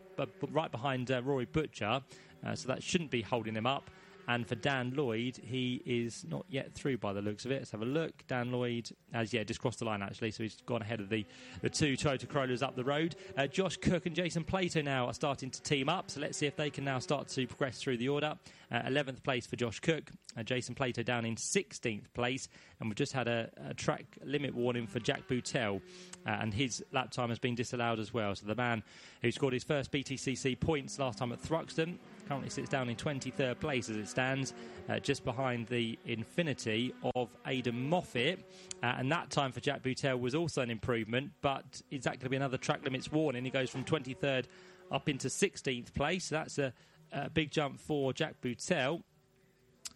right 0.51 0.71
behind 0.71 1.11
uh, 1.11 1.21
Rory 1.23 1.45
Butcher, 1.45 2.01
uh, 2.45 2.55
so 2.55 2.67
that 2.67 2.83
shouldn't 2.83 3.11
be 3.11 3.21
holding 3.21 3.53
them 3.53 3.65
up. 3.65 3.89
And 4.27 4.45
for 4.45 4.55
Dan 4.55 4.93
Lloyd, 4.93 5.39
he 5.41 5.81
is 5.85 6.25
not 6.27 6.45
yet 6.49 6.73
through 6.73 6.97
by 6.97 7.13
the 7.13 7.21
looks 7.21 7.45
of 7.45 7.51
it. 7.51 7.59
Let's 7.59 7.71
have 7.71 7.81
a 7.81 7.85
look. 7.85 8.27
Dan 8.27 8.51
Lloyd 8.51 8.89
has, 9.13 9.33
yeah, 9.33 9.43
just 9.43 9.61
crossed 9.61 9.79
the 9.79 9.85
line 9.85 10.01
actually, 10.01 10.31
so 10.31 10.43
he's 10.43 10.57
gone 10.65 10.81
ahead 10.81 10.99
of 10.99 11.07
the, 11.07 11.25
the 11.61 11.69
two 11.69 11.95
Toyota 11.95 12.27
Corollas 12.27 12.61
up 12.61 12.75
the 12.75 12.83
road. 12.83 13.15
Uh, 13.37 13.47
Josh 13.47 13.77
Cook 13.77 14.05
and 14.05 14.13
Jason 14.13 14.43
Plato 14.43 14.81
now 14.81 15.07
are 15.07 15.13
starting 15.13 15.49
to 15.49 15.61
team 15.61 15.87
up, 15.87 16.11
so 16.11 16.19
let's 16.19 16.37
see 16.37 16.45
if 16.45 16.57
they 16.57 16.69
can 16.69 16.83
now 16.83 16.99
start 16.99 17.29
to 17.29 17.47
progress 17.47 17.79
through 17.79 17.97
the 17.97 18.09
order. 18.09 18.35
Uh, 18.69 18.81
11th 18.81 19.23
place 19.23 19.47
for 19.47 19.55
Josh 19.55 19.79
Cook, 19.79 20.11
uh, 20.37 20.43
Jason 20.43 20.75
Plato 20.75 21.03
down 21.03 21.23
in 21.23 21.35
16th 21.35 22.11
place, 22.13 22.49
and 22.81 22.89
we've 22.89 22.97
just 22.97 23.13
had 23.13 23.29
a, 23.29 23.49
a 23.69 23.73
track 23.73 24.03
limit 24.25 24.53
warning 24.53 24.87
for 24.87 24.99
Jack 24.99 25.21
Butel, 25.29 25.79
uh, 26.25 26.29
and 26.29 26.53
his 26.53 26.83
lap 26.91 27.11
time 27.11 27.29
has 27.29 27.39
been 27.39 27.55
disallowed 27.55 27.97
as 27.97 28.13
well. 28.13 28.35
So 28.35 28.45
the 28.45 28.55
man 28.55 28.83
who 29.21 29.31
scored 29.31 29.53
his 29.53 29.63
first 29.63 29.89
BTCC 29.89 30.59
points 30.59 30.99
last 30.99 31.17
time 31.17 31.31
at 31.31 31.41
Thruxton 31.41 31.97
currently 32.27 32.49
sits 32.49 32.69
down 32.69 32.89
in 32.89 32.95
23rd 32.95 33.59
place 33.59 33.89
as 33.89 33.97
it 33.97 34.07
stands, 34.07 34.53
uh, 34.89 34.99
just 34.99 35.23
behind 35.23 35.67
the 35.67 35.97
Infiniti 36.07 36.93
of 37.15 37.29
Aiden 37.45 37.89
Moffat. 37.89 38.39
Uh, 38.83 38.95
and 38.97 39.11
that 39.11 39.29
time 39.29 39.51
for 39.51 39.59
Jack 39.59 39.83
Butel 39.83 40.19
was 40.19 40.35
also 40.35 40.61
an 40.61 40.69
improvement, 40.69 41.31
but 41.41 41.81
is 41.91 42.03
that 42.03 42.11
going 42.11 42.19
to 42.21 42.29
be 42.29 42.35
another 42.35 42.57
track 42.57 42.83
limits 42.83 43.11
warning? 43.11 43.43
He 43.43 43.51
goes 43.51 43.69
from 43.69 43.83
23rd 43.83 44.45
up 44.91 45.09
into 45.09 45.27
16th 45.27 45.93
place. 45.93 46.29
That's 46.29 46.57
a, 46.57 46.73
a 47.11 47.29
big 47.29 47.51
jump 47.51 47.79
for 47.79 48.13
Jack 48.13 48.41
Butel 48.41 49.01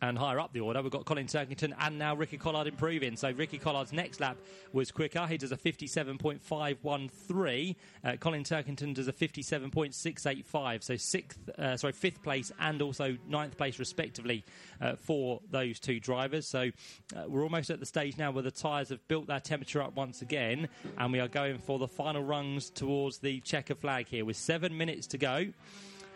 and 0.02 0.18
higher 0.18 0.40
up 0.40 0.54
the 0.54 0.62
order, 0.62 0.82
we've 0.82 0.92
got 0.92 1.06
Colin 1.06 1.28
Turkington 1.28 1.76
and 1.80 2.00
now 2.00 2.16
Ricky 2.16 2.38
Collard 2.38 2.66
improving. 2.68 3.16
So 3.16 3.30
Ricky 3.32 3.60
Collard's 3.60 3.94
next 3.94 4.20
lap 4.20 4.38
was 4.74 4.92
quicker. 4.92 5.28
He 5.28 5.38
does 5.38 5.52
a 5.52 5.58
57.513. 5.58 7.76
Uh, 8.04 8.16
Colin 8.18 8.44
Turkington 8.44 8.96
does 8.96 9.08
a 9.08 9.14
57.685. 9.14 10.84
So 10.84 10.96
sixth, 10.96 11.48
uh, 11.50 11.78
sorry, 11.78 11.94
fifth 11.94 12.24
place 12.24 12.52
and 12.60 12.82
also 12.82 13.16
ninth 13.28 13.56
place 13.58 13.78
respectively 13.78 14.44
uh, 14.82 14.96
for 14.96 15.42
those 15.52 15.80
two 15.80 16.00
drivers. 16.00 16.48
So 16.48 16.72
uh, 17.16 17.26
we're 17.28 17.44
almost 17.44 17.70
at 17.70 17.80
the 17.80 17.86
stage 17.86 18.18
now 18.18 18.32
where 18.32 18.44
the 18.44 18.52
tyres 18.52 18.90
have 18.90 19.08
built 19.08 19.28
their 19.28 19.40
temperature 19.40 19.82
up 19.82 19.96
once 19.96 20.22
again, 20.22 20.68
and 20.98 21.12
we 21.12 21.20
are 21.20 21.28
going 21.28 21.60
for 21.60 21.78
the 21.78 21.88
final 21.88 22.24
rungs 22.24 22.70
towards 22.70 23.20
the 23.20 23.40
checker 23.42 23.76
flag 23.76 24.08
here 24.08 24.26
with 24.26 24.38
seven 24.38 24.78
minutes 24.78 25.08
to 25.08 25.18
go. 25.18 25.48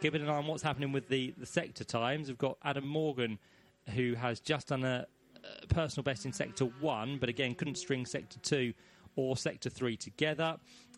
Keeping 0.01 0.21
an 0.21 0.29
eye 0.29 0.37
on 0.37 0.47
what's 0.47 0.63
happening 0.63 0.91
with 0.91 1.07
the, 1.07 1.33
the 1.37 1.45
sector 1.45 1.83
times. 1.83 2.27
We've 2.27 2.37
got 2.37 2.57
Adam 2.63 2.87
Morgan 2.87 3.39
who 3.93 4.13
has 4.15 4.39
just 4.39 4.67
done 4.67 4.83
a, 4.83 5.05
a 5.63 5.67
personal 5.67 6.03
best 6.03 6.25
in 6.25 6.33
Sector 6.33 6.65
1, 6.65 7.17
but 7.19 7.29
again 7.29 7.55
couldn't 7.55 7.75
string 7.75 8.05
Sector 8.05 8.39
2 8.39 8.73
or 9.15 9.37
Sector 9.37 9.69
3 9.69 9.97
together. 9.97 10.57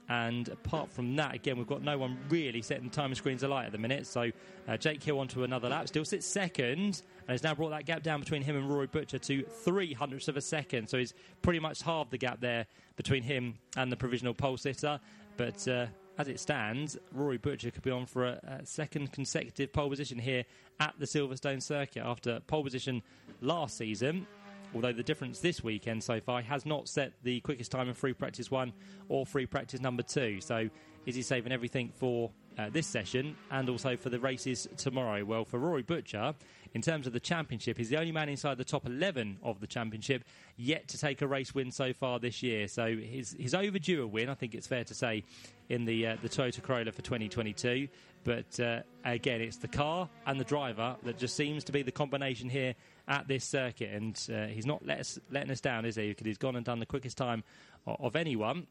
And 0.10 0.48
apart 0.48 0.90
from 0.92 1.16
that, 1.18 1.36
again, 1.36 1.58
we've 1.58 1.68
got 1.68 1.82
no 1.82 1.98
one 1.98 2.18
really 2.30 2.62
setting 2.62 2.90
time 2.90 3.14
screens 3.14 3.44
alight 3.44 3.66
at 3.66 3.72
the 3.74 3.78
minute. 3.78 4.08
So 4.08 4.32
uh, 4.68 4.78
Jake 4.78 5.04
Hill 5.04 5.20
onto 5.20 5.44
another 5.44 5.68
lap, 5.68 5.90
still 5.90 6.06
sits 6.06 6.26
second, 6.26 7.02
and 7.28 7.30
has 7.30 7.44
now 7.44 7.54
brought 7.54 7.72
that 7.72 7.86
gap 7.86 8.04
down 8.04 8.22
between 8.22 8.42
him 8.42 8.56
and 8.56 8.70
Rory 8.70 8.88
Butcher 8.88 9.20
to 9.20 9.44
three 9.44 9.94
hundredths 9.94 10.30
of 10.30 10.38
a 10.38 10.42
second. 10.42 10.88
So 10.88 10.98
he's 10.98 11.14
pretty 11.42 11.60
much 11.60 11.82
halved 11.82 12.12
the 12.12 12.18
gap 12.18 12.40
there 12.40 12.68
between 12.96 13.22
him 13.22 13.56
and 13.76 13.92
the 13.92 13.98
provisional 13.98 14.34
pole 14.34 14.56
sitter. 14.56 15.00
But 15.36 15.68
uh, 15.68 15.88
as 16.18 16.28
it 16.28 16.40
stands, 16.40 16.98
Rory 17.12 17.38
Butcher 17.38 17.72
could 17.72 17.84
be 17.84 17.92
on 17.92 18.06
for 18.06 18.26
a, 18.26 18.60
a, 18.62 18.66
second 18.66 19.12
consecutive 19.12 19.72
pole 19.72 19.90
position 19.90 20.18
here 20.18 20.46
at 20.80 20.96
the 21.00 21.06
Silverstone 21.06 21.62
circuit 21.62 22.04
after 22.04 22.40
pole 22.42 22.64
position 22.64 23.04
last 23.42 23.78
season. 23.78 24.26
Although 24.74 24.94
the 24.94 25.04
difference 25.04 25.40
this 25.40 25.64
weekend 25.64 26.04
so 26.04 26.20
far 26.20 26.42
has 26.42 26.66
not 26.66 26.90
set 26.90 27.14
the 27.24 27.40
quickest 27.42 27.72
time 27.72 27.88
in 27.88 27.94
free 27.94 28.14
practice 28.14 28.52
one 28.52 28.74
or 29.10 29.26
free 29.26 29.46
practice 29.46 29.80
number 29.80 30.04
two. 30.04 30.42
So 30.42 30.70
is 31.06 31.16
he 31.16 31.22
saving 31.22 31.52
everything 31.52 31.92
for 31.96 32.32
uh, 32.58 32.70
this 32.70 32.88
session 32.88 33.36
and 33.52 33.70
also 33.70 33.96
for 33.96 34.10
the 34.10 34.20
races 34.20 34.68
tomorrow? 34.78 35.24
Well, 35.24 35.46
for 35.46 35.60
Rory 35.60 35.84
Butcher, 35.84 36.34
in 36.74 36.82
terms 36.82 37.08
of 37.08 37.14
the 37.14 37.20
championship, 37.20 37.78
he's 37.78 37.90
the 37.90 37.98
only 37.98 38.12
man 38.12 38.30
inside 38.30 38.58
the 38.58 38.64
top 38.66 38.86
11 38.86 39.40
of 39.44 39.60
the 39.60 39.68
championship 39.68 40.24
yet 40.58 40.88
to 40.90 40.98
take 40.98 41.22
a 41.22 41.28
race 41.28 41.56
win 41.56 41.72
so 41.72 41.94
far 41.94 42.20
this 42.20 42.44
year. 42.44 42.68
So 42.68 42.96
he's, 42.96 43.36
he's 43.38 43.54
overdue 43.54 44.04
a 44.04 44.08
win, 44.08 44.30
I 44.30 44.34
think 44.34 44.56
it's 44.56 44.68
fair 44.68 44.84
to 44.84 44.94
say, 44.94 45.24
in 45.70 45.86
the, 45.86 46.08
uh, 46.08 46.18
the 46.22 46.30
Toyota 46.30 46.62
Corolla 46.62 46.92
for 46.92 47.02
2022. 47.02 47.88
But 48.24 48.60
uh, 48.60 48.82
again, 49.06 49.42
it's 49.42 49.58
the 49.58 49.68
car 49.68 50.10
and 50.26 50.40
the 50.40 50.44
driver 50.44 50.98
that 51.04 51.18
just 51.18 51.36
seems 51.36 51.64
to 51.66 51.72
be 51.72 51.82
the 51.82 51.92
combination 51.92 52.50
here 52.50 52.76
at 53.08 53.28
this 53.28 53.46
circuit. 53.46 53.90
And 53.94 54.22
uh, 54.34 54.48
he's 54.48 54.66
not 54.66 54.86
let 54.86 55.00
us, 55.00 55.18
letting 55.32 55.52
us 55.52 55.62
down, 55.62 55.86
is 55.86 55.96
he? 55.96 56.10
Because 56.10 56.26
he's 56.26 56.38
gone 56.38 56.56
and 56.56 56.66
done 56.66 56.80
the 56.80 56.86
quickest 56.86 57.18
time 57.18 57.44
of, 57.86 57.96
of 58.00 58.16
anyone. 58.16 58.68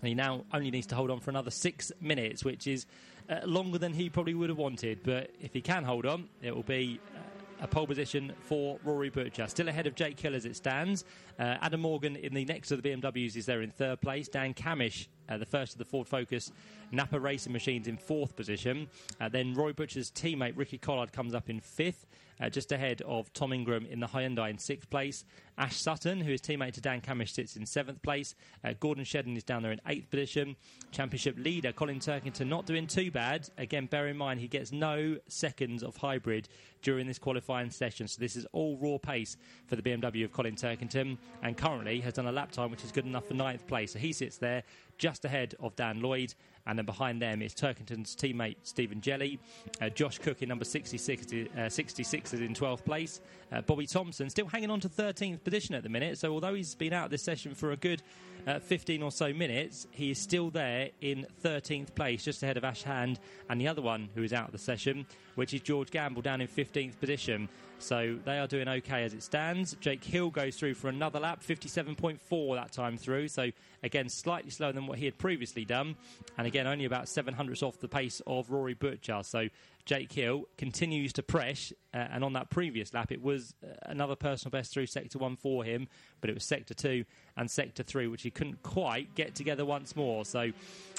And 0.00 0.08
he 0.08 0.14
now 0.14 0.44
only 0.52 0.70
needs 0.70 0.86
to 0.88 0.94
hold 0.94 1.10
on 1.10 1.20
for 1.20 1.30
another 1.30 1.50
six 1.50 1.90
minutes, 2.00 2.44
which 2.44 2.66
is 2.66 2.86
uh, 3.28 3.40
longer 3.44 3.78
than 3.78 3.92
he 3.92 4.08
probably 4.08 4.34
would 4.34 4.48
have 4.48 4.58
wanted. 4.58 5.00
But 5.02 5.30
if 5.40 5.52
he 5.52 5.60
can 5.60 5.84
hold 5.84 6.06
on, 6.06 6.28
it 6.42 6.54
will 6.54 6.62
be 6.62 7.00
uh, 7.14 7.18
a 7.60 7.66
pole 7.66 7.86
position 7.86 8.32
for 8.40 8.78
Rory 8.84 9.10
Butcher. 9.10 9.46
Still 9.48 9.68
ahead 9.68 9.86
of 9.86 9.94
Jake 9.94 10.18
Hill 10.18 10.34
as 10.34 10.44
it 10.44 10.56
stands. 10.56 11.04
Uh, 11.38 11.56
Adam 11.60 11.80
Morgan 11.80 12.16
in 12.16 12.34
the 12.34 12.44
next 12.44 12.70
of 12.70 12.82
the 12.82 12.88
BMWs 12.88 13.36
is 13.36 13.46
there 13.46 13.62
in 13.62 13.70
third 13.70 14.00
place. 14.00 14.28
Dan 14.28 14.54
Cammish, 14.54 15.08
uh, 15.28 15.36
the 15.36 15.46
first 15.46 15.72
of 15.72 15.78
the 15.78 15.84
Ford 15.84 16.08
Focus 16.08 16.52
Napa 16.92 17.18
Racing 17.18 17.52
Machines, 17.52 17.88
in 17.88 17.96
fourth 17.96 18.36
position. 18.36 18.88
Uh, 19.20 19.28
then 19.28 19.54
Roy 19.54 19.72
Butcher's 19.72 20.10
teammate 20.10 20.56
Ricky 20.56 20.78
Collard 20.78 21.12
comes 21.12 21.34
up 21.34 21.50
in 21.50 21.60
fifth 21.60 22.06
uh, 22.40 22.48
just 22.48 22.72
ahead 22.72 23.02
of 23.02 23.32
Tom 23.32 23.52
Ingram 23.52 23.86
in 23.86 24.00
the 24.00 24.06
Hyundai 24.06 24.50
in 24.50 24.58
sixth 24.58 24.88
place. 24.90 25.24
Ash 25.56 25.76
Sutton, 25.76 26.20
who 26.20 26.32
is 26.32 26.40
teammate 26.40 26.74
to 26.74 26.80
Dan 26.80 27.00
Cammish, 27.00 27.30
sits 27.30 27.56
in 27.56 27.66
seventh 27.66 28.00
place. 28.02 28.34
Uh, 28.64 28.74
Gordon 28.78 29.04
Shedden 29.04 29.36
is 29.36 29.42
down 29.42 29.62
there 29.62 29.72
in 29.72 29.80
eighth 29.88 30.08
position. 30.08 30.54
Championship 30.92 31.36
leader 31.38 31.72
Colin 31.72 31.98
Turkington 31.98 32.46
not 32.46 32.64
doing 32.64 32.86
too 32.86 33.10
bad. 33.10 33.48
Again, 33.58 33.86
bear 33.86 34.06
in 34.06 34.16
mind 34.16 34.40
he 34.40 34.46
gets 34.48 34.70
no 34.70 35.16
seconds 35.28 35.82
of 35.82 35.96
hybrid 35.96 36.48
during 36.82 37.08
this 37.08 37.18
qualifying 37.18 37.70
session, 37.70 38.06
so 38.06 38.20
this 38.20 38.36
is 38.36 38.46
all 38.52 38.78
raw 38.80 38.98
pace 38.98 39.36
for 39.66 39.74
the 39.74 39.82
BMW 39.82 40.24
of 40.24 40.32
Colin 40.32 40.54
Turkington, 40.54 41.18
and 41.42 41.56
currently 41.56 42.00
has 42.00 42.14
done 42.14 42.26
a 42.26 42.32
lap 42.32 42.52
time 42.52 42.70
which 42.70 42.84
is 42.84 42.92
good 42.92 43.04
enough 43.04 43.26
for 43.26 43.34
ninth 43.34 43.66
place. 43.66 43.92
So 43.92 43.98
he 43.98 44.12
sits 44.12 44.38
there 44.38 44.62
just 44.96 45.24
ahead 45.24 45.54
of 45.60 45.74
Dan 45.76 46.00
Lloyd. 46.00 46.34
And 46.68 46.78
then 46.78 46.84
behind 46.84 47.20
them 47.20 47.40
is 47.40 47.54
Turkington's 47.54 48.14
teammate 48.14 48.56
Stephen 48.62 49.00
Jelley. 49.00 49.38
Uh, 49.80 49.88
Josh 49.88 50.18
Cook 50.18 50.42
in 50.42 50.50
number 50.50 50.66
66, 50.66 51.26
uh, 51.56 51.68
66 51.68 52.34
is 52.34 52.40
in 52.40 52.54
12th 52.54 52.84
place. 52.84 53.20
Uh, 53.50 53.62
Bobby 53.62 53.86
Thompson 53.86 54.28
still 54.28 54.46
hanging 54.46 54.70
on 54.70 54.78
to 54.80 54.88
13th 54.88 55.42
position 55.42 55.74
at 55.74 55.82
the 55.82 55.88
minute. 55.88 56.18
So 56.18 56.32
although 56.32 56.52
he's 56.52 56.74
been 56.74 56.92
out 56.92 57.06
of 57.06 57.10
this 57.10 57.22
session 57.22 57.54
for 57.54 57.72
a 57.72 57.76
good 57.76 58.02
uh, 58.46 58.58
15 58.58 59.02
or 59.02 59.10
so 59.10 59.32
minutes, 59.32 59.86
he 59.90 60.10
is 60.10 60.18
still 60.18 60.50
there 60.50 60.90
in 61.00 61.26
13th 61.42 61.94
place, 61.94 62.22
just 62.24 62.42
ahead 62.42 62.58
of 62.58 62.64
Ash 62.64 62.82
Hand 62.82 63.18
and 63.48 63.58
the 63.58 63.66
other 63.66 63.82
one 63.82 64.10
who 64.14 64.22
is 64.22 64.34
out 64.34 64.46
of 64.46 64.52
the 64.52 64.58
session, 64.58 65.06
which 65.36 65.54
is 65.54 65.62
George 65.62 65.90
Gamble 65.90 66.20
down 66.20 66.42
in 66.42 66.48
15th 66.48 67.00
position. 67.00 67.48
So 67.78 68.18
they 68.24 68.38
are 68.38 68.46
doing 68.46 68.68
okay 68.68 69.04
as 69.04 69.14
it 69.14 69.22
stands. 69.22 69.76
Jake 69.80 70.02
Hill 70.02 70.30
goes 70.30 70.56
through 70.56 70.74
for 70.74 70.88
another 70.88 71.20
lap, 71.20 71.42
57.4 71.42 72.56
that 72.56 72.72
time 72.72 72.96
through. 72.96 73.28
So 73.28 73.50
again, 73.82 74.08
slightly 74.08 74.50
slower 74.50 74.72
than 74.72 74.86
what 74.86 74.98
he 74.98 75.04
had 75.04 75.16
previously 75.16 75.64
done. 75.64 75.96
And 76.36 76.46
again, 76.46 76.66
only 76.66 76.84
about 76.84 77.08
700 77.08 77.62
off 77.62 77.78
the 77.78 77.88
pace 77.88 78.20
of 78.26 78.50
Rory 78.50 78.74
Butcher. 78.74 79.20
So 79.22 79.48
Jake 79.84 80.12
Hill 80.12 80.46
continues 80.56 81.12
to 81.14 81.22
press. 81.22 81.72
Uh, 81.94 81.98
and 82.10 82.24
on 82.24 82.32
that 82.34 82.50
previous 82.50 82.92
lap, 82.92 83.12
it 83.12 83.22
was 83.22 83.54
uh, 83.62 83.68
another 83.82 84.16
personal 84.16 84.50
best 84.50 84.72
through 84.72 84.86
sector 84.86 85.18
one 85.18 85.36
for 85.36 85.64
him. 85.64 85.88
But 86.20 86.30
it 86.30 86.34
was 86.34 86.44
sector 86.44 86.74
two 86.74 87.04
and 87.36 87.50
sector 87.50 87.82
three, 87.82 88.08
which 88.08 88.22
he 88.22 88.30
couldn't 88.30 88.62
quite 88.62 89.14
get 89.14 89.34
together 89.34 89.64
once 89.64 89.94
more. 89.94 90.24
So 90.24 90.50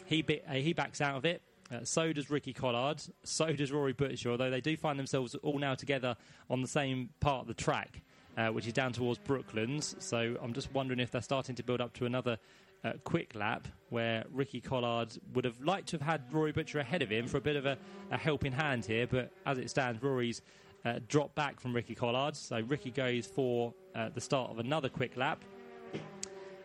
he, 0.06 0.26
uh, 0.48 0.54
he 0.54 0.74
backs 0.74 1.02
out 1.02 1.18
of 1.18 1.26
it. 1.26 1.42
Uh, 1.72 1.84
so 1.84 2.12
does 2.12 2.30
Ricky 2.30 2.54
Collard. 2.54 3.02
So 3.24 3.54
does 3.54 3.72
Rory 3.72 3.94
Butcher, 3.94 4.32
although 4.32 4.50
they 4.50 4.62
do 4.62 4.76
find 4.76 4.98
themselves 4.98 5.36
all 5.36 5.60
now 5.60 5.76
together 5.76 6.16
on 6.50 6.62
the 6.62 6.68
same 6.68 7.10
part 7.20 7.42
of 7.42 7.48
the 7.48 7.54
track, 7.54 8.02
uh, 8.38 8.48
which 8.48 8.68
is 8.68 8.74
down 8.74 8.92
towards 8.94 9.20
Brooklands. 9.20 9.96
So 10.00 10.36
I'm 10.42 10.54
just 10.54 10.74
wondering 10.74 11.00
if 11.00 11.12
they're 11.12 11.22
starting 11.22 11.56
to 11.56 11.64
build 11.64 11.82
up 11.82 11.94
to 11.94 12.06
another 12.06 12.38
uh, 12.84 12.94
quick 13.04 13.36
lap 13.36 13.68
where 13.90 14.24
Ricky 14.32 14.62
Collard 14.62 15.18
would 15.34 15.46
have 15.46 15.60
liked 15.62 15.90
to 15.90 15.98
have 15.98 16.02
had 16.02 16.34
Rory 16.34 16.52
Butcher 16.52 16.80
ahead 16.80 17.02
of 17.02 17.10
him 17.10 17.28
for 17.28 17.38
a 17.38 17.42
bit 17.42 17.56
of 17.56 17.66
a, 17.66 17.78
a 18.12 18.18
helping 18.18 18.52
hand 18.52 18.86
here, 18.86 19.06
but 19.06 19.32
as 19.46 19.58
it 19.58 19.70
stands, 19.70 20.02
Rory's 20.02 20.42
uh, 20.86 21.00
dropped 21.08 21.36
back 21.36 21.60
from 21.60 21.74
Ricky 21.74 21.94
Collard. 21.94 22.36
So 22.36 22.62
Ricky 22.62 22.92
goes 22.92 23.28
for 23.28 23.74
uh, 23.96 24.10
the 24.10 24.22
start 24.22 24.52
of 24.52 24.60
another 24.60 24.90
quick 24.90 25.18
lap. 25.18 25.44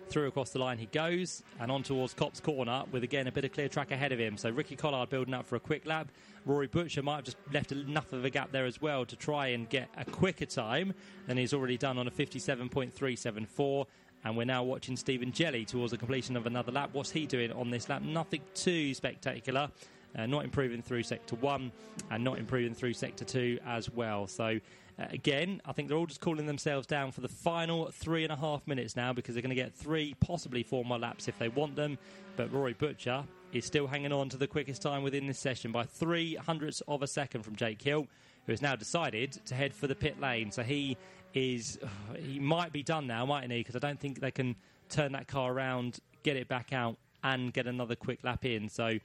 Through 0.09 0.29
across 0.29 0.51
the 0.51 0.59
line 0.59 0.79
he 0.79 0.87
goes 0.87 1.43
and 1.59 1.71
on 1.73 1.83
towards 1.83 2.14
Copse 2.14 2.40
Corner 2.40 2.85
with 2.93 3.03
again 3.03 3.27
a 3.27 3.33
bit 3.33 3.45
of 3.45 3.53
clear 3.53 3.69
track 3.69 3.90
ahead 3.90 4.12
of 4.12 4.19
him. 4.19 4.37
So 4.37 4.51
Ricky 4.51 4.77
Collard 4.77 5.11
building 5.11 5.35
up 5.35 5.47
for 5.47 5.57
a 5.57 5.61
quick 5.61 5.87
lap. 5.87 6.09
Rory 6.47 6.67
Butcher 6.67 7.03
might 7.03 7.17
have 7.17 7.25
just 7.25 7.37
left 7.53 7.73
enough 7.73 8.12
of 8.12 8.25
a 8.25 8.31
gap 8.31 8.53
there 8.53 8.67
as 8.67 8.81
well 8.81 9.05
to 9.07 9.17
try 9.17 9.49
and 9.49 9.69
get 9.69 9.88
a 9.97 10.05
quicker 10.05 10.47
time 10.47 10.95
than 11.27 11.37
he's 11.37 11.55
already 11.55 11.79
done 11.79 11.99
on 11.99 12.07
a 12.07 12.11
57.374. 12.11 13.87
And 14.25 14.37
we're 14.37 14.45
now 14.45 14.62
watching 14.62 14.97
Stephen 14.97 15.33
Jelley 15.33 15.67
towards 15.67 15.90
the 15.90 15.99
completion 15.99 16.37
of 16.37 16.47
another 16.47 16.73
lap. 16.73 16.90
What's 16.93 17.11
he 17.11 17.27
doing 17.27 17.53
on 17.53 17.71
this 17.71 17.88
lap? 17.88 18.03
Nothing 18.03 18.43
too 18.55 18.95
spectacular. 18.95 19.71
Uh, 20.17 20.27
not 20.27 20.45
improving 20.45 20.81
through 20.81 21.03
sector 21.03 21.35
one 21.37 21.73
and 22.11 22.23
not 22.23 22.38
improving 22.38 22.73
through 22.73 22.93
sector 22.93 23.25
two 23.25 23.59
as 23.67 23.90
well. 23.90 24.29
So 24.29 24.61
uh, 24.99 25.07
again, 25.11 25.61
I 25.65 25.73
think 25.73 25.89
they're 25.89 25.97
all 25.97 26.07
just 26.07 26.21
cooling 26.21 26.47
themselves 26.47 26.87
down 26.87 27.11
for 27.11 27.21
the 27.21 27.29
final 27.29 27.91
three 27.93 28.23
and 28.23 28.33
a 28.33 28.37
half 28.37 28.67
minutes 28.67 28.95
now 28.95 29.13
because 29.13 29.35
they're 29.35 29.43
going 29.43 29.55
to 29.55 29.61
get 29.61 29.75
three, 29.75 30.15
possibly 30.21 30.63
four 30.63 30.85
more 30.85 30.99
laps 30.99 31.27
if 31.27 31.39
they 31.39 31.49
want 31.49 31.75
them. 31.75 31.99
But 32.37 32.53
Rory 32.53 32.75
Butcher 32.75 33.25
is 33.53 33.65
still 33.65 33.87
hanging 33.87 34.13
on 34.13 34.29
to 34.29 34.37
the 34.37 34.47
quickest 34.47 34.83
time 34.83 35.03
within 35.03 35.27
this 35.27 35.39
session 35.39 35.73
by 35.73 35.85
three 35.85 36.37
hundredths 36.37 36.81
of 36.87 37.03
a 37.03 37.07
second 37.07 37.43
from 37.43 37.57
Jake 37.57 37.83
Hill, 37.83 38.07
who 38.47 38.53
has 38.53 38.63
now 38.63 38.77
decided 38.77 39.33
to 39.47 39.55
head 39.55 39.75
for 39.75 39.87
the 39.87 39.95
pit 39.95 40.21
lane. 40.21 40.53
So 40.53 40.63
he 40.63 40.97
is 41.35 41.79
he 42.19 42.39
might 42.39 42.73
be 42.73 42.83
done 42.83 43.07
now, 43.07 43.27
mightn't 43.27 43.53
he? 43.53 43.59
Because 43.59 43.77
I 43.77 43.81
don't 43.81 43.99
think 43.99 44.21
they 44.21 44.31
can 44.31 44.55
turn 44.89 45.13
that 45.13 45.27
car 45.27 45.53
around, 45.53 45.99
get 46.23 46.37
it 46.37 46.47
back 46.47 46.73
out, 46.73 46.97
and 47.25 47.53
get 47.53 47.67
another 47.67 47.97
quick 47.97 48.21
lap 48.23 48.45
in. 48.45 48.69
So 48.69 48.99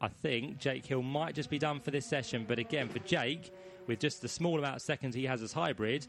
I 0.00 0.08
think 0.08 0.58
Jake 0.58 0.86
Hill 0.86 1.02
might 1.02 1.34
just 1.34 1.50
be 1.50 1.58
done 1.58 1.80
for 1.80 1.90
this 1.90 2.06
session. 2.06 2.44
But 2.46 2.60
again, 2.60 2.88
for 2.88 3.00
Jake, 3.00 3.52
with 3.88 3.98
just 3.98 4.22
the 4.22 4.28
small 4.28 4.58
amount 4.58 4.76
of 4.76 4.82
seconds 4.82 5.14
he 5.14 5.24
has 5.24 5.42
as 5.42 5.52
hybrid, 5.52 6.06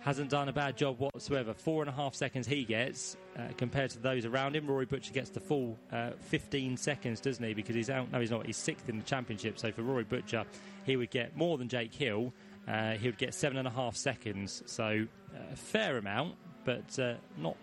hasn't 0.00 0.30
done 0.30 0.48
a 0.48 0.52
bad 0.52 0.76
job 0.76 0.98
whatsoever. 0.98 1.54
Four 1.54 1.82
and 1.82 1.88
a 1.88 1.92
half 1.92 2.14
seconds 2.14 2.46
he 2.46 2.64
gets 2.64 3.16
uh, 3.38 3.42
compared 3.56 3.90
to 3.90 4.00
those 4.00 4.26
around 4.26 4.56
him. 4.56 4.66
Rory 4.66 4.84
Butcher 4.84 5.12
gets 5.12 5.30
the 5.30 5.40
full 5.40 5.78
uh, 5.92 6.10
15 6.18 6.76
seconds, 6.76 7.20
doesn't 7.20 7.44
he? 7.44 7.54
Because 7.54 7.76
he's 7.76 7.88
out. 7.88 8.10
No, 8.10 8.20
he's 8.20 8.30
not. 8.30 8.44
He's 8.44 8.56
sixth 8.56 8.88
in 8.88 8.98
the 8.98 9.04
championship. 9.04 9.58
So 9.58 9.70
for 9.70 9.82
Rory 9.82 10.04
Butcher, 10.04 10.44
he 10.84 10.96
would 10.96 11.10
get 11.10 11.36
more 11.36 11.56
than 11.56 11.68
Jake 11.68 11.94
Hill. 11.94 12.32
Uh, 12.66 12.92
he 12.92 13.06
would 13.06 13.18
get 13.18 13.32
seven 13.32 13.58
and 13.58 13.66
a 13.66 13.70
half 13.70 13.96
seconds. 13.96 14.62
So 14.66 15.06
uh, 15.34 15.52
a 15.52 15.56
fair 15.56 15.98
amount, 15.98 16.34
but 16.64 16.98
uh, 16.98 17.14
not 17.38 17.56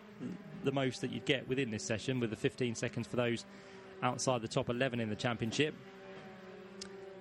the 0.63 0.71
most 0.71 1.01
that 1.01 1.11
you'd 1.11 1.25
get 1.25 1.47
within 1.47 1.71
this 1.71 1.83
session 1.83 2.19
with 2.19 2.29
the 2.29 2.35
15 2.35 2.75
seconds 2.75 3.07
for 3.07 3.17
those 3.17 3.45
outside 4.01 4.41
the 4.41 4.47
top 4.47 4.69
11 4.69 4.99
in 4.99 5.09
the 5.09 5.15
championship. 5.15 5.75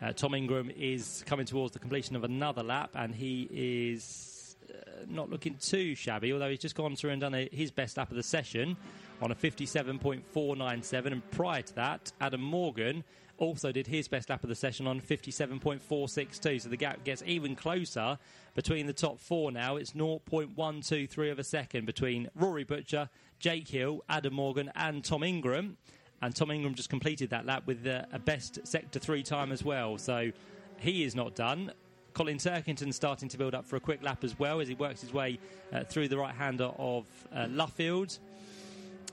Uh, 0.00 0.12
Tom 0.12 0.34
Ingram 0.34 0.70
is 0.76 1.24
coming 1.26 1.44
towards 1.44 1.72
the 1.72 1.78
completion 1.78 2.14
of 2.14 2.22
another 2.22 2.62
lap, 2.62 2.90
and 2.94 3.14
he 3.14 3.48
is 3.50 4.56
uh, 4.70 5.04
not 5.08 5.28
looking 5.28 5.56
too 5.56 5.94
shabby, 5.94 6.32
although 6.32 6.50
he's 6.50 6.60
just 6.60 6.76
gone 6.76 6.94
through 6.94 7.10
and 7.10 7.20
done 7.20 7.34
a, 7.34 7.48
his 7.50 7.70
best 7.72 7.96
lap 7.96 8.10
of 8.10 8.16
the 8.16 8.22
session 8.22 8.76
on 9.20 9.32
a 9.32 9.34
57.497. 9.34 11.06
And 11.06 11.30
prior 11.32 11.62
to 11.62 11.74
that, 11.74 12.12
Adam 12.20 12.40
Morgan 12.40 13.02
also 13.38 13.72
did 13.72 13.86
his 13.86 14.08
best 14.08 14.30
lap 14.30 14.42
of 14.42 14.48
the 14.48 14.54
session 14.54 14.86
on 14.86 15.00
57.462. 15.00 16.62
So 16.62 16.68
the 16.68 16.76
gap 16.76 17.02
gets 17.04 17.22
even 17.26 17.56
closer 17.56 18.18
between 18.54 18.86
the 18.86 18.92
top 18.92 19.18
four 19.18 19.50
now. 19.50 19.76
It's 19.76 19.92
0.123 19.92 21.32
of 21.32 21.38
a 21.38 21.44
second 21.44 21.86
between 21.86 22.28
Rory 22.34 22.64
Butcher, 22.64 23.08
Jake 23.38 23.68
Hill, 23.68 24.04
Adam 24.08 24.34
Morgan, 24.34 24.70
and 24.74 25.04
Tom 25.04 25.22
Ingram 25.22 25.76
and 26.22 26.34
Tom 26.34 26.50
Ingram 26.50 26.74
just 26.74 26.90
completed 26.90 27.30
that 27.30 27.46
lap 27.46 27.62
with 27.66 27.86
uh, 27.86 28.02
a 28.12 28.18
best 28.18 28.66
sector 28.66 28.98
three 28.98 29.22
time 29.22 29.52
as 29.52 29.64
well. 29.64 29.98
So 29.98 30.32
he 30.78 31.04
is 31.04 31.14
not 31.14 31.34
done. 31.34 31.72
Colin 32.14 32.38
Turkington 32.38 32.92
starting 32.92 33.28
to 33.28 33.38
build 33.38 33.54
up 33.54 33.64
for 33.64 33.76
a 33.76 33.80
quick 33.80 34.02
lap 34.02 34.24
as 34.24 34.36
well 34.38 34.60
as 34.60 34.66
he 34.66 34.74
works 34.74 35.00
his 35.00 35.12
way 35.12 35.38
uh, 35.72 35.84
through 35.84 36.08
the 36.08 36.18
right 36.18 36.34
hander 36.34 36.72
of 36.78 37.06
uh, 37.32 37.46
Luffield. 37.46 38.18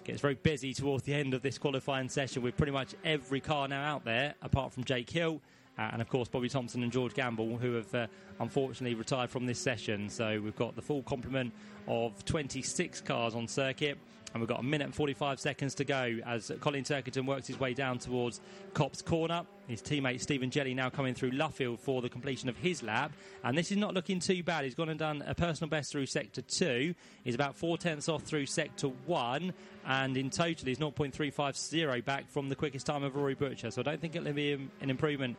Gets 0.04 0.22
very 0.22 0.36
busy 0.36 0.74
towards 0.74 1.04
the 1.04 1.14
end 1.14 1.34
of 1.34 1.42
this 1.42 1.58
qualifying 1.58 2.10
session 2.10 2.42
with 2.42 2.58
pretty 2.58 2.72
much 2.72 2.96
every 3.04 3.40
car 3.40 3.68
now 3.68 3.84
out 3.84 4.06
there, 4.06 4.36
apart 4.42 4.74
from 4.74 4.84
Jake 4.84 5.10
Hill. 5.10 5.42
Uh, 5.78 5.90
and 5.92 6.02
of 6.02 6.10
course, 6.10 6.28
Bobby 6.28 6.48
Thompson 6.48 6.84
and 6.84 6.92
George 6.92 7.14
Gamble, 7.14 7.58
who 7.58 7.74
have 7.74 7.94
uh, 7.94 8.08
unfortunately 8.40 8.96
retired 8.96 9.30
from 9.30 9.46
this 9.46 9.60
session. 9.60 10.10
So 10.10 10.40
we've 10.42 10.56
got 10.56 10.76
the 10.76 10.82
full 10.82 11.04
complement 11.04 11.54
of 11.88 12.24
26 12.26 13.02
cars 13.02 13.36
on 13.36 13.48
circuit. 13.48 13.98
And 14.36 14.42
we've 14.42 14.50
got 14.50 14.60
a 14.60 14.64
minute 14.64 14.84
and 14.84 14.94
45 14.94 15.40
seconds 15.40 15.76
to 15.76 15.86
go 15.86 16.18
as 16.26 16.52
Colin 16.60 16.84
Turkington 16.84 17.26
works 17.26 17.48
his 17.48 17.58
way 17.58 17.74
down 17.74 18.00
towards 18.00 18.42
Copse 18.74 19.02
Corner. 19.02 19.44
His 19.70 19.82
teammate 19.82 20.20
Stephen 20.20 20.50
Jelley 20.50 20.76
now 20.76 20.90
coming 20.90 21.14
through 21.14 21.32
Luffield 21.32 21.80
for 21.80 22.02
the 22.02 22.10
completion 22.10 22.50
of 22.50 22.58
his 22.58 22.84
lap. 22.84 23.14
And 23.46 23.58
this 23.58 23.72
is 23.72 23.78
not 23.78 23.94
looking 23.94 24.20
too 24.20 24.44
bad. 24.44 24.66
He's 24.66 24.76
gone 24.76 24.90
and 24.90 25.00
done 25.00 25.24
a 25.26 25.34
personal 25.34 25.70
best 25.70 25.90
through 25.90 26.08
sector 26.08 26.42
two. 26.42 26.96
He's 27.24 27.34
about 27.34 27.56
four 27.56 27.78
tenths 27.78 28.10
off 28.10 28.24
through 28.24 28.48
sector 28.48 28.90
one. 29.06 29.54
And 29.88 30.18
in 30.18 30.30
total, 30.30 30.68
he's 30.68 30.80
0.350 30.80 32.04
back 32.04 32.30
from 32.30 32.50
the 32.50 32.58
quickest 32.58 32.86
time 32.86 33.04
of 33.04 33.16
Rory 33.16 33.36
Butcher. 33.36 33.72
So 33.72 33.80
I 33.80 33.84
don't 33.84 34.02
think 34.02 34.18
it'll 34.18 34.34
be 34.34 34.52
an 34.52 34.90
improvement 34.90 35.38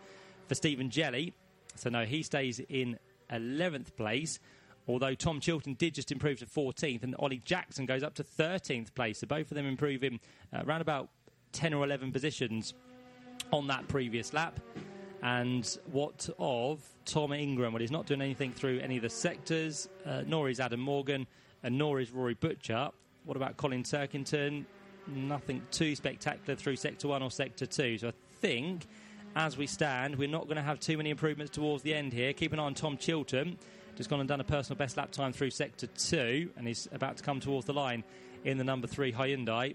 for 0.49 0.55
Stephen 0.55 0.89
Jelley. 0.89 1.35
So 1.75 1.91
no, 1.91 2.07
he 2.07 2.23
stays 2.23 2.61
in 2.71 2.99
11th 3.31 3.95
place. 3.95 4.39
Although 4.89 5.15
Tom 5.15 5.41
Chilton 5.41 5.75
did 5.75 5.95
just 5.95 6.13
improve 6.13 6.39
to 6.39 6.47
14th, 6.47 7.03
and 7.03 7.15
Ollie 7.19 7.43
Jackson 7.45 7.87
goes 7.87 8.03
up 8.03 8.15
to 8.15 8.25
13th 8.25 8.95
place. 8.95 9.19
So 9.19 9.27
both 9.27 9.51
of 9.51 9.57
them 9.57 9.67
improving 9.67 10.21
uh, 10.53 10.63
around 10.65 10.81
about 10.81 11.09
10 11.53 11.75
or 11.75 11.85
11 11.85 12.13
positions 12.13 12.75
on 13.53 13.67
that 13.69 13.89
previous 13.89 14.33
lap. 14.33 14.61
And 15.23 15.67
what 15.91 16.29
of 16.39 16.81
Tom 17.05 17.33
Ingram? 17.33 17.73
Well, 17.73 17.81
he's 17.81 17.91
not 17.91 18.07
doing 18.07 18.23
anything 18.23 18.53
through 18.53 18.81
any 18.81 18.97
of 18.97 19.03
the 19.03 19.11
sectors, 19.11 19.89
uh, 20.05 20.23
nor 20.27 20.49
is 20.49 20.61
Adam 20.61 20.81
Morgan, 20.81 21.27
and 21.63 21.77
nor 21.77 22.01
is 22.01 22.13
Rory 22.13 22.35
Butcher. 22.35 22.91
What 23.25 23.37
about 23.37 23.57
Colin 23.57 23.83
Turkington? 23.83 24.65
Nothing 25.09 25.63
too 25.71 25.97
spectacular 25.97 26.55
through 26.55 26.77
sector 26.77 27.09
one 27.09 27.23
or 27.23 27.31
sector 27.31 27.67
two. 27.67 27.99
So 27.99 28.09
I 28.09 28.13
think, 28.41 28.87
as 29.35 29.57
we 29.57 29.67
stand, 29.67 30.17
we're 30.17 30.29
not 30.29 30.45
going 30.45 30.57
to 30.57 30.63
have 30.63 30.79
too 30.79 30.97
many 30.97 31.11
improvements 31.11 31.53
towards 31.53 31.83
the 31.83 31.95
end 31.95 32.13
here. 32.13 32.33
Keep 32.33 32.53
an 32.53 32.61
eye 32.61 32.65
on 32.65 32.75
Tom 32.75 32.97
Chilton 32.97 33.59
just 33.97 34.11
gone 34.11 34.21
and 34.21 34.29
done 34.29 34.41
a 34.41 34.45
personal 34.45 34.77
best 34.77 34.97
lap 34.97 35.11
time 35.11 35.33
through 35.33 35.51
sector 35.51 35.87
two, 35.87 36.51
and 36.57 36.67
he's 36.67 36.87
about 36.93 37.17
to 37.17 37.23
come 37.23 37.41
towards 37.41 37.67
the 37.67 37.73
line 37.73 38.05
in 38.45 38.59
the 38.59 38.65
number 38.65 38.87
three 38.87 39.13
Hyundai. 39.13 39.75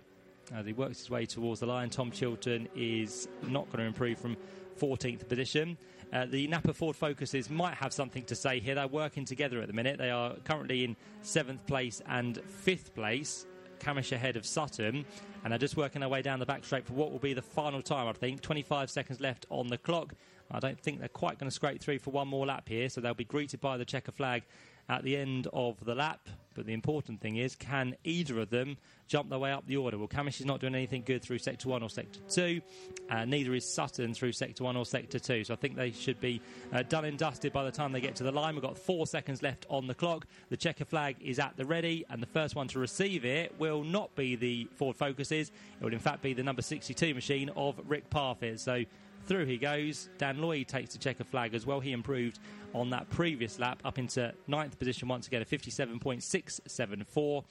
As 0.53 0.65
he 0.65 0.73
works 0.73 0.99
his 0.99 1.09
way 1.09 1.25
towards 1.25 1.59
the 1.59 1.65
line, 1.65 1.89
Tom 1.89 2.11
Chilton 2.11 2.67
is 2.75 3.27
not 3.47 3.65
going 3.67 3.79
to 3.79 3.85
improve 3.85 4.19
from 4.19 4.37
14th 4.79 5.27
position. 5.27 5.77
Uh, 6.13 6.25
the 6.25 6.45
Napa 6.47 6.73
Ford 6.73 6.95
Focuses 6.95 7.49
might 7.49 7.73
have 7.75 7.93
something 7.93 8.23
to 8.25 8.35
say 8.35 8.59
here. 8.59 8.75
They're 8.75 8.87
working 8.87 9.25
together 9.25 9.61
at 9.61 9.67
the 9.67 9.73
minute. 9.73 9.97
They 9.97 10.11
are 10.11 10.35
currently 10.43 10.83
in 10.83 10.95
seventh 11.21 11.65
place 11.65 12.01
and 12.07 12.41
fifth 12.43 12.93
place, 12.93 13.45
Cammish 13.79 14.11
ahead 14.11 14.35
of 14.35 14.45
Sutton, 14.45 15.05
and 15.43 15.51
they're 15.51 15.57
just 15.57 15.77
working 15.77 16.01
their 16.01 16.09
way 16.09 16.21
down 16.21 16.39
the 16.39 16.45
back 16.45 16.65
straight 16.65 16.85
for 16.85 16.93
what 16.93 17.11
will 17.11 17.19
be 17.19 17.33
the 17.33 17.41
final 17.41 17.81
time. 17.81 18.07
I 18.07 18.13
think 18.13 18.41
25 18.41 18.89
seconds 18.89 19.21
left 19.21 19.45
on 19.49 19.67
the 19.67 19.77
clock. 19.77 20.13
I 20.53 20.59
don't 20.59 20.79
think 20.79 20.99
they're 20.99 21.09
quite 21.09 21.39
going 21.39 21.49
to 21.49 21.55
scrape 21.55 21.81
through 21.81 21.99
for 21.99 22.11
one 22.11 22.27
more 22.27 22.45
lap 22.45 22.67
here, 22.67 22.89
so 22.89 23.01
they'll 23.01 23.13
be 23.13 23.23
greeted 23.23 23.61
by 23.61 23.77
the 23.77 23.85
checker 23.85 24.11
flag 24.11 24.43
at 24.89 25.03
the 25.03 25.15
end 25.15 25.47
of 25.53 25.83
the 25.83 25.95
lap. 25.95 26.27
But 26.53 26.65
the 26.65 26.73
important 26.73 27.21
thing 27.21 27.37
is, 27.37 27.55
can 27.55 27.95
either 28.03 28.39
of 28.41 28.49
them 28.49 28.77
jump 29.07 29.29
their 29.29 29.39
way 29.39 29.53
up 29.53 29.65
the 29.65 29.77
order? 29.77 29.97
Well, 29.97 30.09
Cammish 30.09 30.41
is 30.41 30.45
not 30.45 30.59
doing 30.59 30.75
anything 30.75 31.03
good 31.05 31.21
through 31.21 31.37
sector 31.37 31.69
one 31.69 31.81
or 31.81 31.89
sector 31.89 32.19
two. 32.29 32.61
Uh, 33.09 33.23
neither 33.23 33.53
is 33.53 33.65
Sutton 33.65 34.13
through 34.13 34.33
sector 34.33 34.65
one 34.65 34.75
or 34.75 34.85
sector 34.85 35.17
two. 35.17 35.45
So 35.45 35.53
I 35.53 35.57
think 35.57 35.77
they 35.77 35.91
should 35.91 36.19
be 36.19 36.41
uh, 36.73 36.83
done 36.83 37.05
and 37.05 37.17
dusted 37.17 37.53
by 37.53 37.63
the 37.63 37.71
time 37.71 37.93
they 37.93 38.01
get 38.01 38.15
to 38.17 38.23
the 38.23 38.33
line. 38.33 38.55
We've 38.55 38.61
got 38.61 38.77
four 38.77 39.07
seconds 39.07 39.41
left 39.41 39.65
on 39.69 39.87
the 39.87 39.95
clock. 39.95 40.27
The 40.49 40.57
checker 40.57 40.83
flag 40.83 41.15
is 41.21 41.39
at 41.39 41.55
the 41.55 41.65
ready, 41.65 42.03
and 42.09 42.21
the 42.21 42.27
first 42.27 42.55
one 42.55 42.67
to 42.69 42.79
receive 42.79 43.23
it 43.23 43.55
will 43.57 43.85
not 43.85 44.13
be 44.15 44.35
the 44.35 44.67
Ford 44.75 44.97
Focuses. 44.97 45.51
It 45.79 45.83
will, 45.83 45.93
in 45.93 45.99
fact, 45.99 46.21
be 46.21 46.33
the 46.33 46.43
number 46.43 46.61
62 46.61 47.13
machine 47.13 47.49
of 47.55 47.79
Rick 47.87 48.09
Parfitt. 48.09 48.59
So 48.59 48.83
through 49.25 49.45
he 49.45 49.57
goes. 49.57 50.09
Dan 50.17 50.39
Lloyd 50.41 50.67
takes 50.67 50.93
the 50.93 50.99
checker 50.99 51.23
flag 51.23 51.53
as 51.53 51.65
well. 51.65 51.79
He 51.79 51.91
improved 51.91 52.39
on 52.73 52.89
that 52.91 53.09
previous 53.09 53.59
lap 53.59 53.81
up 53.85 53.99
into 53.99 54.33
ninth 54.47 54.77
position 54.77 55.07
once 55.07 55.27
again, 55.27 55.41
a 55.41 55.45
57.674. 55.45 57.43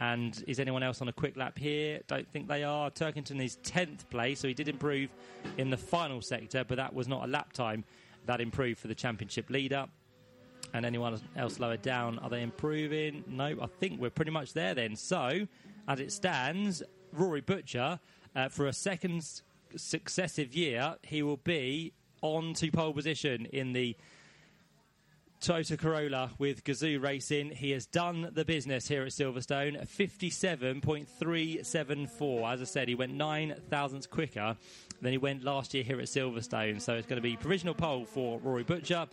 And 0.00 0.42
is 0.48 0.58
anyone 0.58 0.82
else 0.82 1.00
on 1.00 1.08
a 1.08 1.12
quick 1.12 1.36
lap 1.36 1.56
here? 1.58 2.00
Don't 2.08 2.28
think 2.32 2.48
they 2.48 2.64
are. 2.64 2.90
Turkington 2.90 3.44
is 3.44 3.58
10th 3.62 4.08
place, 4.10 4.40
so 4.40 4.48
he 4.48 4.54
did 4.54 4.68
improve 4.68 5.10
in 5.58 5.70
the 5.70 5.76
final 5.76 6.20
sector, 6.20 6.64
but 6.64 6.76
that 6.76 6.92
was 6.92 7.06
not 7.06 7.24
a 7.24 7.28
lap 7.28 7.52
time 7.52 7.84
that 8.26 8.40
improved 8.40 8.80
for 8.80 8.88
the 8.88 8.94
championship 8.94 9.50
leader. 9.50 9.86
And 10.74 10.86
anyone 10.86 11.20
else 11.36 11.60
lower 11.60 11.76
down, 11.76 12.18
are 12.20 12.30
they 12.30 12.42
improving? 12.42 13.24
No, 13.28 13.56
I 13.60 13.66
think 13.66 14.00
we're 14.00 14.10
pretty 14.10 14.30
much 14.30 14.54
there 14.54 14.74
then. 14.74 14.96
So, 14.96 15.46
as 15.86 16.00
it 16.00 16.10
stands, 16.12 16.82
Rory 17.12 17.42
Butcher, 17.42 18.00
uh, 18.34 18.48
for 18.48 18.66
a 18.66 18.72
second 18.72 19.42
successive 19.76 20.54
year, 20.54 20.96
he 21.02 21.22
will 21.22 21.38
be 21.38 21.92
on 22.20 22.54
to 22.54 22.70
pole 22.70 22.92
position 22.92 23.46
in 23.46 23.72
the 23.72 23.96
Toyota 25.42 25.76
Corolla 25.76 26.30
with 26.38 26.62
Gazoo 26.62 27.02
Racing. 27.02 27.50
He 27.50 27.72
has 27.72 27.84
done 27.84 28.30
the 28.32 28.44
business 28.44 28.86
here 28.86 29.02
at 29.02 29.08
Silverstone. 29.08 29.84
57.374. 29.88 32.52
As 32.52 32.60
I 32.60 32.64
said, 32.64 32.86
he 32.86 32.94
went 32.94 33.14
nine 33.14 33.56
thousandths 33.68 34.06
quicker 34.06 34.56
than 35.00 35.10
he 35.10 35.18
went 35.18 35.42
last 35.42 35.74
year 35.74 35.82
here 35.82 35.98
at 35.98 36.06
Silverstone. 36.06 36.80
So 36.80 36.94
it's 36.94 37.08
going 37.08 37.16
to 37.16 37.22
be 37.22 37.36
provisional 37.36 37.74
pole 37.74 38.04
for 38.04 38.38
Rory 38.38 38.62
Butcher. 38.62 39.08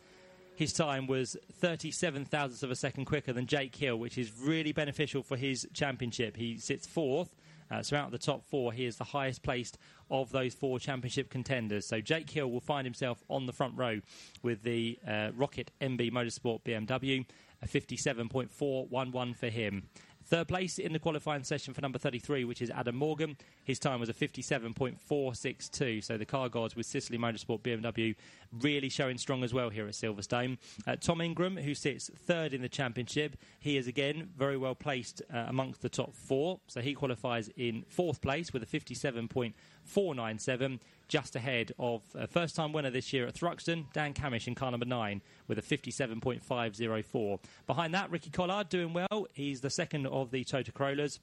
His 0.56 0.72
time 0.72 1.08
was 1.08 1.36
37 1.54 2.26
thousandths 2.26 2.62
of 2.62 2.70
a 2.70 2.76
second 2.76 3.06
quicker 3.06 3.34
than 3.34 3.48
Jake 3.48 3.76
Hill, 3.76 3.98
which 3.98 4.20
is 4.20 4.32
really 4.40 4.72
beneficial 4.72 5.24
for 5.24 5.36
his 5.36 5.68
championship. 5.74 6.38
He 6.38 6.60
sits 6.60 6.86
fourth. 6.86 7.36
Uh, 7.72 7.82
so 7.82 7.96
out 7.96 8.06
of 8.06 8.12
the 8.12 8.18
top 8.18 8.44
four, 8.46 8.74
he 8.74 8.86
is 8.86 8.98
the 8.98 9.04
highest 9.04 9.44
placed 9.44 9.78
of 10.10 10.32
those 10.32 10.54
four 10.54 10.80
championship 10.80 11.30
contenders. 11.30 11.88
So 11.88 12.02
Jake 12.02 12.30
Hill 12.30 12.50
will 12.50 12.62
find 12.62 12.86
himself 12.86 13.24
on 13.30 13.46
the 13.46 13.54
front 13.54 13.78
row 13.78 14.00
with 14.42 14.64
the 14.64 14.98
uh, 15.08 15.32
ROKiT 15.38 15.68
MB 15.82 16.12
Motorsport 16.12 16.64
BMW, 16.64 17.26
a 17.62 17.68
57.411 17.68 19.36
for 19.36 19.50
him. 19.50 19.84
Third 20.30 20.48
place 20.48 20.78
in 20.78 20.94
the 20.94 21.00
qualifying 21.00 21.44
session 21.44 21.74
for 21.74 21.82
number 21.82 21.98
33, 21.98 22.44
which 22.44 22.62
is 22.62 22.70
Adam 22.70 22.96
Morgan. 22.96 23.36
His 23.64 23.80
time 23.80 24.00
was 24.00 24.10
a 24.10 24.14
57.462. 24.14 26.04
So 26.04 26.18
the 26.18 26.26
car 26.26 26.50
gods 26.50 26.76
with 26.76 26.86
Ciceley 26.86 27.18
Motorsport 27.18 27.62
BMW 27.62 28.16
really 28.62 28.90
showing 28.90 29.18
strong 29.18 29.44
as 29.44 29.56
well 29.56 29.72
here 29.72 29.88
at 29.88 29.94
Silverstone. 29.94 30.60
Uh, 30.86 30.98
Tom 30.98 31.22
Ingram, 31.22 31.58
who 31.58 31.74
sits 31.74 32.12
third 32.16 32.54
in 32.54 32.62
the 32.62 32.70
championship, 32.70 33.38
he 33.60 33.76
is 33.76 33.88
again 33.88 34.30
very 34.38 34.56
well 34.56 34.76
placed 34.76 35.24
uh, 35.34 35.46
amongst 35.48 35.82
the 35.82 35.90
top 35.90 36.14
four. 36.14 36.60
So 36.68 36.80
he 36.80 36.94
qualifies 36.94 37.50
in 37.58 37.84
fourth 37.90 38.22
place 38.22 38.54
with 38.54 38.62
a 38.62 38.68
57.497 38.68 40.80
just 41.10 41.36
ahead 41.36 41.74
of 41.78 42.04
uh, 42.18 42.26
first 42.28 42.56
time 42.56 42.72
winner 42.72 42.90
this 42.90 43.12
year 43.12 43.28
at 43.28 43.34
Thruxton, 43.34 43.92
Dan 43.92 44.14
Cammish 44.14 44.48
in 44.48 44.56
car 44.56 44.72
number 44.72 44.86
nine 44.86 45.22
with 45.48 45.58
a 45.58 45.62
57.504. 45.62 47.40
Behind 47.68 47.94
that, 47.94 48.10
Ricky 48.10 48.30
Collard 48.30 48.70
doing 48.70 48.94
well. 48.94 49.28
He's 49.34 49.60
the 49.60 49.70
second 49.70 50.08
of 50.08 50.32
the 50.32 50.46
Toyota 50.46 50.74
Corollas 50.74 51.20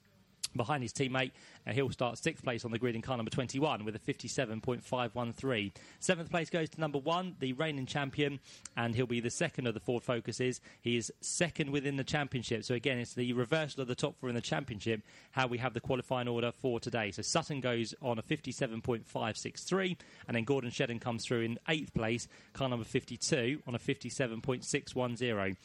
behind 0.55 0.83
his 0.83 0.93
teammate. 0.93 1.31
Uh, 1.65 1.73
he'll 1.73 1.91
start 1.91 2.17
sixth 2.17 2.43
place 2.43 2.65
on 2.65 2.71
the 2.71 2.79
grid 2.79 2.95
in 2.95 3.01
car 3.01 3.17
number 3.17 3.31
21 3.31 3.85
with 3.85 3.95
a 3.95 3.99
57.513. 3.99 5.71
Seventh 5.99 6.29
place 6.29 6.49
goes 6.49 6.69
to 6.69 6.79
number 6.79 6.99
one, 6.99 7.35
the 7.39 7.53
reigning 7.53 7.85
champion, 7.85 8.39
and 8.75 8.95
he'll 8.95 9.05
be 9.05 9.19
the 9.19 9.29
second 9.29 9.67
of 9.67 9.73
the 9.73 9.79
Ford 9.79 10.03
Focuses. 10.03 10.61
He 10.81 10.97
is 10.97 11.11
second 11.21 11.71
within 11.71 11.97
the 11.97 12.03
championship. 12.03 12.63
So 12.63 12.75
again, 12.75 12.97
it's 12.97 13.13
the 13.13 13.33
reversal 13.33 13.81
of 13.81 13.87
the 13.87 13.95
top 13.95 14.17
four 14.19 14.29
in 14.29 14.35
the 14.35 14.41
championship, 14.41 15.01
how 15.31 15.47
we 15.47 15.57
have 15.57 15.73
the 15.73 15.81
qualifying 15.81 16.27
order 16.27 16.51
for 16.51 16.79
today. 16.79 17.11
So 17.11 17.21
Sutton 17.21 17.61
goes 17.61 17.93
on 18.01 18.19
a 18.19 18.23
57.563, 18.23 19.97
and 20.27 20.35
then 20.35 20.43
Gordon 20.43 20.71
Shedden 20.71 20.99
comes 20.99 21.25
through 21.25 21.41
in 21.41 21.59
eighth 21.67 21.93
place, 21.93 22.27
car 22.53 22.69
number 22.69 22.85
52 22.85 23.63
on 23.67 23.75
a 23.75 23.79
57.610. 23.79 25.55